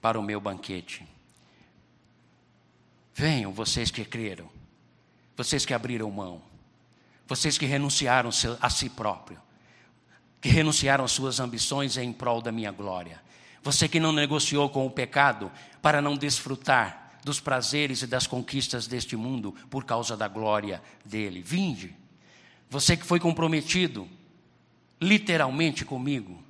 para 0.00 0.18
o 0.18 0.22
meu 0.22 0.40
banquete. 0.40 1.06
Venham 3.14 3.52
vocês 3.52 3.90
que 3.90 4.04
creram, 4.04 4.48
vocês 5.36 5.66
que 5.66 5.74
abriram 5.74 6.10
mão, 6.10 6.40
vocês 7.26 7.58
que 7.58 7.66
renunciaram 7.66 8.30
a 8.60 8.70
si 8.70 8.88
próprio, 8.88 9.40
que 10.40 10.48
renunciaram 10.48 11.04
às 11.04 11.10
suas 11.10 11.40
ambições 11.40 11.96
em 11.96 12.12
prol 12.12 12.40
da 12.40 12.52
minha 12.52 12.70
glória. 12.70 13.20
Você 13.60 13.88
que 13.88 13.98
não 13.98 14.12
negociou 14.12 14.70
com 14.70 14.86
o 14.86 14.90
pecado 14.90 15.50
para 15.82 16.00
não 16.00 16.16
desfrutar 16.16 17.07
dos 17.28 17.40
prazeres 17.40 18.00
e 18.00 18.06
das 18.06 18.26
conquistas 18.26 18.86
deste 18.86 19.14
mundo 19.14 19.54
por 19.68 19.84
causa 19.84 20.16
da 20.16 20.26
glória 20.26 20.82
dele. 21.04 21.42
Vinde, 21.42 21.94
você 22.70 22.96
que 22.96 23.04
foi 23.04 23.20
comprometido 23.20 24.08
literalmente 24.98 25.84
comigo, 25.84 26.42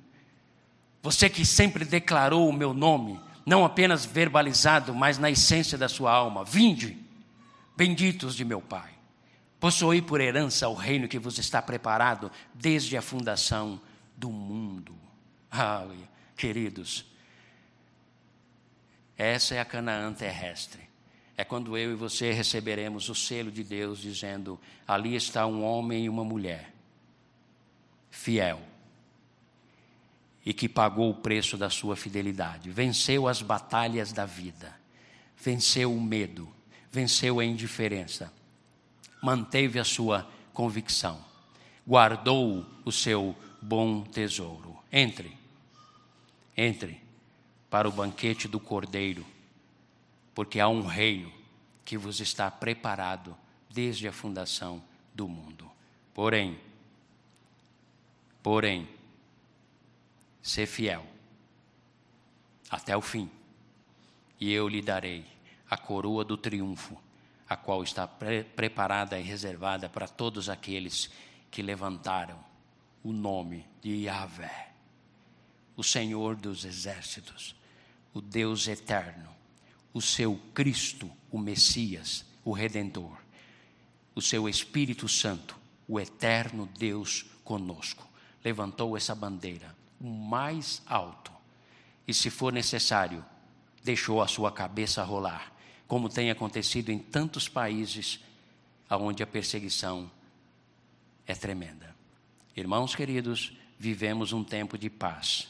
você 1.03 1.29
que 1.29 1.45
sempre 1.45 1.83
declarou 1.83 2.47
o 2.47 2.53
meu 2.53 2.73
nome, 2.73 3.19
não 3.45 3.65
apenas 3.65 4.05
verbalizado, 4.05 4.95
mas 4.95 5.17
na 5.17 5.29
essência 5.29 5.77
da 5.77 5.89
sua 5.89 6.13
alma. 6.13 6.45
Vinde, 6.45 6.97
benditos 7.75 8.33
de 8.33 8.45
meu 8.45 8.61
Pai, 8.61 8.91
possuí 9.59 10.01
por 10.01 10.21
herança 10.21 10.69
o 10.69 10.73
reino 10.73 11.09
que 11.09 11.19
vos 11.19 11.37
está 11.37 11.61
preparado 11.61 12.31
desde 12.53 12.95
a 12.95 13.01
fundação 13.01 13.81
do 14.15 14.29
mundo. 14.29 14.95
Ah, 15.51 15.85
queridos, 16.37 17.05
essa 19.19 19.53
é 19.53 19.59
a 19.59 19.65
Canaã 19.65 20.13
terrestre. 20.13 20.81
É 21.35 21.43
quando 21.43 21.77
eu 21.77 21.91
e 21.91 21.95
você 21.95 22.31
receberemos 22.31 23.09
o 23.09 23.15
selo 23.15 23.51
de 23.51 23.65
Deus 23.65 23.99
dizendo: 23.99 24.57
ali 24.87 25.13
está 25.13 25.45
um 25.45 25.61
homem 25.61 26.05
e 26.05 26.09
uma 26.09 26.23
mulher, 26.23 26.73
fiel, 28.09 28.61
e 30.45 30.53
que 30.53 30.69
pagou 30.69 31.09
o 31.09 31.15
preço 31.15 31.57
da 31.57 31.69
sua 31.69 31.97
fidelidade, 31.97 32.71
venceu 32.71 33.27
as 33.27 33.41
batalhas 33.41 34.13
da 34.13 34.25
vida, 34.25 34.73
venceu 35.37 35.93
o 35.93 35.99
medo, 35.99 36.49
venceu 36.89 37.41
a 37.41 37.45
indiferença, 37.45 38.31
manteve 39.21 39.79
a 39.79 39.83
sua 39.83 40.29
convicção, 40.53 41.19
guardou 41.85 42.65
o 42.85 42.91
seu 42.91 43.35
bom 43.61 44.01
tesouro. 44.01 44.77
Entre, 44.91 45.37
entre 46.55 47.08
para 47.69 47.87
o 47.87 47.91
banquete 47.91 48.47
do 48.47 48.59
Cordeiro, 48.59 49.25
porque 50.33 50.59
há 50.59 50.67
um 50.67 50.85
reino 50.85 51.31
que 51.85 51.97
vos 51.97 52.19
está 52.19 52.49
preparado 52.49 53.35
desde 53.69 54.07
a 54.07 54.11
fundação 54.11 54.81
do 55.13 55.27
mundo. 55.27 55.69
Porém, 56.13 56.59
porém, 58.41 58.87
ser 60.41 60.65
fiel 60.65 61.05
até 62.69 62.95
o 62.95 63.01
fim, 63.01 63.29
e 64.39 64.51
eu 64.51 64.67
lhe 64.67 64.81
darei 64.81 65.25
a 65.69 65.77
coroa 65.77 66.23
do 66.23 66.37
triunfo, 66.37 66.97
a 67.47 67.55
qual 67.55 67.83
está 67.83 68.07
pre 68.07 68.43
preparada 68.43 69.19
e 69.19 69.23
reservada 69.23 69.89
para 69.89 70.07
todos 70.07 70.49
aqueles 70.49 71.09
que 71.49 71.61
levantaram 71.61 72.39
o 73.03 73.11
nome 73.11 73.65
de 73.81 74.03
Yahvé, 74.03 74.71
o 75.75 75.83
Senhor 75.83 76.35
dos 76.35 76.65
exércitos, 76.65 77.55
o 78.13 78.21
Deus 78.21 78.67
eterno, 78.67 79.29
o 79.93 80.01
seu 80.01 80.39
Cristo, 80.53 81.09
o 81.31 81.37
Messias, 81.37 82.25
o 82.43 82.51
Redentor, 82.51 83.17
o 84.15 84.21
seu 84.21 84.47
Espírito 84.49 85.07
Santo, 85.07 85.57
o 85.87 85.99
eterno 85.99 86.67
Deus 86.77 87.25
conosco. 87.43 88.07
Levantou 88.43 88.95
essa 88.95 89.13
bandeira, 89.13 89.75
o 89.99 90.07
mais 90.07 90.81
alto, 90.85 91.31
e 92.07 92.13
se 92.13 92.29
for 92.29 92.51
necessário, 92.51 93.23
deixou 93.83 94.21
a 94.21 94.27
sua 94.27 94.51
cabeça 94.51 95.03
rolar, 95.03 95.53
como 95.87 96.09
tem 96.09 96.31
acontecido 96.31 96.89
em 96.89 96.99
tantos 96.99 97.47
países 97.47 98.19
onde 98.89 99.21
a 99.21 99.27
perseguição 99.27 100.09
é 101.27 101.35
tremenda. 101.35 101.95
Irmãos 102.55 102.95
queridos, 102.95 103.53
vivemos 103.77 104.33
um 104.33 104.43
tempo 104.43 104.77
de 104.77 104.89
paz. 104.89 105.47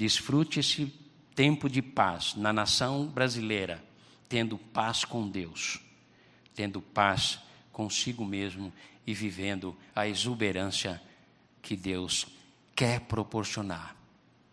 Desfrute 0.00 0.60
esse 0.60 0.86
tempo 1.34 1.68
de 1.68 1.82
paz 1.82 2.34
na 2.34 2.54
nação 2.54 3.06
brasileira, 3.06 3.84
tendo 4.30 4.56
paz 4.56 5.04
com 5.04 5.28
Deus, 5.28 5.78
tendo 6.54 6.80
paz 6.80 7.38
consigo 7.70 8.24
mesmo 8.24 8.72
e 9.06 9.12
vivendo 9.12 9.76
a 9.94 10.08
exuberância 10.08 11.02
que 11.60 11.76
Deus 11.76 12.26
quer 12.74 13.00
proporcionar. 13.00 13.94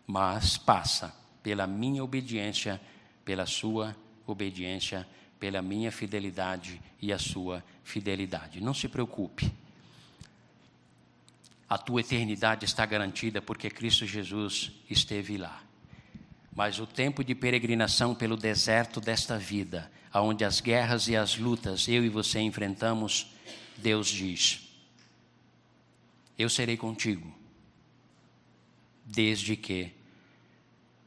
Mas 0.06 0.58
passa 0.58 1.16
pela 1.42 1.66
minha 1.66 2.04
obediência, 2.04 2.78
pela 3.24 3.46
sua 3.46 3.96
obediência, 4.26 5.08
pela 5.40 5.62
minha 5.62 5.90
fidelidade 5.90 6.78
e 7.00 7.10
a 7.10 7.18
sua 7.18 7.64
fidelidade. 7.82 8.60
Não 8.60 8.74
se 8.74 8.86
preocupe. 8.86 9.50
A 11.68 11.76
tua 11.76 12.00
eternidade 12.00 12.64
está 12.64 12.86
garantida 12.86 13.42
porque 13.42 13.68
Cristo 13.68 14.06
Jesus 14.06 14.72
esteve 14.88 15.36
lá. 15.36 15.62
Mas 16.54 16.80
o 16.80 16.86
tempo 16.86 17.22
de 17.22 17.34
peregrinação 17.34 18.14
pelo 18.14 18.36
deserto 18.36 19.00
desta 19.00 19.38
vida, 19.38 19.90
onde 20.14 20.44
as 20.44 20.60
guerras 20.60 21.06
e 21.06 21.14
as 21.14 21.36
lutas 21.36 21.86
eu 21.86 22.04
e 22.04 22.08
você 22.08 22.40
enfrentamos, 22.40 23.32
Deus 23.76 24.08
diz: 24.08 24.68
Eu 26.36 26.48
serei 26.48 26.76
contigo, 26.76 27.32
desde 29.04 29.56
que 29.56 29.92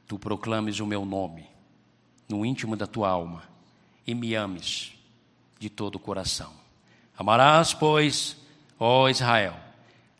tu 0.07 0.19
proclames 0.19 0.79
o 0.79 0.85
meu 0.85 1.03
nome 1.05 1.47
no 2.29 2.45
íntimo 2.45 2.75
da 2.77 2.87
tua 2.87 3.09
alma 3.09 3.43
e 4.05 4.15
me 4.15 4.35
ames 4.35 4.93
de 5.59 5.69
todo 5.69 5.95
o 5.95 5.99
coração. 5.99 6.53
Amarás, 7.17 7.73
pois, 7.73 8.37
ó 8.79 9.09
Israel, 9.09 9.55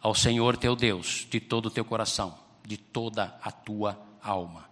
ao 0.02 0.16
Senhor 0.16 0.58
teu 0.58 0.76
Deus 0.76 1.28
de 1.30 1.40
todo 1.40 1.68
o 1.68 1.72
teu 1.72 1.86
coração, 1.86 2.38
de 2.66 2.76
toda 2.76 3.38
a 3.42 3.52
tua 3.52 4.02
alma, 4.22 4.70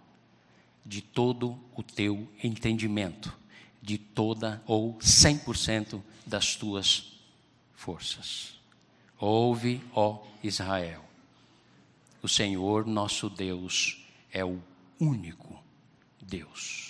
de 0.84 1.00
todo 1.00 1.58
o 1.74 1.82
teu 1.82 2.28
entendimento, 2.42 3.32
de 3.80 3.96
toda 3.96 4.62
ou 4.66 4.98
100% 4.98 6.02
das 6.26 6.56
tuas 6.56 7.12
forças. 7.74 8.58
Ouve, 9.18 9.80
ó 9.94 10.22
Israel, 10.42 11.04
o 12.22 12.28
Senhor 12.28 12.86
nosso 12.86 13.30
Deus 13.30 14.04
é 14.32 14.44
o 14.44 14.60
único 14.98 15.62
Deus. 16.20 16.89